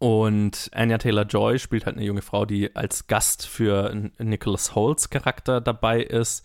Und 0.00 0.68
Anya 0.72 0.98
Taylor 0.98 1.26
Joy 1.26 1.60
spielt 1.60 1.86
halt 1.86 1.96
eine 1.96 2.04
junge 2.04 2.22
Frau, 2.22 2.44
die 2.44 2.74
als 2.74 3.06
Gast 3.06 3.46
für 3.46 4.10
Nicholas 4.18 4.74
Holt's 4.74 5.10
Charakter 5.10 5.60
dabei 5.60 6.02
ist. 6.02 6.44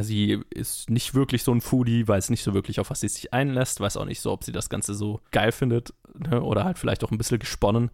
Sie 0.00 0.40
ist 0.50 0.90
nicht 0.90 1.14
wirklich 1.14 1.44
so 1.44 1.52
ein 1.52 1.60
Foodie, 1.60 2.08
weiß 2.08 2.30
nicht 2.30 2.42
so 2.42 2.52
wirklich, 2.52 2.80
auf 2.80 2.90
was 2.90 3.00
sie 3.00 3.08
sich 3.08 3.32
einlässt, 3.32 3.80
weiß 3.80 3.96
auch 3.96 4.04
nicht 4.04 4.20
so, 4.20 4.32
ob 4.32 4.42
sie 4.42 4.50
das 4.50 4.68
Ganze 4.68 4.94
so 4.94 5.20
geil 5.30 5.52
findet 5.52 5.94
ne? 6.14 6.42
oder 6.42 6.64
halt 6.64 6.78
vielleicht 6.78 7.04
auch 7.04 7.12
ein 7.12 7.18
bisschen 7.18 7.38
gesponnen. 7.38 7.90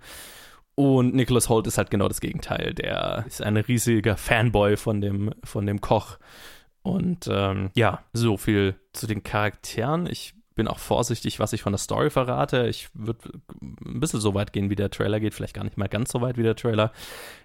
Und 0.75 1.15
Nicholas 1.15 1.51
Holt 1.51 1.67
ist 1.67 1.77
halt 1.77 1.91
genau 1.91 2.09
das 2.09 2.23
Gegenteil. 2.23 2.73
Der 2.73 3.25
ist 3.27 3.43
ein 3.43 3.59
riesiger 3.59 4.17
Fanboy 4.17 4.79
von 4.79 5.03
dem, 5.03 5.35
von 5.45 5.67
dem 5.67 5.83
Koch. 5.83 6.19
Und 6.83 7.29
ähm, 7.31 7.71
ja, 7.75 8.03
so 8.15 8.39
viel 8.39 8.77
zu 8.95 9.07
den 9.07 9.23
Charakteren. 9.23 10.07
Ich 10.07 10.35
bin 10.55 10.69
auch 10.69 10.79
vorsichtig, 10.79 11.39
was 11.39 11.53
ich 11.53 11.63
von 11.63 11.73
der 11.73 11.79
Story 11.79 12.09
verrate. 12.11 12.67
Ich 12.69 12.89
würde 12.95 13.31
ein 13.61 14.01
bisschen 14.01 14.21
so 14.21 14.35
weit 14.35 14.55
gehen, 14.55 14.71
wie 14.71 14.77
der 14.77 14.91
Trailer 14.91 15.21
geht, 15.21 15.35
vielleicht 15.35 15.55
gar 15.55 15.65
nicht 15.65 15.77
mal 15.77 15.89
ganz 15.89 16.13
so 16.13 16.21
weit 16.23 16.39
wie 16.39 16.43
der 16.43 16.57
Trailer. 16.57 16.93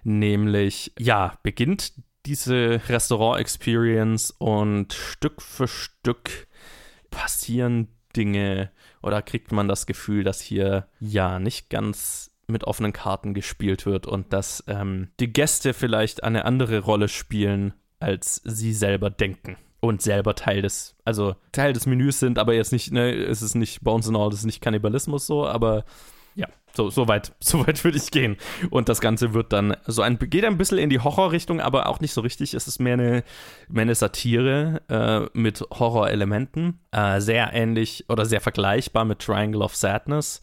Nämlich, 0.02 0.92
ja, 0.98 1.34
beginnt 1.42 1.92
diese 2.26 2.80
Restaurant-Experience 2.88 4.32
und 4.38 4.92
Stück 4.92 5.40
für 5.40 5.68
Stück 5.68 6.48
passieren 7.10 7.88
Dinge 8.16 8.70
oder 9.02 9.22
kriegt 9.22 9.52
man 9.52 9.68
das 9.68 9.86
Gefühl, 9.86 10.24
dass 10.24 10.40
hier 10.40 10.88
ja 11.00 11.38
nicht 11.38 11.70
ganz 11.70 12.32
mit 12.48 12.64
offenen 12.64 12.92
Karten 12.92 13.34
gespielt 13.34 13.86
wird 13.86 14.06
und 14.06 14.32
dass 14.32 14.64
ähm, 14.66 15.08
die 15.20 15.32
Gäste 15.32 15.74
vielleicht 15.74 16.24
eine 16.24 16.44
andere 16.44 16.80
Rolle 16.80 17.08
spielen, 17.08 17.74
als 17.98 18.40
sie 18.44 18.72
selber 18.72 19.10
denken 19.10 19.56
und 19.80 20.02
selber 20.02 20.34
Teil 20.34 20.62
des, 20.62 20.96
also 21.04 21.36
Teil 21.52 21.72
des 21.72 21.86
Menüs 21.86 22.20
sind, 22.20 22.38
aber 22.38 22.54
jetzt 22.54 22.72
nicht, 22.72 22.92
ne, 22.92 23.12
es 23.12 23.42
ist 23.42 23.54
nicht 23.54 23.82
Bones 23.82 24.08
and 24.08 24.16
All, 24.16 24.28
es 24.28 24.40
ist 24.40 24.46
nicht 24.46 24.60
Kannibalismus 24.60 25.26
so, 25.26 25.46
aber 25.46 25.84
ja, 26.36 26.46
so, 26.74 26.90
so 26.90 27.08
weit, 27.08 27.32
so 27.40 27.66
weit 27.66 27.82
würde 27.82 27.98
ich 27.98 28.10
gehen. 28.10 28.36
Und 28.70 28.88
das 28.88 29.00
Ganze 29.00 29.34
wird 29.34 29.52
dann 29.52 29.76
so 29.86 30.02
ein, 30.02 30.18
geht 30.18 30.44
ein 30.44 30.58
bisschen 30.58 30.78
in 30.78 30.90
die 30.90 31.00
Horrorrichtung, 31.00 31.60
aber 31.60 31.88
auch 31.88 32.00
nicht 32.00 32.12
so 32.12 32.20
richtig. 32.20 32.54
Es 32.54 32.68
ist 32.68 32.78
mehr 32.78 32.94
eine, 32.94 33.24
mehr 33.68 33.82
eine 33.82 33.94
Satire 33.94 34.82
äh, 34.88 35.38
mit 35.38 35.62
Horrorelementen. 35.72 36.80
Äh, 36.92 37.20
sehr 37.20 37.52
ähnlich 37.52 38.04
oder 38.08 38.26
sehr 38.26 38.40
vergleichbar 38.40 39.04
mit 39.04 39.20
Triangle 39.20 39.62
of 39.62 39.74
Sadness 39.74 40.40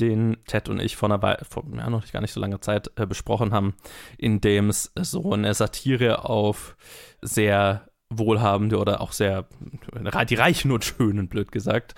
den 0.00 0.38
Ted 0.46 0.70
und 0.70 0.80
ich 0.80 0.96
vor 0.96 1.10
einer 1.10 1.20
Weile, 1.20 1.44
vor 1.48 1.64
ja, 1.76 1.90
noch 1.90 2.10
gar 2.10 2.22
nicht 2.22 2.32
so 2.32 2.40
langer 2.40 2.62
Zeit 2.62 2.90
äh, 2.96 3.06
besprochen 3.06 3.52
haben, 3.52 3.74
in 4.16 4.40
dem 4.40 4.70
es 4.70 4.90
so 4.98 5.32
eine 5.32 5.52
Satire 5.52 6.24
auf 6.24 6.76
sehr 7.20 7.86
wohlhabende 8.18 8.78
oder 8.78 9.00
auch 9.00 9.12
sehr, 9.12 9.46
die 10.28 10.34
Reichen 10.34 10.70
und 10.72 10.84
Schönen, 10.84 11.28
blöd 11.28 11.52
gesagt, 11.52 11.94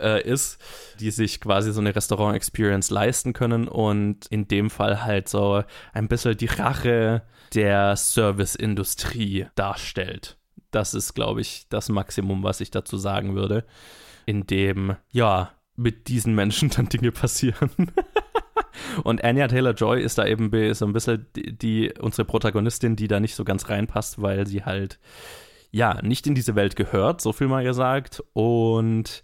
äh, 0.00 0.22
ist, 0.22 0.60
die 1.00 1.10
sich 1.10 1.40
quasi 1.40 1.72
so 1.72 1.80
eine 1.80 1.94
Restaurant-Experience 1.94 2.90
leisten 2.90 3.32
können 3.32 3.68
und 3.68 4.26
in 4.26 4.48
dem 4.48 4.70
Fall 4.70 5.04
halt 5.04 5.28
so 5.28 5.62
ein 5.92 6.08
bisschen 6.08 6.36
die 6.36 6.46
Rache 6.46 7.22
der 7.54 7.96
Serviceindustrie 7.96 9.46
darstellt. 9.54 10.36
Das 10.70 10.94
ist, 10.94 11.14
glaube 11.14 11.40
ich, 11.40 11.66
das 11.68 11.88
Maximum, 11.88 12.42
was 12.42 12.60
ich 12.60 12.70
dazu 12.70 12.96
sagen 12.96 13.34
würde, 13.34 13.64
in 14.26 14.46
dem, 14.46 14.96
ja, 15.10 15.52
mit 15.76 16.08
diesen 16.08 16.34
Menschen 16.34 16.70
dann 16.76 16.88
Dinge 16.88 17.12
passieren. 17.12 17.70
Und 19.04 19.24
Anya 19.24 19.48
Taylor 19.48 19.72
Joy 19.72 20.02
ist 20.02 20.18
da 20.18 20.26
eben 20.26 20.50
so 20.74 20.86
ein 20.86 20.92
bisschen 20.92 21.26
die, 21.34 21.56
die, 21.56 21.94
unsere 21.98 22.24
Protagonistin, 22.24 22.96
die 22.96 23.08
da 23.08 23.20
nicht 23.20 23.34
so 23.34 23.44
ganz 23.44 23.68
reinpasst, 23.68 24.20
weil 24.20 24.46
sie 24.46 24.64
halt 24.64 24.98
ja, 25.76 26.00
nicht 26.00 26.26
in 26.26 26.34
diese 26.34 26.54
Welt 26.54 26.74
gehört, 26.74 27.20
so 27.20 27.34
viel 27.34 27.48
mal 27.48 27.62
gesagt, 27.62 28.24
und 28.32 29.22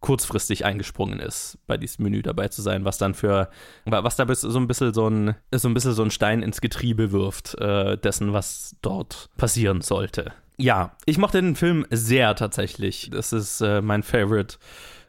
kurzfristig 0.00 0.66
eingesprungen 0.66 1.18
ist, 1.18 1.58
bei 1.66 1.78
diesem 1.78 2.04
Menü 2.04 2.20
dabei 2.20 2.48
zu 2.48 2.60
sein, 2.60 2.84
was 2.84 2.98
dann 2.98 3.14
für, 3.14 3.48
was 3.86 4.16
da 4.16 4.26
so 4.34 4.58
ein 4.58 4.68
bisschen 4.68 4.92
so 4.92 5.08
ein, 5.08 5.34
so 5.52 5.68
ein 5.68 5.74
bisschen 5.74 5.94
so 5.94 6.02
ein 6.02 6.10
Stein 6.10 6.42
ins 6.42 6.60
Getriebe 6.60 7.12
wirft, 7.12 7.54
äh, 7.58 7.96
dessen, 7.96 8.34
was 8.34 8.76
dort 8.82 9.30
passieren 9.38 9.80
sollte. 9.80 10.32
Ja, 10.58 10.96
ich 11.06 11.16
mochte 11.16 11.40
den 11.40 11.56
Film 11.56 11.86
sehr 11.90 12.34
tatsächlich. 12.34 13.08
Das 13.10 13.32
ist 13.32 13.62
äh, 13.62 13.80
mein 13.80 14.02
Favorite 14.02 14.58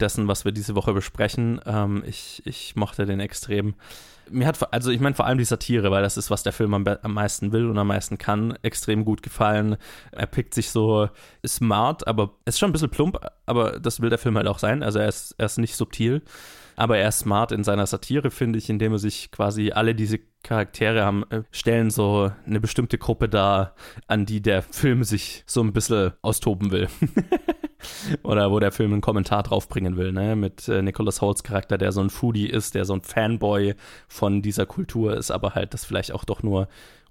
dessen, 0.00 0.26
was 0.26 0.46
wir 0.46 0.52
diese 0.52 0.74
Woche 0.74 0.94
besprechen. 0.94 1.60
Ähm, 1.66 2.02
ich, 2.06 2.42
ich 2.46 2.76
mochte 2.76 3.04
den 3.04 3.20
extrem 3.20 3.74
mir 4.30 4.46
hat, 4.46 4.72
also 4.72 4.90
ich 4.90 5.00
meine 5.00 5.14
vor 5.14 5.26
allem 5.26 5.38
die 5.38 5.44
Satire, 5.44 5.90
weil 5.90 6.02
das 6.02 6.16
ist, 6.16 6.30
was 6.30 6.42
der 6.42 6.52
Film 6.52 6.74
am, 6.74 6.84
am 6.86 7.14
meisten 7.14 7.52
will 7.52 7.66
und 7.66 7.78
am 7.78 7.86
meisten 7.86 8.18
kann, 8.18 8.56
extrem 8.62 9.04
gut 9.04 9.22
gefallen. 9.22 9.76
Er 10.12 10.26
pickt 10.26 10.54
sich 10.54 10.70
so 10.70 11.08
smart, 11.46 12.06
aber 12.06 12.34
ist 12.44 12.58
schon 12.58 12.70
ein 12.70 12.72
bisschen 12.72 12.90
plump, 12.90 13.18
aber 13.46 13.80
das 13.80 14.00
will 14.00 14.10
der 14.10 14.18
Film 14.18 14.36
halt 14.36 14.46
auch 14.46 14.58
sein. 14.58 14.82
Also 14.82 14.98
er 14.98 15.08
ist, 15.08 15.34
er 15.38 15.46
ist 15.46 15.58
nicht 15.58 15.76
subtil, 15.76 16.22
aber 16.76 16.98
er 16.98 17.08
ist 17.08 17.20
smart 17.20 17.52
in 17.52 17.64
seiner 17.64 17.86
Satire, 17.86 18.30
finde 18.30 18.58
ich, 18.58 18.70
indem 18.70 18.92
er 18.92 18.98
sich 18.98 19.30
quasi 19.30 19.72
alle 19.72 19.94
diese 19.94 20.20
Charaktere 20.42 21.04
haben, 21.04 21.24
äh, 21.30 21.42
stellen 21.50 21.90
so 21.90 22.30
eine 22.46 22.60
bestimmte 22.60 22.98
Gruppe 22.98 23.28
dar, 23.28 23.74
an 24.06 24.26
die 24.26 24.40
der 24.40 24.62
Film 24.62 25.02
sich 25.04 25.42
so 25.46 25.60
ein 25.60 25.72
bisschen 25.72 26.12
austoben 26.22 26.70
will. 26.70 26.88
Oder 28.22 28.50
wo 28.50 28.58
der 28.60 28.72
Film 28.72 28.92
einen 28.92 29.00
Kommentar 29.00 29.42
draufbringen 29.42 29.96
will, 29.96 30.12
ne? 30.12 30.36
Mit 30.36 30.68
äh, 30.68 30.82
Nicholas 30.82 31.20
Holt's 31.20 31.42
Charakter, 31.42 31.78
der 31.78 31.92
so 31.92 32.00
ein 32.00 32.10
Foodie 32.10 32.48
ist, 32.48 32.74
der 32.74 32.84
so 32.84 32.94
ein 32.94 33.02
Fanboy 33.02 33.74
von 34.08 34.42
dieser 34.42 34.66
Kultur 34.66 35.16
ist, 35.16 35.30
aber 35.30 35.54
halt 35.54 35.74
das 35.74 35.84
vielleicht 35.84 36.12
auch 36.12 36.24
doch 36.24 36.42
nur 36.42 36.68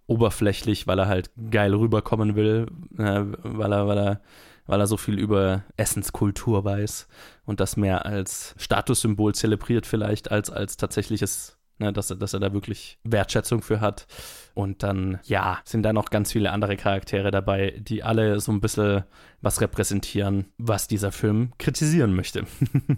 oberflächlich, 0.08 0.88
weil 0.88 1.00
er 1.00 1.08
halt 1.08 1.32
geil 1.52 1.74
rüberkommen 1.74 2.36
will, 2.36 2.68
äh, 2.98 3.24
weil 3.44 3.74
er, 3.74 3.88
weil 3.88 3.98
er 3.98 4.22
weil 4.68 4.82
er 4.82 4.88
so 4.88 4.98
viel 4.98 5.18
über 5.18 5.64
Essenskultur 5.78 6.64
weiß 6.64 7.08
und 7.46 7.60
das 7.60 7.78
mehr 7.78 8.06
als 8.06 8.54
Statussymbol 8.58 9.34
zelebriert 9.34 9.86
vielleicht 9.86 10.30
als 10.30 10.50
als 10.50 10.78
tatsächliches 10.78 11.58
ne, 11.80 11.94
dass, 11.94 12.10
er, 12.10 12.16
dass 12.16 12.34
er 12.34 12.40
da 12.40 12.54
wirklich 12.54 12.98
Wertschätzung 13.04 13.62
für 13.62 13.82
hat. 13.82 14.08
Und 14.54 14.82
dann, 14.82 15.20
ja, 15.24 15.60
sind 15.66 15.84
da 15.84 15.94
noch 15.94 16.10
ganz 16.10 16.32
viele 16.32 16.52
andere 16.52 16.78
Charaktere 16.78 17.30
dabei, 17.30 17.76
die 17.80 18.04
alle 18.04 18.40
so 18.40 18.52
ein 18.52 18.62
bisschen 18.62 19.04
was 19.42 19.62
repräsentieren, 19.62 20.46
was 20.58 20.88
dieser 20.88 21.12
Film 21.12 21.54
kritisieren 21.60 22.16
möchte. 22.16 22.46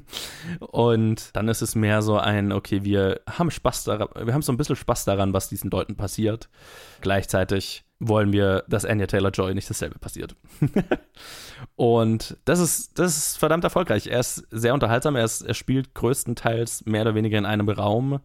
und 0.59 1.36
dann 1.36 1.49
ist 1.49 1.61
es 1.61 1.75
mehr 1.75 2.01
so 2.01 2.17
ein, 2.17 2.53
okay, 2.53 2.84
wir 2.84 3.21
haben 3.30 3.51
Spaß 3.51 3.84
daran, 3.84 4.07
wir 4.25 4.34
haben 4.34 4.41
so 4.41 4.53
ein 4.53 4.57
bisschen 4.57 4.77
Spaß 4.77 5.05
daran, 5.05 5.34
was 5.34 5.49
diesen 5.49 5.69
Leuten 5.69 5.95
passiert. 5.95 6.49
Gleichzeitig 7.01 7.84
wollen 7.99 8.32
wir, 8.32 8.63
dass 8.67 8.86
Anya 8.86 9.07
Taylor 9.07 9.32
Joy 9.32 9.53
nicht 9.53 9.69
dasselbe 9.69 9.99
passiert. 9.99 10.36
und 11.75 12.38
das 12.45 12.59
ist, 12.59 12.97
das 12.97 13.17
ist 13.17 13.38
verdammt 13.38 13.65
erfolgreich. 13.65 14.07
Er 14.07 14.21
ist 14.21 14.47
sehr 14.49 14.73
unterhaltsam, 14.73 15.17
er, 15.17 15.25
ist, 15.25 15.41
er 15.41 15.53
spielt 15.53 15.93
größtenteils 15.93 16.86
mehr 16.86 17.01
oder 17.01 17.15
weniger 17.15 17.38
in 17.38 17.45
einem 17.45 17.67
Raum 17.67 18.21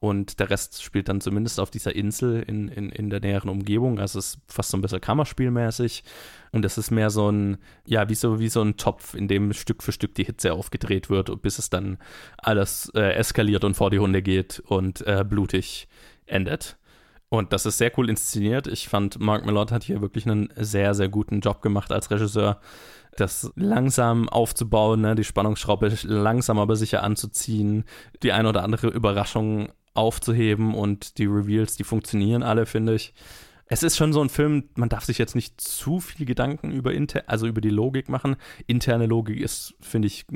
und 0.00 0.40
der 0.40 0.48
Rest 0.48 0.82
spielt 0.82 1.10
dann 1.10 1.20
zumindest 1.20 1.60
auf 1.60 1.70
dieser 1.70 1.94
Insel 1.94 2.42
in, 2.42 2.68
in, 2.68 2.88
in 2.88 3.10
der 3.10 3.20
näheren 3.20 3.50
Umgebung. 3.50 4.00
Also 4.00 4.18
es 4.18 4.34
ist 4.34 4.40
fast 4.46 4.70
so 4.70 4.78
ein 4.78 4.80
bisschen 4.80 5.02
Kammerspielmäßig. 5.02 6.04
Und 6.52 6.64
es 6.64 6.78
ist 6.78 6.90
mehr 6.90 7.10
so 7.10 7.30
ein, 7.30 7.58
ja, 7.84 8.08
wie 8.08 8.14
so, 8.14 8.40
wie 8.40 8.48
so 8.48 8.62
ein 8.62 8.78
Topf, 8.78 9.14
in 9.14 9.28
dem 9.28 9.52
Stück 9.52 9.82
für 9.82 9.92
Stück 9.92 10.14
die 10.14 10.24
Hitze 10.24 10.54
aufgedreht 10.54 11.10
wird, 11.10 11.42
bis 11.42 11.58
es 11.58 11.68
dann 11.68 11.98
alles 12.38 12.90
äh, 12.94 13.12
eskaliert 13.12 13.62
und 13.62 13.74
vor 13.74 13.90
die 13.90 13.98
Hunde 13.98 14.22
geht 14.22 14.60
und 14.60 15.06
äh, 15.06 15.22
blutig 15.22 15.86
endet. 16.24 16.78
Und 17.28 17.52
das 17.52 17.66
ist 17.66 17.76
sehr 17.76 17.92
cool 17.98 18.08
inszeniert. 18.08 18.68
Ich 18.68 18.88
fand, 18.88 19.20
Mark 19.20 19.44
Millard 19.44 19.70
hat 19.70 19.84
hier 19.84 20.00
wirklich 20.00 20.24
einen 20.24 20.48
sehr, 20.56 20.94
sehr 20.94 21.10
guten 21.10 21.40
Job 21.40 21.60
gemacht 21.60 21.92
als 21.92 22.10
Regisseur 22.10 22.58
das 23.16 23.52
langsam 23.56 24.28
aufzubauen, 24.28 25.00
ne, 25.00 25.14
die 25.14 25.24
Spannungsschraube 25.24 25.92
langsam 26.04 26.58
aber 26.58 26.76
sicher 26.76 27.02
anzuziehen, 27.02 27.84
die 28.22 28.32
eine 28.32 28.48
oder 28.48 28.62
andere 28.62 28.88
Überraschung 28.88 29.68
aufzuheben 29.94 30.74
und 30.74 31.18
die 31.18 31.26
Reveals, 31.26 31.76
die 31.76 31.84
funktionieren 31.84 32.42
alle, 32.42 32.66
finde 32.66 32.94
ich. 32.94 33.14
Es 33.72 33.84
ist 33.84 33.96
schon 33.96 34.12
so 34.12 34.20
ein 34.20 34.30
Film, 34.30 34.68
man 34.74 34.88
darf 34.88 35.04
sich 35.04 35.16
jetzt 35.18 35.36
nicht 35.36 35.60
zu 35.60 36.00
viel 36.00 36.26
Gedanken 36.26 36.72
über 36.72 36.92
inter 36.92 37.22
also 37.28 37.46
über 37.46 37.60
die 37.60 37.70
Logik 37.70 38.08
machen. 38.08 38.34
Interne 38.66 39.06
Logik 39.06 39.38
ist, 39.38 39.74
finde 39.80 40.08
ich, 40.08 40.26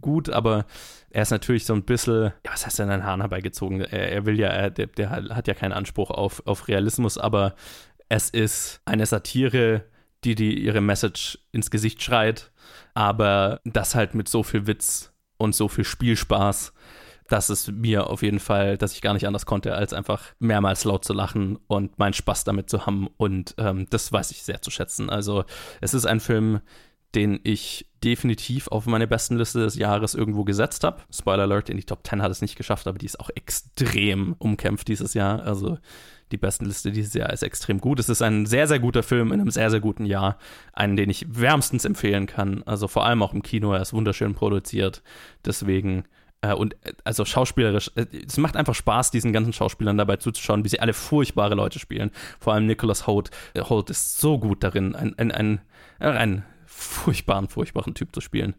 gut, 0.00 0.30
aber 0.30 0.64
er 1.10 1.20
ist 1.20 1.30
natürlich 1.30 1.66
so 1.66 1.74
ein 1.74 1.82
bisschen, 1.82 2.32
ja, 2.42 2.52
was 2.52 2.64
heißt 2.64 2.78
denn 2.78 2.88
ein 2.88 3.04
Hahn 3.04 3.20
herbeigezogen? 3.20 3.82
Er, 3.82 4.10
er 4.10 4.24
will 4.24 4.40
ja, 4.40 4.48
er, 4.48 4.70
der, 4.70 4.86
der, 4.86 5.10
hat 5.10 5.46
ja 5.46 5.52
keinen 5.52 5.72
Anspruch 5.72 6.10
auf, 6.10 6.42
auf 6.46 6.68
Realismus, 6.68 7.18
aber 7.18 7.54
es 8.08 8.30
ist 8.30 8.80
eine 8.86 9.04
Satire, 9.04 9.84
die, 10.24 10.34
die 10.34 10.58
ihre 10.58 10.80
Message 10.80 11.38
ins 11.52 11.70
Gesicht 11.70 12.02
schreit, 12.02 12.50
aber 12.94 13.60
das 13.64 13.94
halt 13.94 14.14
mit 14.14 14.26
so 14.26 14.42
viel 14.42 14.66
Witz 14.66 15.12
und 15.36 15.54
so 15.54 15.68
viel 15.68 15.84
Spielspaß 15.84 16.72
dass 17.30 17.48
es 17.48 17.70
mir 17.70 18.08
auf 18.08 18.22
jeden 18.22 18.40
Fall, 18.40 18.76
dass 18.76 18.92
ich 18.92 19.02
gar 19.02 19.14
nicht 19.14 19.26
anders 19.26 19.46
konnte, 19.46 19.74
als 19.74 19.92
einfach 19.92 20.24
mehrmals 20.40 20.84
laut 20.84 21.04
zu 21.04 21.12
lachen 21.12 21.58
und 21.68 21.96
meinen 21.96 22.12
Spaß 22.12 22.42
damit 22.42 22.68
zu 22.68 22.86
haben. 22.86 23.08
Und 23.16 23.54
ähm, 23.56 23.86
das 23.88 24.12
weiß 24.12 24.32
ich 24.32 24.42
sehr 24.42 24.62
zu 24.62 24.70
schätzen. 24.72 25.08
Also 25.08 25.44
es 25.80 25.94
ist 25.94 26.06
ein 26.06 26.18
Film, 26.18 26.60
den 27.14 27.38
ich 27.44 27.86
definitiv 28.02 28.66
auf 28.68 28.86
meine 28.86 29.06
besten 29.06 29.36
Liste 29.36 29.60
des 29.60 29.76
Jahres 29.76 30.14
irgendwo 30.14 30.42
gesetzt 30.42 30.82
habe. 30.82 31.02
Spoiler 31.12 31.44
Alert, 31.44 31.70
in 31.70 31.76
die 31.76 31.84
Top 31.84 32.04
10 32.04 32.20
hat 32.20 32.32
es 32.32 32.42
nicht 32.42 32.56
geschafft, 32.56 32.88
aber 32.88 32.98
die 32.98 33.06
ist 33.06 33.20
auch 33.20 33.30
extrem 33.34 34.34
umkämpft 34.38 34.88
dieses 34.88 35.14
Jahr. 35.14 35.42
Also 35.42 35.78
die 36.32 36.36
besten 36.36 36.64
Liste 36.64 36.90
dieses 36.90 37.14
Jahr 37.14 37.32
ist 37.32 37.44
extrem 37.44 37.80
gut. 37.80 38.00
Es 38.00 38.08
ist 38.08 38.22
ein 38.22 38.46
sehr, 38.46 38.66
sehr 38.66 38.80
guter 38.80 39.04
Film 39.04 39.32
in 39.32 39.40
einem 39.40 39.50
sehr, 39.50 39.70
sehr 39.70 39.80
guten 39.80 40.04
Jahr. 40.04 40.36
Einen, 40.72 40.96
den 40.96 41.10
ich 41.10 41.26
wärmstens 41.28 41.84
empfehlen 41.84 42.26
kann. 42.26 42.64
Also 42.64 42.88
vor 42.88 43.04
allem 43.06 43.22
auch 43.22 43.34
im 43.34 43.42
Kino. 43.42 43.72
Er 43.72 43.82
ist 43.82 43.92
wunderschön 43.92 44.34
produziert. 44.34 45.02
Deswegen 45.44 46.04
und 46.54 46.74
äh, 46.84 46.92
also 47.04 47.24
schauspielerisch, 47.24 47.90
äh, 47.96 48.06
es 48.26 48.38
macht 48.38 48.56
einfach 48.56 48.74
Spaß, 48.74 49.10
diesen 49.10 49.32
ganzen 49.32 49.52
Schauspielern 49.52 49.98
dabei 49.98 50.16
zuzuschauen, 50.16 50.64
wie 50.64 50.68
sie 50.68 50.80
alle 50.80 50.92
furchtbare 50.94 51.54
Leute 51.54 51.78
spielen. 51.78 52.10
Vor 52.38 52.54
allem 52.54 52.66
Nicholas 52.66 53.06
Holt. 53.06 53.30
Holt 53.56 53.90
ist 53.90 54.18
so 54.20 54.38
gut 54.38 54.64
darin, 54.64 54.94
ein, 54.94 55.18
ein, 55.18 55.30
ein, 55.30 55.60
ein 55.98 56.44
furchtbaren, 56.66 57.48
furchtbaren 57.48 57.94
Typ 57.94 58.14
zu 58.14 58.20
spielen. 58.20 58.54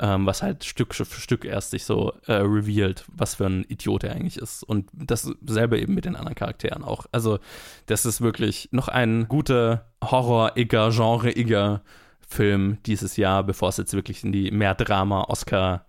Ähm, 0.00 0.26
was 0.26 0.42
halt 0.42 0.64
Stück 0.64 0.92
für 0.92 1.04
Stück 1.04 1.44
erst 1.44 1.70
sich 1.70 1.84
so 1.84 2.12
äh, 2.26 2.32
revealed, 2.32 3.04
was 3.06 3.36
für 3.36 3.46
ein 3.46 3.64
Idiot 3.68 4.02
er 4.02 4.10
eigentlich 4.10 4.38
ist. 4.38 4.64
Und 4.64 4.90
dasselbe 4.92 5.78
eben 5.78 5.94
mit 5.94 6.04
den 6.04 6.16
anderen 6.16 6.34
Charakteren 6.34 6.82
auch. 6.82 7.06
Also, 7.12 7.38
das 7.86 8.04
ist 8.04 8.20
wirklich 8.20 8.68
noch 8.72 8.88
ein 8.88 9.28
guter 9.28 9.86
Horror-Igger, 10.02 10.90
Genre-Igger 10.90 11.82
Film 12.26 12.78
dieses 12.86 13.16
Jahr, 13.16 13.44
bevor 13.44 13.68
es 13.68 13.76
jetzt 13.76 13.94
wirklich 13.94 14.24
in 14.24 14.32
die 14.32 14.50
mehr 14.50 14.74
Drama-Oscar- 14.74 15.86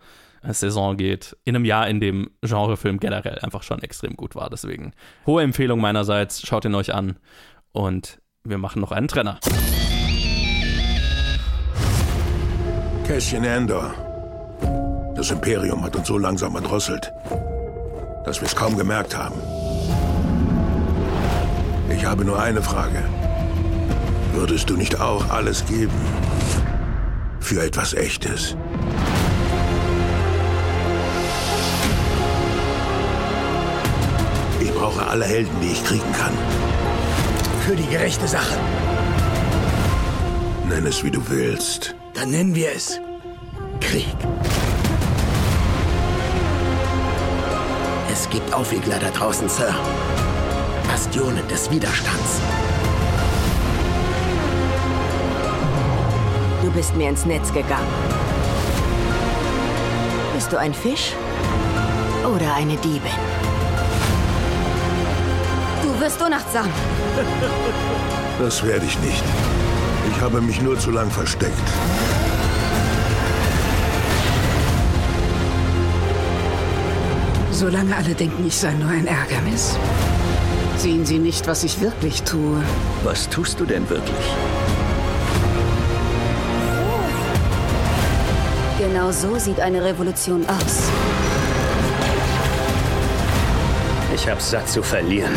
Saison 0.54 0.98
geht, 0.98 1.36
in 1.44 1.56
einem 1.56 1.66
Jahr, 1.66 1.88
in 1.88 2.00
dem 2.00 2.30
Genrefilm 2.42 3.00
generell 3.00 3.40
einfach 3.40 3.64
schon 3.64 3.82
extrem 3.82 4.16
gut 4.16 4.36
war. 4.36 4.50
Deswegen 4.50 4.94
hohe 5.26 5.44
Empfehlung 5.44 5.80
meinerseits, 5.80 6.46
schaut 6.46 6.66
ihn 6.66 6.76
euch 6.76 6.94
an 6.94 7.18
und 7.72 8.20
wir 8.44 8.58
machen 8.58 8.80
noch 8.82 8.92
einen 8.92 9.08
Trenner. 9.08 9.40
Cassian 13.08 13.46
Andor. 13.46 13.94
Das 15.16 15.32
Imperium 15.32 15.84
hat 15.84 15.96
uns 15.96 16.08
so 16.08 16.18
langsam 16.18 16.56
erdrosselt, 16.56 17.12
dass 18.26 18.42
wir 18.42 18.48
es 18.48 18.56
kaum 18.56 18.78
gemerkt 18.78 19.16
haben. 19.16 19.36
Ich 21.90 22.06
habe 22.06 22.26
nur 22.26 22.42
eine 22.42 22.62
Frage. 22.62 23.04
Würdest 24.34 24.70
du 24.70 24.76
nicht 24.76 25.00
auch 25.00 25.30
alles 25.30 25.66
geben 25.66 25.94
für 27.40 27.64
etwas 27.64 27.94
Echtes? 27.94 28.58
Brauche 34.76 35.08
alle 35.08 35.26
Helden, 35.26 35.56
die 35.62 35.72
ich 35.72 35.84
kriegen 35.84 36.12
kann. 36.14 36.34
Für 37.66 37.76
die 37.76 37.88
gerechte 37.88 38.28
Sache. 38.28 38.56
Nenn 40.70 40.86
es, 40.86 41.04
wie 41.04 41.12
du 41.12 41.22
willst. 41.30 41.96
Dann 42.14 42.30
nennen 42.30 42.54
wir 42.54 42.72
es 42.72 43.00
Krieg. 43.80 44.16
Es 48.12 48.30
gibt 48.30 48.54
Aufwiegler 48.54 49.00
da 49.00 49.10
draußen, 49.10 49.50
Sir. 49.50 49.74
Bastionen 50.88 51.48
des 51.48 51.70
Widerstands. 51.72 52.42
Du 56.62 56.72
bist 56.72 56.96
mir 56.96 57.10
ins 57.10 57.26
Netz 57.26 57.52
gegangen. 57.54 57.94
Bist 60.34 60.52
du 60.52 60.58
ein 60.58 60.74
Fisch 60.74 61.14
oder 62.24 62.54
eine 62.56 62.76
Diebin? 62.78 63.45
Du 66.06 66.12
wirst 66.12 66.22
unachtsam. 66.22 66.70
Das 68.38 68.64
werde 68.64 68.86
ich 68.86 69.00
nicht. 69.00 69.24
Ich 70.12 70.22
habe 70.22 70.40
mich 70.40 70.62
nur 70.62 70.78
zu 70.78 70.92
lang 70.92 71.10
versteckt. 71.10 71.54
Solange 77.52 77.96
alle 77.96 78.14
denken, 78.14 78.46
ich 78.46 78.56
sei 78.56 78.74
nur 78.74 78.90
ein 78.90 79.08
Ärgernis, 79.08 79.78
sehen 80.78 81.08
sie 81.08 81.18
nicht, 81.18 81.48
was 81.48 81.64
ich 81.64 81.82
wirklich 81.82 82.22
tue. 82.22 82.62
Was 83.04 83.28
tust 83.30 83.60
du 83.60 83.66
denn 83.66 83.90
wirklich? 83.90 84.28
Genau 88.78 89.12
so 89.12 89.40
sieht 89.40 89.60
eine 89.60 89.84
Revolution 89.84 90.46
aus. 90.48 90.92
Ich 94.14 94.30
hab's 94.30 94.52
satt 94.52 94.70
zu 94.70 94.84
verlieren. 94.84 95.34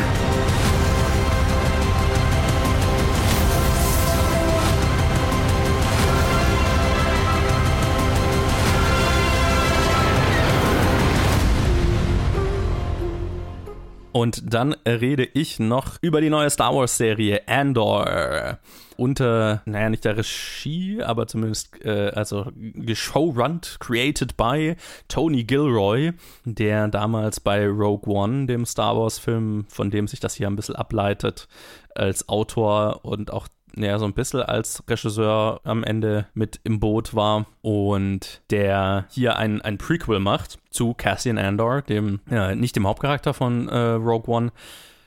Und 14.18 14.52
dann 14.52 14.72
rede 14.84 15.22
ich 15.22 15.60
noch 15.60 15.96
über 16.00 16.20
die 16.20 16.28
neue 16.28 16.50
Star 16.50 16.74
Wars-Serie 16.74 17.46
Andor. 17.46 18.58
Unter, 18.96 19.62
naja, 19.64 19.90
nicht 19.90 20.04
der 20.04 20.16
Regie, 20.16 21.00
aber 21.04 21.28
zumindest, 21.28 21.80
äh, 21.84 22.10
also 22.16 22.50
geshowrunnt, 22.56 23.76
created 23.78 24.36
by 24.36 24.74
Tony 25.06 25.44
Gilroy, 25.44 26.14
der 26.44 26.88
damals 26.88 27.38
bei 27.38 27.64
Rogue 27.68 28.12
One, 28.12 28.46
dem 28.46 28.66
Star 28.66 28.96
Wars-Film, 28.96 29.66
von 29.68 29.92
dem 29.92 30.08
sich 30.08 30.18
das 30.18 30.34
hier 30.34 30.48
ein 30.48 30.56
bisschen 30.56 30.74
ableitet, 30.74 31.46
als 31.94 32.28
Autor 32.28 33.04
und 33.04 33.32
auch 33.32 33.46
ja, 33.76 33.98
so 33.98 34.04
ein 34.04 34.12
bisschen 34.12 34.42
als 34.42 34.82
Regisseur 34.88 35.60
am 35.64 35.84
Ende 35.84 36.26
mit 36.34 36.60
im 36.64 36.80
Boot 36.80 37.14
war 37.14 37.46
und 37.62 38.42
der 38.50 39.06
hier 39.10 39.36
ein, 39.36 39.60
ein 39.62 39.78
Prequel 39.78 40.20
macht 40.20 40.58
zu 40.70 40.94
Cassian 40.94 41.38
Andor, 41.38 41.82
dem, 41.82 42.20
ja, 42.30 42.54
nicht 42.54 42.76
dem 42.76 42.86
Hauptcharakter 42.86 43.34
von 43.34 43.68
äh, 43.68 43.76
Rogue 43.76 44.32
One, 44.32 44.52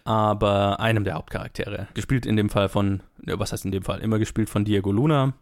aber 0.04 0.80
einem 0.80 1.04
der 1.04 1.16
Hauptcharaktere. 1.16 1.88
Gespielt 1.94 2.26
in 2.26 2.36
dem 2.36 2.50
Fall 2.50 2.70
von, 2.70 3.04
was 3.26 3.52
heißt 3.52 3.66
in 3.66 3.72
dem 3.72 3.84
Fall, 3.84 4.00
immer 4.00 4.20
gespielt 4.20 4.50
von 4.50 4.66
Diego 4.66 4.92
Luna. 4.92 5.34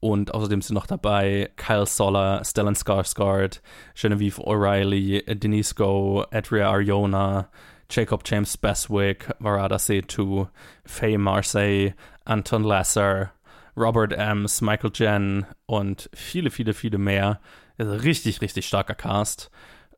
Und 0.00 0.32
außerdem 0.32 0.62
sind 0.62 0.74
noch 0.74 0.86
dabei 0.86 1.50
Kyle 1.56 1.84
Soller, 1.84 2.42
Stellan 2.42 2.74
Skarsgård, 2.74 3.60
Genevieve 3.94 4.40
O'Reilly, 4.40 5.22
Denise 5.34 5.74
Go, 5.74 6.24
Adria 6.30 6.70
Arjona, 6.70 7.48
Jacob 7.90 8.22
James 8.24 8.56
Beswick, 8.56 9.28
Varada 9.40 9.78
Setu, 9.78 10.46
Faye 10.86 11.18
Marseille, 11.18 11.92
Anton 12.24 12.64
Lasser, 12.64 13.32
Robert 13.76 14.12
Ems, 14.12 14.60
Michael 14.60 14.92
Jen 14.94 15.46
und 15.66 16.10
viele, 16.14 16.50
viele, 16.50 16.74
viele 16.74 16.98
mehr. 16.98 17.40
Also 17.78 17.92
richtig, 17.92 18.40
richtig 18.40 18.66
starker 18.66 18.94
Cast. 18.94 19.50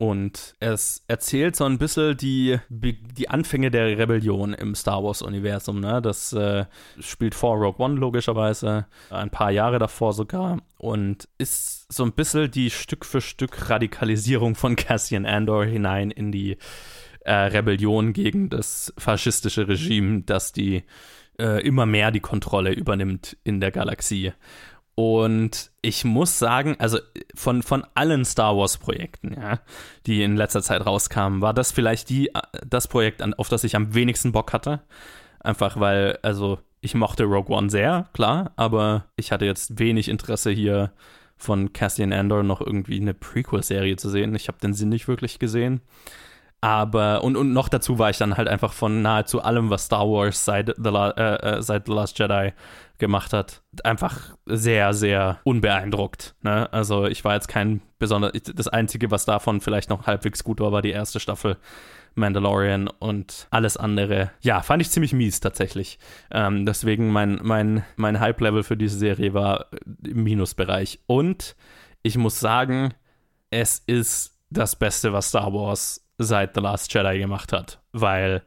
Und 0.03 0.55
es 0.59 1.05
erzählt 1.07 1.55
so 1.55 1.65
ein 1.65 1.79
bisschen 1.79 2.17
die, 2.17 2.59
die 2.69 3.31
Anfänge 3.31 3.71
der 3.71 3.97
Rebellion 3.99 4.53
im 4.53 4.75
Star 4.75 5.05
Wars-Universum. 5.05 5.79
Ne? 5.79 6.03
Das 6.03 6.33
äh, 6.33 6.65
spielt 6.99 7.37
vor 7.37 7.57
Rogue 7.57 7.85
One 7.85 8.01
logischerweise, 8.01 8.87
ein 9.11 9.31
paar 9.31 9.53
Jahre 9.53 9.79
davor 9.79 10.13
sogar. 10.13 10.59
Und 10.77 11.29
ist 11.39 11.93
so 11.93 12.03
ein 12.05 12.13
bisschen 12.15 12.51
die 12.51 12.71
Stück 12.71 13.05
für 13.05 13.21
Stück 13.21 13.71
Radikalisierung 13.71 14.57
von 14.57 14.75
Cassian 14.75 15.25
Andor 15.25 15.67
hinein 15.67 16.11
in 16.11 16.33
die 16.33 16.57
äh, 17.21 17.33
Rebellion 17.33 18.13
gegen 18.13 18.49
das 18.49 18.93
faschistische 18.99 19.69
Regime, 19.69 20.23
das 20.23 20.53
die 20.53 20.83
äh, 21.39 21.67
immer 21.67 21.87
mehr 21.87 22.11
die 22.11 22.21
Kontrolle 22.21 22.73
übernimmt 22.73 23.37
in 23.45 23.61
der 23.61 23.71
Galaxie. 23.71 24.33
Und 24.95 25.71
ich 25.81 26.05
muss 26.05 26.39
sagen, 26.39 26.77
also 26.79 26.99
von, 27.35 27.63
von 27.63 27.85
allen 27.95 28.25
Star 28.25 28.57
Wars-Projekten, 28.57 29.35
ja, 29.35 29.61
die 30.07 30.23
in 30.23 30.37
letzter 30.37 30.63
Zeit 30.63 30.85
rauskamen, 30.85 31.41
war 31.41 31.55
das 31.55 31.73
vielleicht 31.73 32.11
die, 32.11 32.31
das 32.67 32.89
Projekt, 32.89 33.23
auf 33.39 33.49
das 33.49 33.65
ich 33.65 33.75
am 33.75 33.95
wenigsten 33.95 34.33
Bock 34.33 34.53
hatte. 34.53 34.83
Einfach 35.41 35.81
weil, 35.81 36.19
also 36.23 36.59
ich 36.83 36.95
mochte 36.95 37.25
Rogue 37.25 37.57
One 37.57 37.71
sehr, 37.71 38.11
klar, 38.13 38.53
aber 38.57 39.07
ich 39.17 39.33
hatte 39.33 39.47
jetzt 39.47 39.79
wenig 39.79 40.09
Interesse 40.09 40.51
hier 40.51 40.93
von 41.37 41.73
Cassian 41.73 42.13
Andor 42.13 42.43
noch 42.43 42.61
irgendwie 42.61 43.01
eine 43.01 43.15
Prequel-Serie 43.15 43.97
zu 43.97 44.11
sehen. 44.11 44.35
Ich 44.35 44.49
habe 44.49 44.59
den 44.59 44.75
Sinn 44.75 44.91
nicht 44.91 45.09
wirklich 45.09 45.39
gesehen. 45.39 45.81
Aber, 46.65 47.25
und, 47.25 47.37
und 47.37 47.53
noch 47.53 47.69
dazu 47.69 47.99
war 47.99 48.11
ich 48.11 48.19
dann 48.19 48.37
halt 48.37 48.47
einfach 48.47 48.73
von 48.73 49.03
nahezu 49.03 49.43
allem, 49.43 49.69
was 49.69 49.87
Star 49.87 50.09
Wars 50.09 50.45
seit 50.45 50.69
The, 50.77 50.91
La 50.91 51.11
äh, 51.11 51.57
äh, 51.57 51.63
seit 51.63 51.87
The 51.87 51.93
Last 51.93 52.17
Jedi 52.21 52.53
gemacht 52.99 53.33
hat, 53.33 53.63
einfach 53.83 54.37
sehr, 54.47 54.95
sehr 54.95 55.41
unbeeindruckt. 55.43 56.37
Ne? 56.43 56.73
Also 56.73 57.07
ich 57.07 57.25
war 57.25 57.35
jetzt 57.35 57.49
kein 57.49 57.83
besonders, 57.99 58.31
das 58.55 58.69
Einzige, 58.69 59.11
was 59.11 59.25
davon 59.25 59.61
vielleicht 59.61 59.91
noch 59.91 60.07
halbwegs 60.07 60.45
gut 60.45 60.61
war, 60.61 60.71
war 60.71 60.83
die 60.83 60.93
erste 60.93 61.19
Staffel 61.19 61.57
Mandalorian 62.15 62.87
und 62.87 63.49
alles 63.51 63.77
andere. 63.77 64.31
Ja, 64.41 64.63
fand 64.63 64.83
ich 64.83 64.91
ziemlich 64.91 65.13
mies 65.13 65.41
tatsächlich. 65.41 65.99
Ähm, 66.31 66.65
deswegen 66.65 67.11
mein, 67.11 67.41
mein, 67.43 67.85
mein 67.97 68.21
Hype-Level 68.21 68.63
für 68.63 68.77
diese 68.77 68.99
Serie 68.99 69.35
war 69.35 69.67
im 70.07 70.23
Minusbereich. 70.23 71.01
Und 71.09 71.57
ich 72.05 72.17
muss 72.17 72.39
sagen, 72.39 72.95
es 73.51 73.83
ist 73.85 74.39
das 74.51 74.77
Beste, 74.77 75.13
was 75.13 75.31
Star 75.31 75.53
Wars 75.53 76.07
seit 76.25 76.55
The 76.55 76.61
Last 76.61 76.93
Jedi 76.93 77.19
gemacht 77.19 77.53
hat, 77.53 77.81
weil 77.93 78.43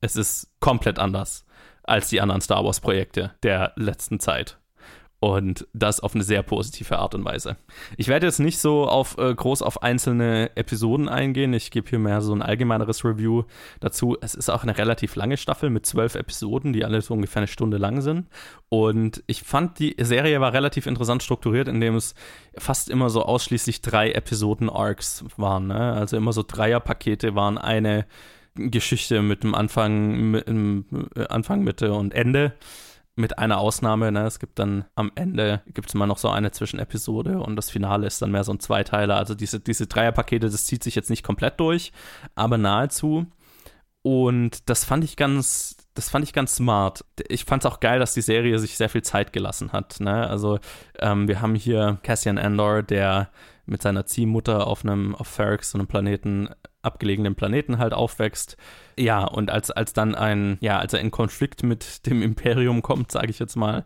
es 0.00 0.16
ist 0.16 0.50
komplett 0.60 0.98
anders 0.98 1.44
als 1.82 2.08
die 2.08 2.20
anderen 2.20 2.40
Star 2.40 2.64
Wars 2.64 2.80
Projekte 2.80 3.32
der 3.42 3.72
letzten 3.76 4.20
Zeit. 4.20 4.57
Und 5.20 5.66
das 5.72 5.98
auf 5.98 6.14
eine 6.14 6.22
sehr 6.22 6.44
positive 6.44 6.96
Art 6.96 7.12
und 7.16 7.24
Weise. 7.24 7.56
Ich 7.96 8.06
werde 8.06 8.26
jetzt 8.26 8.38
nicht 8.38 8.58
so 8.58 8.86
auf 8.86 9.18
äh, 9.18 9.34
groß 9.34 9.62
auf 9.62 9.82
einzelne 9.82 10.56
Episoden 10.56 11.08
eingehen. 11.08 11.52
Ich 11.54 11.72
gebe 11.72 11.88
hier 11.88 11.98
mehr 11.98 12.20
so 12.20 12.32
ein 12.32 12.40
allgemeineres 12.40 13.04
Review 13.04 13.42
dazu. 13.80 14.16
Es 14.20 14.36
ist 14.36 14.48
auch 14.48 14.62
eine 14.62 14.78
relativ 14.78 15.16
lange 15.16 15.36
Staffel 15.36 15.70
mit 15.70 15.86
zwölf 15.86 16.14
Episoden, 16.14 16.72
die 16.72 16.84
alle 16.84 17.02
so 17.02 17.14
ungefähr 17.14 17.40
eine 17.40 17.48
Stunde 17.48 17.78
lang 17.78 18.00
sind. 18.00 18.28
Und 18.68 19.24
ich 19.26 19.42
fand, 19.42 19.80
die 19.80 19.96
Serie 19.98 20.40
war 20.40 20.52
relativ 20.52 20.86
interessant 20.86 21.24
strukturiert, 21.24 21.66
indem 21.66 21.96
es 21.96 22.14
fast 22.56 22.88
immer 22.88 23.10
so 23.10 23.24
ausschließlich 23.24 23.82
drei 23.82 24.12
Episoden-Arcs 24.12 25.24
waren. 25.36 25.66
Ne? 25.66 25.94
Also 25.94 26.16
immer 26.16 26.32
so 26.32 26.44
Dreierpakete 26.46 27.34
waren 27.34 27.58
eine 27.58 28.06
Geschichte 28.54 29.22
mit 29.22 29.42
dem 29.42 29.56
Anfang, 29.56 30.30
mit, 30.30 30.46
äh, 30.46 31.26
Anfang, 31.28 31.64
Mitte 31.64 31.92
und 31.92 32.14
Ende 32.14 32.54
mit 33.18 33.38
einer 33.38 33.58
Ausnahme, 33.58 34.12
ne? 34.12 34.24
Es 34.24 34.38
gibt 34.38 34.58
dann 34.58 34.84
am 34.94 35.10
Ende 35.14 35.62
gibt 35.66 35.88
es 35.88 35.94
immer 35.94 36.06
noch 36.06 36.18
so 36.18 36.28
eine 36.30 36.52
Zwischenepisode 36.52 37.40
und 37.40 37.56
das 37.56 37.70
Finale 37.70 38.06
ist 38.06 38.22
dann 38.22 38.30
mehr 38.30 38.44
so 38.44 38.52
ein 38.52 38.60
Zweiteiler. 38.60 39.16
Also 39.16 39.34
diese, 39.34 39.60
diese 39.60 39.86
Dreierpakete, 39.86 40.48
das 40.48 40.64
zieht 40.66 40.84
sich 40.84 40.94
jetzt 40.94 41.10
nicht 41.10 41.24
komplett 41.24 41.58
durch, 41.60 41.92
aber 42.34 42.58
nahezu. 42.58 43.26
Und 44.02 44.68
das 44.70 44.84
fand 44.84 45.04
ich 45.04 45.16
ganz, 45.16 45.76
das 45.94 46.08
fand 46.08 46.24
ich 46.24 46.32
ganz 46.32 46.54
smart. 46.54 47.04
Ich 47.28 47.44
fand 47.44 47.64
es 47.64 47.70
auch 47.70 47.80
geil, 47.80 47.98
dass 47.98 48.14
die 48.14 48.22
Serie 48.22 48.58
sich 48.58 48.76
sehr 48.76 48.88
viel 48.88 49.02
Zeit 49.02 49.32
gelassen 49.32 49.72
hat. 49.72 49.98
Ne? 50.00 50.26
Also 50.28 50.60
ähm, 51.00 51.26
wir 51.26 51.40
haben 51.42 51.56
hier 51.56 51.98
Cassian 52.04 52.38
Andor, 52.38 52.82
der 52.82 53.30
mit 53.66 53.82
seiner 53.82 54.06
Ziehmutter 54.06 54.66
auf 54.66 54.84
einem, 54.84 55.14
auf 55.14 55.26
Ferrix, 55.26 55.72
so 55.72 55.78
einem 55.78 55.88
Planeten, 55.88 56.48
abgelegenen 56.82 57.34
Planeten 57.34 57.78
halt 57.78 57.92
aufwächst. 57.92 58.56
Ja, 58.96 59.24
und 59.24 59.50
als, 59.50 59.70
als 59.70 59.92
dann 59.92 60.14
ein, 60.14 60.58
ja, 60.60 60.78
als 60.78 60.92
er 60.92 61.00
in 61.00 61.10
Konflikt 61.10 61.62
mit 61.62 62.06
dem 62.06 62.22
Imperium 62.22 62.82
kommt, 62.82 63.12
sage 63.12 63.30
ich 63.30 63.38
jetzt 63.38 63.56
mal, 63.56 63.84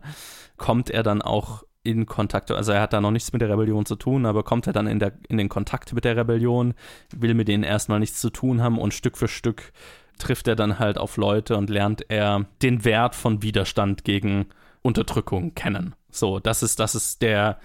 kommt 0.57 0.89
er 0.89 1.03
dann 1.03 1.21
auch 1.21 1.63
in 1.83 2.05
Kontakt, 2.05 2.49
also 2.49 2.71
er 2.71 2.81
hat 2.81 2.93
da 2.93 3.01
noch 3.01 3.11
nichts 3.11 3.33
mit 3.33 3.41
der 3.41 3.49
Rebellion 3.49 3.85
zu 3.85 3.95
tun, 3.97 4.25
aber 4.25 4.43
kommt 4.43 4.67
er 4.67 4.73
dann 4.73 4.87
in, 4.87 4.99
der, 4.99 5.13
in 5.27 5.37
den 5.37 5.49
Kontakt 5.49 5.93
mit 5.93 6.05
der 6.05 6.15
Rebellion, 6.15 6.75
will 7.13 7.33
mit 7.33 7.49
denen 7.49 7.63
erstmal 7.63 7.99
nichts 7.99 8.21
zu 8.21 8.29
tun 8.29 8.61
haben 8.61 8.79
und 8.79 8.93
Stück 8.93 9.17
für 9.17 9.27
Stück 9.27 9.73
trifft 10.17 10.47
er 10.47 10.55
dann 10.55 10.79
halt 10.79 10.97
auf 10.97 11.17
Leute 11.17 11.57
und 11.57 11.69
lernt 11.69 12.09
er 12.09 12.45
den 12.61 12.85
Wert 12.85 13.15
von 13.15 13.41
Widerstand 13.41 14.05
gegen 14.05 14.47
Unterdrückung 14.81 15.55
kennen. 15.55 15.95
So, 16.09 16.39
das 16.39 16.63
ist, 16.63 16.79
das 16.79 16.95
ist 16.95 17.21
der 17.21 17.59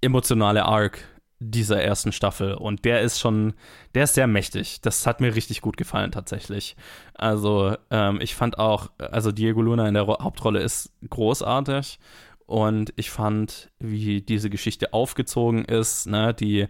emotionale 0.00 0.64
Arc 0.64 0.98
dieser 1.50 1.82
ersten 1.82 2.12
Staffel. 2.12 2.54
Und 2.54 2.84
der 2.84 3.02
ist 3.02 3.20
schon, 3.20 3.54
der 3.94 4.04
ist 4.04 4.14
sehr 4.14 4.26
mächtig. 4.26 4.80
Das 4.80 5.06
hat 5.06 5.20
mir 5.20 5.34
richtig 5.34 5.60
gut 5.60 5.76
gefallen 5.76 6.12
tatsächlich. 6.12 6.76
Also 7.14 7.76
ähm, 7.90 8.20
ich 8.20 8.34
fand 8.34 8.58
auch, 8.58 8.90
also 8.98 9.32
Diego 9.32 9.62
Luna 9.62 9.88
in 9.88 9.94
der 9.94 10.06
Hauptrolle 10.06 10.60
ist 10.60 10.92
großartig. 11.08 11.98
Und 12.46 12.92
ich 12.96 13.10
fand, 13.10 13.70
wie 13.78 14.20
diese 14.20 14.50
Geschichte 14.50 14.92
aufgezogen 14.92 15.64
ist, 15.64 16.06
ne, 16.06 16.34
die, 16.34 16.68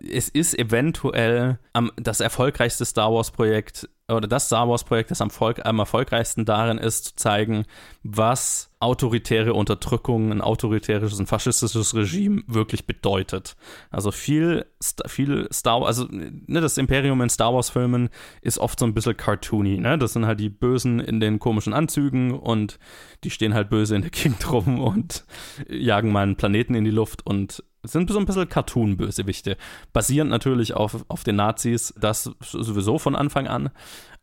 es 0.00 0.28
ist 0.30 0.58
eventuell 0.58 1.58
am, 1.74 1.92
das 1.96 2.20
erfolgreichste 2.20 2.86
Star 2.86 3.12
Wars-Projekt 3.12 3.88
oder 4.14 4.28
das 4.28 4.46
Star 4.46 4.68
Wars-Projekt, 4.68 5.10
das 5.10 5.20
am, 5.20 5.30
Volk, 5.30 5.64
am 5.64 5.78
erfolgreichsten 5.78 6.44
darin 6.44 6.78
ist, 6.78 7.04
zu 7.04 7.16
zeigen, 7.16 7.64
was 8.02 8.70
autoritäre 8.80 9.52
Unterdrückung, 9.52 10.32
ein 10.32 10.40
autoritäres, 10.40 11.18
ein 11.18 11.26
faschistisches 11.26 11.94
Regime 11.94 12.42
wirklich 12.46 12.86
bedeutet. 12.86 13.56
Also 13.90 14.10
viel, 14.10 14.64
viel 15.06 15.48
Star 15.52 15.84
also 15.84 16.06
ne, 16.10 16.60
das 16.60 16.78
Imperium 16.78 17.20
in 17.20 17.28
Star 17.28 17.54
Wars-Filmen 17.54 18.08
ist 18.40 18.58
oft 18.58 18.78
so 18.78 18.86
ein 18.86 18.94
bisschen 18.94 19.16
cartoony, 19.16 19.78
ne? 19.78 19.98
Das 19.98 20.14
sind 20.14 20.26
halt 20.26 20.40
die 20.40 20.48
Bösen 20.48 20.98
in 20.98 21.20
den 21.20 21.38
komischen 21.38 21.74
Anzügen 21.74 22.32
und 22.32 22.78
die 23.22 23.30
stehen 23.30 23.52
halt 23.52 23.68
böse 23.68 23.96
in 23.96 24.02
der 24.02 24.10
Gegend 24.10 24.50
rum 24.50 24.80
und 24.80 25.24
jagen 25.68 26.10
mal 26.10 26.22
einen 26.22 26.36
Planeten 26.36 26.74
in 26.74 26.84
die 26.84 26.90
Luft 26.90 27.26
und 27.26 27.62
sind 27.82 28.10
so 28.10 28.18
ein 28.18 28.26
bisschen 28.26 28.48
Cartoon-Bösewichte. 28.48 29.56
Basierend 29.92 30.30
natürlich 30.30 30.74
auf, 30.74 31.04
auf 31.08 31.24
den 31.24 31.36
Nazis, 31.36 31.94
das 31.98 32.30
sowieso 32.40 32.98
von 32.98 33.16
Anfang 33.16 33.46
an. 33.46 33.70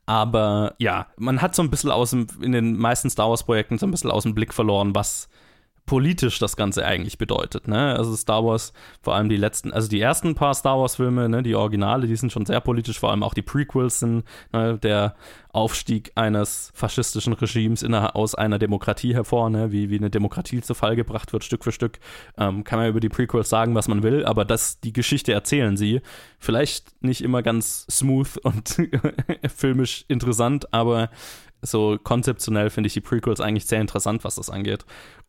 Aber 0.08 0.74
ja, 0.80 1.08
man 1.18 1.42
hat 1.42 1.54
so 1.54 1.62
ein 1.62 1.70
bisschen 1.70 1.92
aus 1.92 2.12
dem, 2.12 2.28
in 2.42 2.54
den 2.54 2.78
meisten 2.78 3.10
Star 3.10 3.30
Wars-Projekten 3.30 3.78
so 3.78 3.86
ein 3.86 3.92
bisschen 3.92 4.10
aus 4.10 4.24
dem 4.24 4.34
Blick 4.34 4.54
verloren, 4.54 4.96
was 4.96 5.30
politisch 5.88 6.38
das 6.38 6.56
Ganze 6.58 6.86
eigentlich 6.86 7.18
bedeutet. 7.18 7.68
Ne? 7.68 7.96
Also 7.96 8.16
Star 8.16 8.46
Wars, 8.46 8.74
vor 9.02 9.16
allem 9.16 9.30
die 9.30 9.38
letzten, 9.38 9.72
also 9.72 9.88
die 9.88 10.02
ersten 10.02 10.36
paar 10.36 10.54
Star 10.54 10.78
Wars-Filme, 10.78 11.30
ne, 11.30 11.42
die 11.42 11.56
Originale, 11.56 12.06
die 12.06 12.16
sind 12.16 12.32
schon 12.32 12.46
sehr 12.46 12.60
politisch, 12.60 13.00
vor 13.00 13.10
allem 13.10 13.24
auch 13.24 13.34
die 13.34 13.42
Prequels 13.42 14.00
sind 14.00 14.26
ne, 14.52 14.78
der 14.78 15.16
Aufstieg 15.50 16.12
eines 16.16 16.72
faschistischen 16.76 17.34
Regimes 17.34 17.82
in 17.82 17.96
aus 17.96 18.36
einer 18.36 18.60
Demokratie 18.60 19.16
hervor, 19.16 19.50
ne, 19.50 19.72
wie, 19.72 19.90
wie 19.90 19.98
eine 19.98 20.10
Demokratie 20.10 20.62
zu 20.62 20.76
Fall 20.76 20.98
gebracht 20.98 21.32
wird, 21.32 21.46
Stück 21.46 21.64
für 21.64 21.72
Stück. 21.72 22.00
Ähm, 22.38 22.66
kann 22.66 22.80
man 22.80 22.90
über 22.90 23.00
die 23.00 23.10
Prequels 23.10 23.50
sagen, 23.50 23.74
was 23.74 23.88
man 23.88 24.04
will, 24.04 24.26
aber 24.26 24.44
das, 24.44 24.82
die 24.82 24.94
Geschichte 24.94 25.32
erzählen 25.32 25.78
sie. 25.78 26.02
Vielleicht 26.38 27.02
nicht 27.02 27.22
immer 27.22 27.42
ganz 27.42 27.88
smooth 27.90 28.38
und 28.44 28.76
filmisch 29.56 30.04
interessant, 30.10 30.74
aber 30.74 31.10
so 31.62 31.98
konzeptionell 32.02 32.70
finde 32.70 32.88
ich 32.88 32.94
die 32.94 33.02
Prequels 33.02 33.42
eigentlich 33.42 33.66
sehr 33.66 33.82
interessant, 33.82 34.24
was 34.24 34.36
das 34.36 34.50
angeht. 34.50 34.86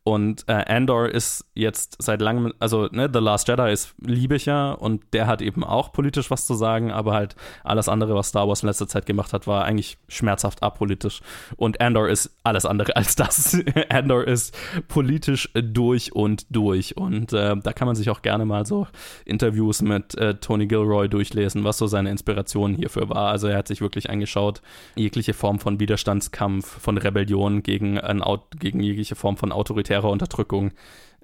Und 0.08 0.44
äh, 0.46 0.52
Andor 0.52 1.10
ist 1.10 1.44
jetzt 1.52 1.96
seit 1.98 2.22
langem, 2.22 2.54
also 2.60 2.88
ne, 2.92 3.10
The 3.12 3.18
Last 3.18 3.46
Jedi 3.46 3.70
ist 3.70 3.94
lieblicher 4.00 4.80
und 4.80 5.02
der 5.12 5.26
hat 5.26 5.42
eben 5.42 5.62
auch 5.62 5.92
politisch 5.92 6.30
was 6.30 6.46
zu 6.46 6.54
sagen, 6.54 6.90
aber 6.90 7.12
halt 7.12 7.36
alles 7.62 7.90
andere, 7.90 8.14
was 8.14 8.28
Star 8.28 8.48
Wars 8.48 8.62
in 8.62 8.68
letzter 8.68 8.88
Zeit 8.88 9.04
gemacht 9.04 9.34
hat, 9.34 9.46
war 9.46 9.66
eigentlich 9.66 9.98
schmerzhaft 10.08 10.62
apolitisch. 10.62 11.20
Und 11.56 11.82
Andor 11.82 12.08
ist 12.08 12.34
alles 12.42 12.64
andere 12.64 12.96
als 12.96 13.16
das. 13.16 13.60
Andor 13.90 14.26
ist 14.26 14.56
politisch 14.88 15.50
durch 15.52 16.14
und 16.14 16.46
durch. 16.48 16.96
Und 16.96 17.34
äh, 17.34 17.54
da 17.62 17.72
kann 17.74 17.84
man 17.84 17.94
sich 17.94 18.08
auch 18.08 18.22
gerne 18.22 18.46
mal 18.46 18.64
so 18.64 18.86
Interviews 19.26 19.82
mit 19.82 20.14
äh, 20.14 20.36
Tony 20.36 20.68
Gilroy 20.68 21.10
durchlesen, 21.10 21.64
was 21.64 21.76
so 21.76 21.86
seine 21.86 22.10
Inspiration 22.10 22.74
hierfür 22.74 23.10
war. 23.10 23.28
Also 23.28 23.46
er 23.46 23.58
hat 23.58 23.68
sich 23.68 23.82
wirklich 23.82 24.08
angeschaut, 24.08 24.62
jegliche 24.96 25.34
Form 25.34 25.58
von 25.58 25.80
Widerstandskampf, 25.80 26.80
von 26.80 26.96
Rebellion 26.96 27.62
gegen, 27.62 28.00
ein, 28.00 28.22
gegen 28.58 28.80
jegliche 28.80 29.14
Form 29.14 29.36
von 29.36 29.52
Autorität 29.52 29.97
autoritärer 29.98 30.10
Unterdrückung. 30.10 30.72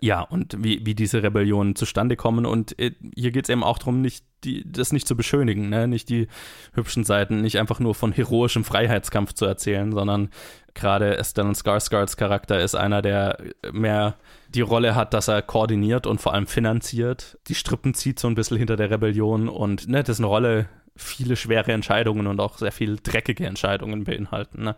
Ja, 0.00 0.20
und 0.20 0.62
wie, 0.62 0.84
wie 0.84 0.94
diese 0.94 1.22
Rebellionen 1.22 1.76
zustande 1.76 2.16
kommen. 2.16 2.44
Und 2.44 2.78
äh, 2.78 2.92
hier 3.14 3.30
geht 3.30 3.44
es 3.44 3.48
eben 3.48 3.64
auch 3.64 3.78
darum, 3.78 4.02
nicht 4.02 4.24
die, 4.42 4.70
das 4.70 4.92
nicht 4.92 5.06
zu 5.06 5.16
beschönigen, 5.16 5.70
ne? 5.70 5.88
nicht 5.88 6.10
die 6.10 6.26
hübschen 6.74 7.04
Seiten, 7.04 7.40
nicht 7.40 7.58
einfach 7.58 7.80
nur 7.80 7.94
von 7.94 8.12
heroischem 8.12 8.64
Freiheitskampf 8.64 9.32
zu 9.32 9.46
erzählen, 9.46 9.92
sondern 9.92 10.28
gerade 10.74 11.18
Stellan 11.24 11.54
Skarsgårds 11.54 12.16
Charakter 12.16 12.60
ist 12.60 12.74
einer, 12.74 13.00
der 13.00 13.38
mehr 13.72 14.16
die 14.48 14.60
Rolle 14.60 14.94
hat, 14.94 15.14
dass 15.14 15.28
er 15.28 15.40
koordiniert 15.40 16.06
und 16.06 16.20
vor 16.20 16.34
allem 16.34 16.48
finanziert, 16.48 17.38
die 17.46 17.54
Strippen 17.54 17.94
zieht 17.94 18.18
so 18.18 18.28
ein 18.28 18.34
bisschen 18.34 18.58
hinter 18.58 18.76
der 18.76 18.90
Rebellion 18.90 19.48
und 19.48 19.88
ne, 19.88 20.02
dessen 20.02 20.24
Rolle 20.24 20.68
viele 20.96 21.36
schwere 21.36 21.72
Entscheidungen 21.72 22.26
und 22.26 22.40
auch 22.40 22.58
sehr 22.58 22.72
viel 22.72 22.98
dreckige 23.02 23.46
Entscheidungen 23.46 24.04
beinhalten. 24.04 24.64
Ne? 24.64 24.76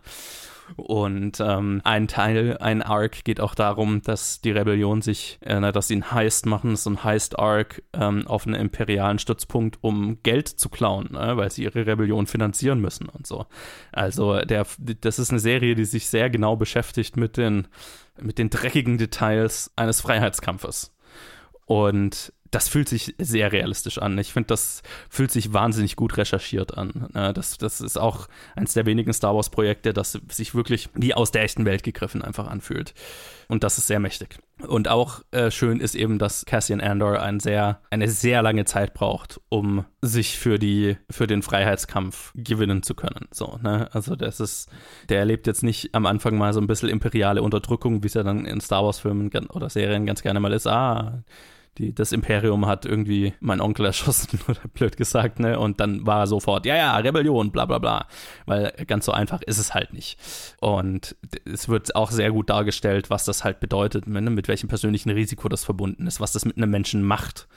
Und 0.75 1.41
ähm, 1.41 1.81
ein 1.85 2.09
Teil, 2.09 2.59
ein 2.59 2.83
Arc 2.83 3.25
geht 3.25 3.41
auch 3.41 3.55
darum, 3.55 4.03
dass 4.03 4.41
die 4.41 4.51
Rebellion 4.51 5.01
sich, 5.01 5.39
äh, 5.41 5.73
dass 5.73 5.89
sie 5.89 5.95
einen 5.95 6.11
Heist 6.11 6.47
machen, 6.47 6.77
so 6.77 6.91
ein 6.91 7.05
Heist-Arc 7.05 7.83
ähm, 7.93 8.27
auf 8.27 8.47
einen 8.47 8.57
imperialen 8.57 9.19
Stützpunkt, 9.19 9.79
um 9.81 10.23
Geld 10.23 10.49
zu 10.49 10.69
klauen, 10.69 11.11
ne? 11.13 11.37
weil 11.37 11.51
sie 11.51 11.65
ihre 11.65 11.87
Rebellion 11.87 12.27
finanzieren 12.27 12.81
müssen 12.81 13.09
und 13.09 13.27
so. 13.27 13.47
Also 13.93 14.41
der, 14.41 14.67
das 15.01 15.19
ist 15.19 15.31
eine 15.31 15.41
Serie, 15.41 15.75
die 15.77 15.85
sich 15.85 16.09
sehr 16.09 16.31
genau 16.31 16.57
beschäftigt 16.57 17.17
mit 17.17 17.37
den, 17.37 17.69
mit 18.21 18.39
den 18.39 18.51
dreckigen 18.51 18.99
Details 18.99 19.71
eines 19.77 20.01
Freiheitskampfes. 20.01 20.93
Und 21.67 22.33
das 22.51 22.69
fühlt 22.69 22.89
sich 22.89 23.15
sehr 23.19 23.53
realistisch 23.53 23.99
an. 23.99 24.19
Ich 24.19 24.33
finde, 24.33 24.49
das 24.49 24.83
fühlt 25.09 25.31
sich 25.31 25.53
wahnsinnig 25.53 25.97
gut 25.97 26.17
recherchiert 26.17 26.77
an. 26.77 27.09
Das, 27.35 27.59
das 27.59 27.81
ist 27.81 27.99
auch 27.99 28.29
eines 28.55 28.75
der 28.75 28.87
wenigen 28.87 29.13
Star 29.13 29.35
Wars-Projekte, 29.35 29.93
das 29.93 30.19
sich 30.31 30.55
wirklich 30.55 30.89
wie 30.95 31.15
aus 31.15 31.31
der 31.33 31.43
echten 31.43 31.65
Welt 31.65 31.83
gegriffen 31.83 32.23
einfach 32.23 32.47
anfühlt. 32.47 32.95
Und 33.49 33.63
das 33.63 33.79
ist 33.79 33.87
sehr 33.87 34.01
mächtig. 34.01 34.39
Und 34.67 34.89
auch 34.89 35.23
äh, 35.31 35.51
schön 35.51 35.81
ist 35.81 35.95
eben, 35.95 36.19
dass 36.19 36.45
Cassian 36.47 36.81
Andor 36.81 37.21
ein 37.23 37.41
sehr, 37.41 37.81
eine 37.91 38.09
sehr 38.09 38.43
lange 38.43 38.65
Zeit 38.65 38.95
braucht, 38.95 39.41
um 39.49 39.85
sich 40.03 40.39
für, 40.39 40.59
die, 40.59 40.97
für 41.11 41.27
den 41.27 41.43
Freiheitskampf 41.43 42.33
gewinnen 42.35 42.83
zu 42.83 42.95
können. 42.95 43.29
So, 43.31 43.59
ne? 43.63 43.89
Also 43.93 44.17
das 44.17 44.41
ist, 44.41 44.69
der 45.09 45.21
erlebt 45.21 45.47
jetzt 45.47 45.63
nicht 45.63 45.95
am 45.95 46.07
Anfang 46.07 46.37
mal 46.39 46.53
so 46.53 46.61
ein 46.61 46.67
bisschen 46.67 46.89
imperiale 46.89 47.43
Unterdrückung, 47.43 48.03
wie 48.03 48.09
es 48.09 48.15
ja 48.15 48.23
dann 48.23 48.47
in 48.47 48.61
Star 48.61 48.85
Wars-Filmen 48.85 49.31
oder 49.51 49.71
Serien 49.71 50.07
ganz 50.07 50.23
gerne 50.23 50.41
mal 50.41 50.53
ist. 50.53 50.67
Ah, 50.67 51.23
die, 51.79 51.95
das 51.95 52.13
Imperium 52.13 52.67
hat 52.67 52.87
irgendwie 52.87 53.35
meinen 53.41 53.61
Onkel 53.61 53.87
erschossen 53.87 54.41
oder 54.49 54.61
blöd 54.73 54.97
gesagt, 54.97 55.39
ne? 55.41 55.59
Und 55.59 55.81
dann 55.81 56.07
war 56.07 56.27
sofort, 56.27 56.67
ja, 56.67 56.77
ja, 56.77 56.97
Rebellion, 56.97 57.51
bla 57.53 57.65
bla 57.65 57.79
bla. 57.79 58.07
Weil 58.47 58.73
ganz 58.87 59.07
so 59.07 59.13
einfach 59.13 59.43
ist 59.43 59.59
es 59.59 59.75
halt 59.75 59.93
nicht. 59.93 60.19
Und 60.61 61.17
es 61.45 61.69
wird 61.69 61.95
auch 61.95 62.11
sehr 62.11 62.33
gut 62.33 62.51
dargestellt, 62.51 63.11
was 63.11 63.25
das 63.25 63.45
halt 63.45 63.61
bedeutet, 63.61 64.07
ne? 64.07 64.21
mit 64.31 64.49
welchem 64.49 64.69
persönlichen 64.69 65.11
Risiko 65.11 65.49
das 65.49 65.65
verbunden 65.65 66.07
ist, 66.07 66.21
was 66.21 66.33
das 66.33 66.45
mit 66.45 66.57
einem 66.57 66.71
Menschen 66.71 67.03
macht, 67.03 67.49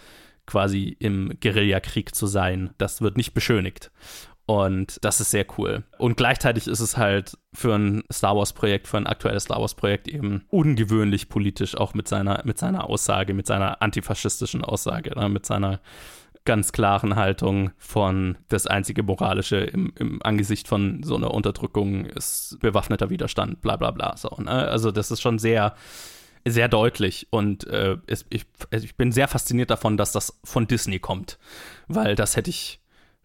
quasi 0.46 0.96
im 1.00 1.38
Guerillakrieg 1.42 2.14
zu 2.14 2.28
sein. 2.28 2.72
Das 2.78 3.02
wird 3.02 3.18
nicht 3.18 3.34
beschönigt. 3.34 3.92
Und 4.50 4.98
das 5.06 5.22
ist 5.22 5.30
sehr 5.30 5.46
cool. 5.60 5.84
Und 6.00 6.18
gleichzeitig 6.18 6.66
ist 6.66 6.80
es 6.80 6.98
halt 6.98 7.38
für 7.54 7.76
ein 7.76 8.02
Star 8.12 8.36
Wars-Projekt, 8.36 8.88
für 8.88 8.98
ein 8.98 9.06
aktuelles 9.06 9.44
Star 9.44 9.62
Wars-Projekt 9.62 10.08
eben 10.08 10.44
ungewöhnlich 10.50 11.30
politisch, 11.30 11.78
auch 11.78 11.94
mit 11.94 12.08
seiner, 12.08 12.42
mit 12.46 12.58
seiner 12.58 12.90
Aussage, 12.90 13.36
mit 13.36 13.46
seiner 13.46 13.84
antifaschistischen 13.84 14.66
Aussage, 14.66 15.12
ne, 15.16 15.30
mit 15.30 15.46
seiner 15.46 15.82
ganz 16.46 16.72
klaren 16.72 17.16
Haltung 17.16 17.70
von 17.78 18.40
das 18.48 18.66
einzige 18.66 19.04
Moralische 19.04 19.58
im, 19.58 19.94
im 20.00 20.20
Angesicht 20.24 20.68
von 20.68 21.04
so 21.04 21.16
einer 21.16 21.32
Unterdrückung 21.32 22.08
ist 22.08 22.58
bewaffneter 22.60 23.12
Widerstand, 23.12 23.62
bla 23.62 23.76
bla 23.76 23.92
bla. 23.92 24.18
So, 24.18 24.36
ne? 24.40 24.50
Also 24.50 24.90
das 24.90 25.12
ist 25.12 25.22
schon 25.22 25.38
sehr, 25.38 25.76
sehr 26.44 26.70
deutlich 26.70 27.28
und 27.30 27.68
äh, 27.68 27.98
es, 28.08 28.26
ich, 28.32 28.48
ich 28.72 28.96
bin 28.98 29.12
sehr 29.12 29.28
fasziniert 29.28 29.70
davon, 29.70 29.96
dass 29.96 30.12
das 30.12 30.40
von 30.44 30.66
Disney 30.66 30.98
kommt, 30.98 31.38
weil 31.88 32.16
das 32.16 32.36
hätte 32.36 32.50
ich 32.50 32.79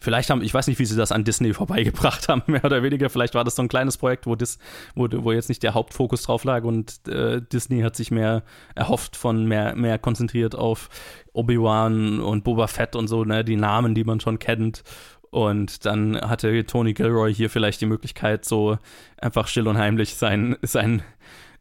Vielleicht 0.05 0.29
haben, 0.29 0.43
ich 0.43 0.53
weiß 0.53 0.67
nicht, 0.67 0.79
wie 0.79 0.85
sie 0.85 0.97
das 0.97 1.13
an 1.13 1.25
Disney 1.25 1.55
vorbeigebracht 1.55 2.29
haben, 2.29 2.43
mehr 2.47 2.65
oder 2.65 2.83
weniger. 2.83 3.09
Vielleicht 3.09 3.35
war 3.35 3.43
das 3.43 3.57
so 3.57 3.63
ein 3.63 3.69
kleines 3.69 3.97
Projekt, 3.97 4.27
wo, 4.27 4.35
Dis, 4.35 4.59
wo, 4.95 5.09
wo 5.11 5.33
jetzt 5.33 5.49
nicht 5.49 5.63
der 5.63 5.73
Hauptfokus 5.73 6.23
drauf 6.23 6.45
lag 6.45 6.65
und 6.65 7.09
äh, 7.09 7.41
Disney 7.41 7.81
hat 7.81 7.97
sich 7.97 8.11
mehr 8.11 8.43
erhofft 8.75 9.17
von, 9.17 9.47
mehr, 9.47 9.75
mehr 9.75 9.99
konzentriert 9.99 10.55
auf 10.55 10.91
Obi-Wan 11.33 12.21
und 12.21 12.45
Boba 12.45 12.67
Fett 12.67 12.97
und 12.97 13.09
so, 13.09 13.25
ne, 13.25 13.45
die 13.45 13.57
Namen, 13.57 13.95
die 13.95 14.05
man 14.05 14.21
schon 14.21 14.39
kennt. 14.39 14.85
Und 15.31 15.87
dann 15.87 16.21
hatte 16.21 16.67
Tony 16.67 16.93
Gilroy 16.93 17.35
hier 17.35 17.49
vielleicht 17.49 17.81
die 17.81 17.87
Möglichkeit, 17.87 18.45
so 18.45 18.77
einfach 19.17 19.49
still 19.49 19.67
und 19.67 19.79
heimlich 19.79 20.17
sein, 20.17 20.57
sein 20.61 21.03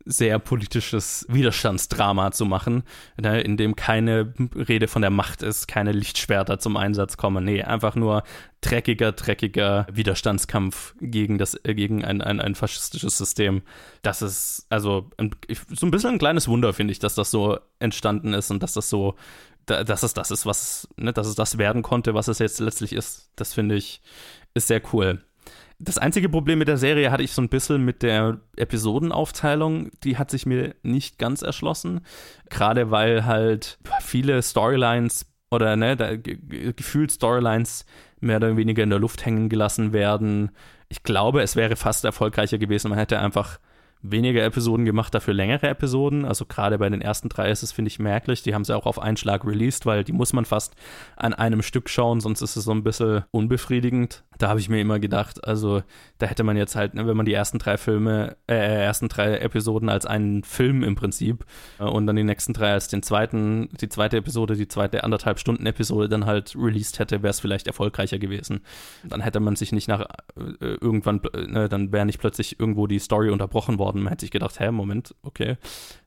sehr 0.05 0.39
politisches 0.39 1.25
Widerstandsdrama 1.29 2.31
zu 2.31 2.45
machen, 2.45 2.83
ne, 3.19 3.41
in 3.41 3.57
dem 3.57 3.75
keine 3.75 4.33
Rede 4.55 4.87
von 4.87 5.01
der 5.01 5.11
Macht 5.11 5.41
ist, 5.41 5.67
keine 5.67 5.91
Lichtschwerter 5.91 6.59
zum 6.59 6.77
Einsatz 6.77 7.17
kommen. 7.17 7.43
Nee, 7.45 7.63
einfach 7.63 7.95
nur 7.95 8.23
dreckiger, 8.61 9.11
dreckiger 9.11 9.87
Widerstandskampf 9.91 10.95
gegen, 10.99 11.37
das, 11.37 11.55
äh, 11.63 11.73
gegen 11.73 12.03
ein, 12.03 12.21
ein, 12.21 12.39
ein 12.39 12.55
faschistisches 12.55 13.17
System. 13.17 13.61
Das 14.01 14.21
ist 14.21 14.65
also 14.69 15.09
ein, 15.17 15.31
so 15.69 15.85
ein 15.85 15.91
bisschen 15.91 16.11
ein 16.11 16.19
kleines 16.19 16.47
Wunder, 16.47 16.73
finde 16.73 16.91
ich, 16.91 16.99
dass 16.99 17.15
das 17.15 17.31
so 17.31 17.59
entstanden 17.79 18.33
ist 18.33 18.51
und 18.51 18.61
dass 18.61 18.73
das 18.73 18.89
so, 18.89 19.15
dass 19.65 20.03
es 20.03 20.13
das 20.13 20.31
ist, 20.31 20.45
was, 20.45 20.87
ne, 20.97 21.13
dass 21.13 21.27
es 21.27 21.35
das 21.35 21.57
werden 21.57 21.81
konnte, 21.81 22.13
was 22.13 22.27
es 22.27 22.39
jetzt 22.39 22.59
letztlich 22.59 22.93
ist. 22.93 23.29
Das 23.35 23.53
finde 23.53 23.75
ich, 23.75 24.01
ist 24.53 24.67
sehr 24.67 24.81
cool. 24.93 25.23
Das 25.85 25.97
einzige 25.97 26.29
Problem 26.29 26.59
mit 26.59 26.69
der 26.69 26.77
Serie 26.77 27.11
hatte 27.11 27.23
ich 27.23 27.33
so 27.33 27.41
ein 27.41 27.49
bisschen 27.49 27.83
mit 27.83 28.03
der 28.03 28.39
Episodenaufteilung. 28.55 29.91
Die 30.03 30.17
hat 30.17 30.31
sich 30.31 30.45
mir 30.45 30.75
nicht 30.81 31.17
ganz 31.19 31.41
erschlossen. 31.41 32.01
Gerade 32.49 32.89
weil 32.89 33.25
halt 33.25 33.79
viele 33.99 34.41
Storylines 34.41 35.25
oder 35.51 35.75
ne, 35.75 35.97
gefühlt 36.17 37.11
Storylines 37.11 37.85
mehr 38.21 38.37
oder 38.37 38.55
weniger 38.55 38.81
in 38.81 38.91
der 38.91 38.99
Luft 38.99 39.25
hängen 39.25 39.49
gelassen 39.49 39.91
werden. 39.91 40.51
Ich 40.87 41.03
glaube, 41.03 41.41
es 41.41 41.57
wäre 41.57 41.75
fast 41.75 42.05
erfolgreicher 42.05 42.57
gewesen. 42.57 42.89
Man 42.89 42.99
hätte 42.99 43.19
einfach 43.19 43.59
weniger 44.03 44.43
Episoden 44.43 44.85
gemacht, 44.85 45.15
dafür 45.15 45.33
längere 45.33 45.67
Episoden. 45.69 46.25
Also 46.25 46.45
gerade 46.45 46.77
bei 46.77 46.89
den 46.89 47.01
ersten 47.01 47.29
drei 47.29 47.49
ist 47.49 47.63
es, 47.63 47.71
finde 47.71 47.87
ich, 47.87 47.99
merklich. 47.99 48.43
Die 48.43 48.53
haben 48.53 48.65
sie 48.65 48.75
auch 48.75 48.85
auf 48.85 48.99
einen 48.99 49.17
Schlag 49.17 49.45
released, 49.45 49.85
weil 49.85 50.03
die 50.03 50.11
muss 50.11 50.33
man 50.33 50.45
fast 50.45 50.75
an 51.15 51.33
einem 51.33 51.61
Stück 51.61 51.89
schauen, 51.89 52.19
sonst 52.19 52.41
ist 52.41 52.57
es 52.57 52.65
so 52.65 52.71
ein 52.71 52.83
bisschen 52.83 53.23
unbefriedigend. 53.31 54.23
Da 54.37 54.49
habe 54.49 54.59
ich 54.59 54.67
mir 54.67 54.81
immer 54.81 54.99
gedacht, 54.99 55.45
also 55.47 55.83
da 56.17 56.25
hätte 56.25 56.43
man 56.43 56.57
jetzt 56.57 56.75
halt, 56.75 56.95
ne, 56.95 57.07
wenn 57.07 57.15
man 57.15 57.25
die 57.25 57.33
ersten 57.33 57.59
drei 57.59 57.77
Filme, 57.77 58.35
äh, 58.47 58.83
ersten 58.83 59.07
drei 59.07 59.37
Episoden 59.37 59.89
als 59.89 60.05
einen 60.05 60.43
Film 60.43 60.83
im 60.83 60.95
Prinzip 60.95 61.45
äh, 61.79 61.83
und 61.83 62.05
dann 62.07 62.15
die 62.15 62.23
nächsten 62.23 62.53
drei 62.53 62.73
als 62.73 62.89
den 62.89 63.03
zweiten, 63.03 63.69
die 63.79 63.89
zweite 63.89 64.17
Episode, 64.17 64.55
die 64.55 64.67
zweite 64.67 65.03
anderthalb 65.03 65.39
Stunden 65.39 65.65
Episode 65.65 66.09
dann 66.09 66.25
halt 66.25 66.55
released 66.57 66.99
hätte, 66.99 67.23
wäre 67.23 67.29
es 67.31 67.39
vielleicht 67.39 67.67
erfolgreicher 67.67 68.19
gewesen. 68.19 68.61
Dann 69.03 69.21
hätte 69.21 69.39
man 69.39 69.55
sich 69.55 69.71
nicht 69.71 69.87
nach 69.87 70.01
äh, 70.01 70.75
irgendwann, 70.81 71.21
ne, 71.47 71.69
dann 71.69 71.91
wäre 71.91 72.05
nicht 72.05 72.19
plötzlich 72.19 72.59
irgendwo 72.59 72.87
die 72.87 72.99
Story 72.99 73.29
unterbrochen 73.29 73.77
worden. 73.77 73.92
Man 74.01 74.09
hätte 74.09 74.21
sich 74.21 74.31
gedacht, 74.31 74.59
hä, 74.59 74.71
Moment, 74.71 75.15
okay 75.23 75.57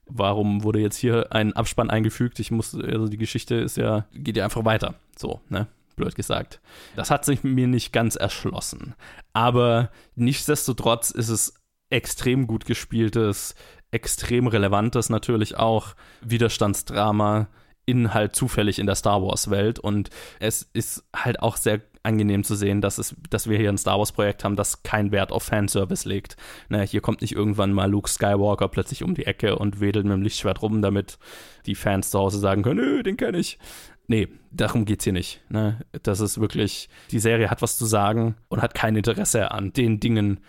warum 0.09 0.63
wurde 0.63 0.79
jetzt 0.79 0.97
hier 0.97 1.33
ein 1.33 1.53
Abspann 1.53 1.89
eingefügt? 1.89 2.39
Ich 2.39 2.51
muss, 2.51 2.73
also 2.73 3.07
die 3.07 3.17
Geschichte 3.17 3.55
ist 3.55 3.77
ja, 3.77 4.05
geht 4.13 4.37
ja 4.37 4.45
einfach 4.45 4.65
weiter. 4.65 4.95
So, 5.17 5.41
ne? 5.49 5.67
blöd 5.97 6.15
gesagt. 6.15 6.61
Das 6.95 7.11
hat 7.11 7.25
sich 7.25 7.43
mir 7.43 7.67
nicht 7.67 7.91
ganz 7.91 8.15
erschlossen. 8.15 8.93
Aber 9.33 9.89
nichtsdestotrotz 10.15 11.11
ist 11.11 11.29
es 11.29 11.55
extrem 11.89 12.47
gut 12.47 12.65
gespieltes, 12.65 13.55
extrem 13.91 14.47
relevantes 14.47 15.09
natürlich 15.09 15.57
auch 15.57 15.95
Widerstandsdrama 16.21 17.47
in 17.85 18.13
halt 18.13 18.35
zufällig 18.35 18.79
in 18.79 18.85
der 18.85 18.95
Star 18.95 19.21
Wars 19.23 19.49
Welt 19.49 19.79
und 19.79 20.09
es 20.39 20.69
ist 20.73 21.05
halt 21.15 21.39
auch 21.41 21.55
sehr 21.55 21.81
angenehm 22.03 22.43
zu 22.43 22.55
sehen, 22.55 22.81
dass, 22.81 22.97
es, 22.97 23.15
dass 23.29 23.49
wir 23.49 23.57
hier 23.57 23.69
ein 23.69 23.77
Star 23.77 23.97
Wars-Projekt 23.97 24.43
haben, 24.43 24.55
das 24.55 24.83
keinen 24.83 25.11
Wert 25.11 25.31
auf 25.31 25.43
Fanservice 25.43 26.07
legt. 26.07 26.37
Ne, 26.69 26.83
hier 26.83 27.01
kommt 27.01 27.21
nicht 27.21 27.33
irgendwann 27.33 27.73
mal 27.73 27.89
Luke 27.89 28.09
Skywalker 28.09 28.67
plötzlich 28.67 29.03
um 29.03 29.15
die 29.15 29.25
Ecke 29.25 29.57
und 29.57 29.79
wedelt 29.79 30.05
mit 30.05 30.13
dem 30.13 30.21
Lichtschwert 30.21 30.61
rum, 30.61 30.81
damit 30.81 31.17
die 31.65 31.75
Fans 31.75 32.09
zu 32.11 32.19
Hause 32.19 32.39
sagen 32.39 32.63
können, 32.63 32.79
nö, 32.79 33.03
den 33.03 33.17
kenne 33.17 33.37
ich. 33.37 33.59
Nee, 34.07 34.29
darum 34.51 34.85
geht's 34.85 35.03
hier 35.03 35.13
nicht. 35.13 35.41
Ne? 35.49 35.79
Das 36.03 36.21
ist 36.21 36.39
wirklich, 36.39 36.89
die 37.11 37.19
Serie 37.19 37.49
hat 37.49 37.61
was 37.61 37.77
zu 37.77 37.85
sagen 37.85 38.35
und 38.47 38.61
hat 38.61 38.73
kein 38.73 38.95
Interesse 38.95 39.51
an 39.51 39.73
den 39.73 39.99
Dingen, 39.99 40.39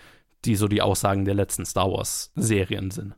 die 0.44 0.55
so 0.55 0.68
die 0.68 0.82
Aussagen 0.82 1.24
der 1.24 1.34
letzten 1.34 1.64
Star 1.64 1.90
Wars-Serien 1.90 2.92
sind. 2.92 3.14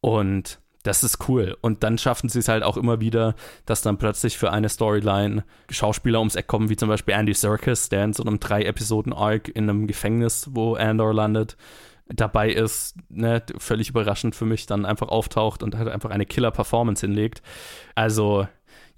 Und 0.00 0.60
das 0.88 1.04
ist 1.04 1.28
cool. 1.28 1.56
Und 1.60 1.84
dann 1.84 1.98
schaffen 1.98 2.30
sie 2.30 2.38
es 2.38 2.48
halt 2.48 2.62
auch 2.62 2.78
immer 2.78 2.98
wieder, 2.98 3.34
dass 3.66 3.82
dann 3.82 3.98
plötzlich 3.98 4.38
für 4.38 4.50
eine 4.52 4.70
Storyline 4.70 5.44
Schauspieler 5.70 6.18
ums 6.18 6.34
Eck 6.34 6.46
kommen, 6.46 6.70
wie 6.70 6.76
zum 6.76 6.88
Beispiel 6.88 7.14
Andy 7.14 7.34
Serkis, 7.34 7.90
der 7.90 8.04
in 8.04 8.14
so 8.14 8.24
einem 8.24 8.40
drei-Episoden-Arc 8.40 9.48
in 9.48 9.68
einem 9.68 9.86
Gefängnis, 9.86 10.48
wo 10.52 10.74
Andor 10.74 11.12
landet, 11.12 11.58
dabei 12.08 12.50
ist, 12.50 12.96
ne, 13.10 13.42
völlig 13.58 13.90
überraschend 13.90 14.34
für 14.34 14.46
mich, 14.46 14.64
dann 14.64 14.86
einfach 14.86 15.08
auftaucht 15.08 15.62
und 15.62 15.76
halt 15.76 15.88
einfach 15.88 16.08
eine 16.08 16.24
Killer-Performance 16.24 17.06
hinlegt. 17.06 17.42
Also, 17.94 18.48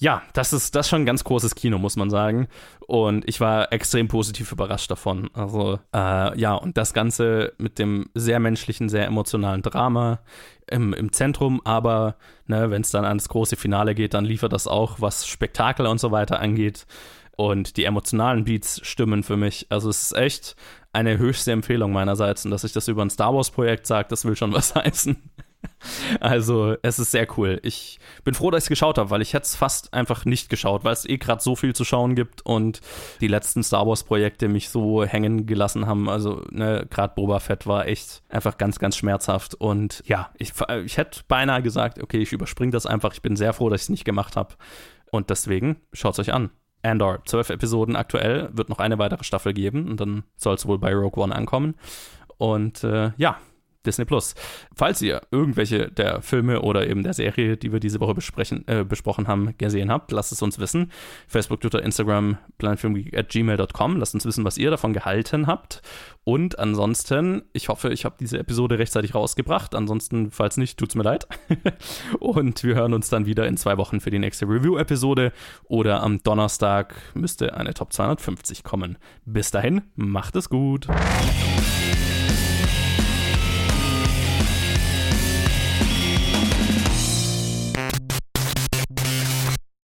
ja, 0.01 0.23
das 0.33 0.55
ist 0.55 0.75
das 0.75 0.87
ist 0.87 0.91
schon 0.91 1.03
ein 1.03 1.07
ganz 1.07 1.25
großes 1.25 1.55
Kino, 1.55 1.79
muss 1.79 1.97
man 1.97 2.09
sagen. 2.09 2.49
Und 2.87 3.29
ich 3.29 3.39
war 3.39 3.71
extrem 3.71 4.09
positiv 4.09 4.51
überrascht 4.51 4.91
davon. 4.91 5.29
Also, 5.35 5.79
äh, 5.95 6.39
ja, 6.41 6.55
und 6.55 6.79
das 6.79 6.95
Ganze 6.95 7.53
mit 7.59 7.79
dem 7.79 8.09
sehr 8.15 8.41
menschlichen, 8.41 8.89
sehr 8.89 9.05
emotionalen 9.07 9.61
Drama 9.61 10.21
im, 10.67 10.95
im 10.95 11.13
Zentrum, 11.13 11.61
aber 11.65 12.17
ne, 12.47 12.71
wenn 12.71 12.81
es 12.81 12.91
dann 12.91 13.05
ans 13.05 13.29
große 13.29 13.57
Finale 13.57 13.95
geht, 13.95 14.15
dann 14.15 14.25
liefert 14.25 14.55
das 14.55 14.67
auch, 14.67 15.01
was 15.03 15.27
Spektakel 15.27 15.87
und 15.87 16.01
so 16.01 16.11
weiter 16.11 16.41
angeht. 16.41 16.87
Und 17.37 17.77
die 17.77 17.85
emotionalen 17.85 18.45
Beats 18.45 18.81
stimmen 18.87 19.23
für 19.23 19.37
mich. 19.37 19.67
Also, 19.69 19.91
es 19.91 20.03
ist 20.05 20.17
echt 20.17 20.57
eine 20.93 21.18
höchste 21.18 21.53
Empfehlung 21.53 21.93
meinerseits. 21.93 22.45
Und 22.45 22.51
dass 22.51 22.64
ich 22.64 22.72
das 22.72 22.88
über 22.88 23.03
ein 23.03 23.11
Star 23.11 23.34
Wars-Projekt 23.34 23.86
sage, 23.86 24.09
das 24.09 24.24
will 24.24 24.36
schon 24.36 24.53
was 24.53 24.74
heißen. 24.74 25.16
Also, 26.20 26.76
es 26.82 26.99
ist 26.99 27.11
sehr 27.11 27.26
cool. 27.36 27.61
Ich 27.62 27.99
bin 28.24 28.34
froh, 28.34 28.51
dass 28.51 28.64
ich 28.64 28.66
es 28.66 28.68
geschaut 28.70 28.99
habe, 28.99 29.11
weil 29.11 29.22
ich 29.22 29.34
hätte 29.34 29.45
es 29.45 29.57
fast 29.57 29.93
einfach 29.93 30.24
nicht 30.24 30.49
geschaut, 30.49 30.84
weil 30.84 30.93
es 30.93 31.07
eh 31.07 31.18
gerade 31.18 31.43
so 31.43 31.55
viel 31.55 31.74
zu 31.74 31.84
schauen 31.84 32.14
gibt 32.14 32.45
und 32.45 32.80
die 33.20 33.28
letzten 33.28 33.62
Star 33.62 33.86
Wars-Projekte 33.86 34.49
mich 34.49 34.70
so 34.70 35.05
hängen 35.05 35.47
gelassen 35.47 35.86
haben. 35.86 36.09
Also, 36.09 36.43
ne, 36.51 36.86
gerade 36.91 37.14
Boba 37.14 37.41
Fett 37.41 37.66
war 37.66 37.86
echt 37.86 38.22
einfach 38.28 38.59
ganz, 38.59 38.78
ganz 38.78 38.97
schmerzhaft. 38.97 39.55
Und 39.55 40.03
ja, 40.07 40.30
ich, 40.38 40.53
ich 40.84 40.97
hätte 40.97 41.20
beinahe 41.28 41.62
gesagt, 41.62 42.03
okay, 42.03 42.18
ich 42.18 42.32
überspringe 42.32 42.72
das 42.72 42.86
einfach. 42.86 43.12
Ich 43.12 43.22
bin 43.22 43.36
sehr 43.36 43.53
froh, 43.53 43.68
dass 43.68 43.82
ich 43.82 43.86
es 43.86 43.91
nicht 43.91 44.05
gemacht 44.05 44.36
habe. 44.36 44.55
Und 45.11 45.30
deswegen 45.30 45.76
schaut 45.93 46.14
es 46.14 46.20
euch 46.20 46.32
an. 46.32 46.51
Andor, 46.83 47.24
zwölf 47.24 47.51
Episoden 47.51 47.97
aktuell, 47.97 48.51
wird 48.53 48.68
noch 48.68 48.78
eine 48.78 48.99
weitere 48.99 49.24
Staffel 49.24 49.53
geben 49.53 49.89
und 49.89 50.01
dann 50.01 50.24
soll 50.37 50.55
es 50.55 50.66
wohl 50.66 50.78
bei 50.78 50.95
Rogue 50.95 51.22
One 51.22 51.35
ankommen. 51.35 51.74
Und 52.39 52.85
äh, 52.85 53.12
ja, 53.16 53.39
Disney 53.87 54.05
Plus. 54.05 54.35
Falls 54.74 55.01
ihr 55.03 55.22
irgendwelche 55.31 55.91
der 55.91 56.22
Filme 56.22 56.62
oder 56.62 56.89
eben 56.89 57.03
der 57.03 57.14
Serie, 57.14 57.57
die 57.57 57.72
wir 57.72 57.81
diese 57.81 58.01
Woche 58.01 58.14
besprechen, 58.14 58.66
äh, 58.68 58.85
besprochen 58.85 59.26
haben, 59.26 59.55
gesehen 59.59 59.91
habt, 59.91 60.12
lasst 60.12 60.33
es 60.33 60.43
uns 60.43 60.59
wissen. 60.59 60.91
Facebook, 61.26 61.61
Twitter, 61.61 61.83
Instagram, 61.83 62.39
planfilmgeek.gmail.com. 62.59 63.97
Lasst 63.97 64.14
uns 64.14 64.26
wissen, 64.26 64.45
was 64.45 64.59
ihr 64.59 64.70
davon 64.70 64.93
gehalten 64.93 65.47
habt. 65.47 65.83
Und 66.24 66.59
ansonsten, 66.59 67.43
ich 67.53 67.68
hoffe, 67.68 67.91
ich 67.91 68.05
habe 68.05 68.16
diese 68.20 68.39
Episode 68.39 68.78
rechtzeitig 68.78 69.14
rausgebracht. 69.14 69.74
Ansonsten, 69.74 70.31
falls 70.31 70.59
nicht, 70.59 70.78
tut's 70.78 70.95
mir 70.95 71.03
leid. 71.03 71.26
Und 72.20 72.62
wir 72.62 72.74
hören 72.74 72.93
uns 72.93 73.09
dann 73.09 73.26
wieder 73.26 73.47
in 73.47 73.57
zwei 73.57 73.78
Wochen 73.78 74.01
für 74.01 74.11
die 74.11 74.18
nächste 74.18 74.47
Review-Episode. 74.47 75.33
Oder 75.64 76.03
am 76.03 76.22
Donnerstag 76.22 76.95
müsste 77.14 77.57
eine 77.57 77.72
Top 77.72 77.93
250 77.93 78.62
kommen. 78.62 78.99
Bis 79.24 79.51
dahin, 79.51 79.83
macht 79.97 80.37
es 80.37 80.51
gut. 80.51 80.87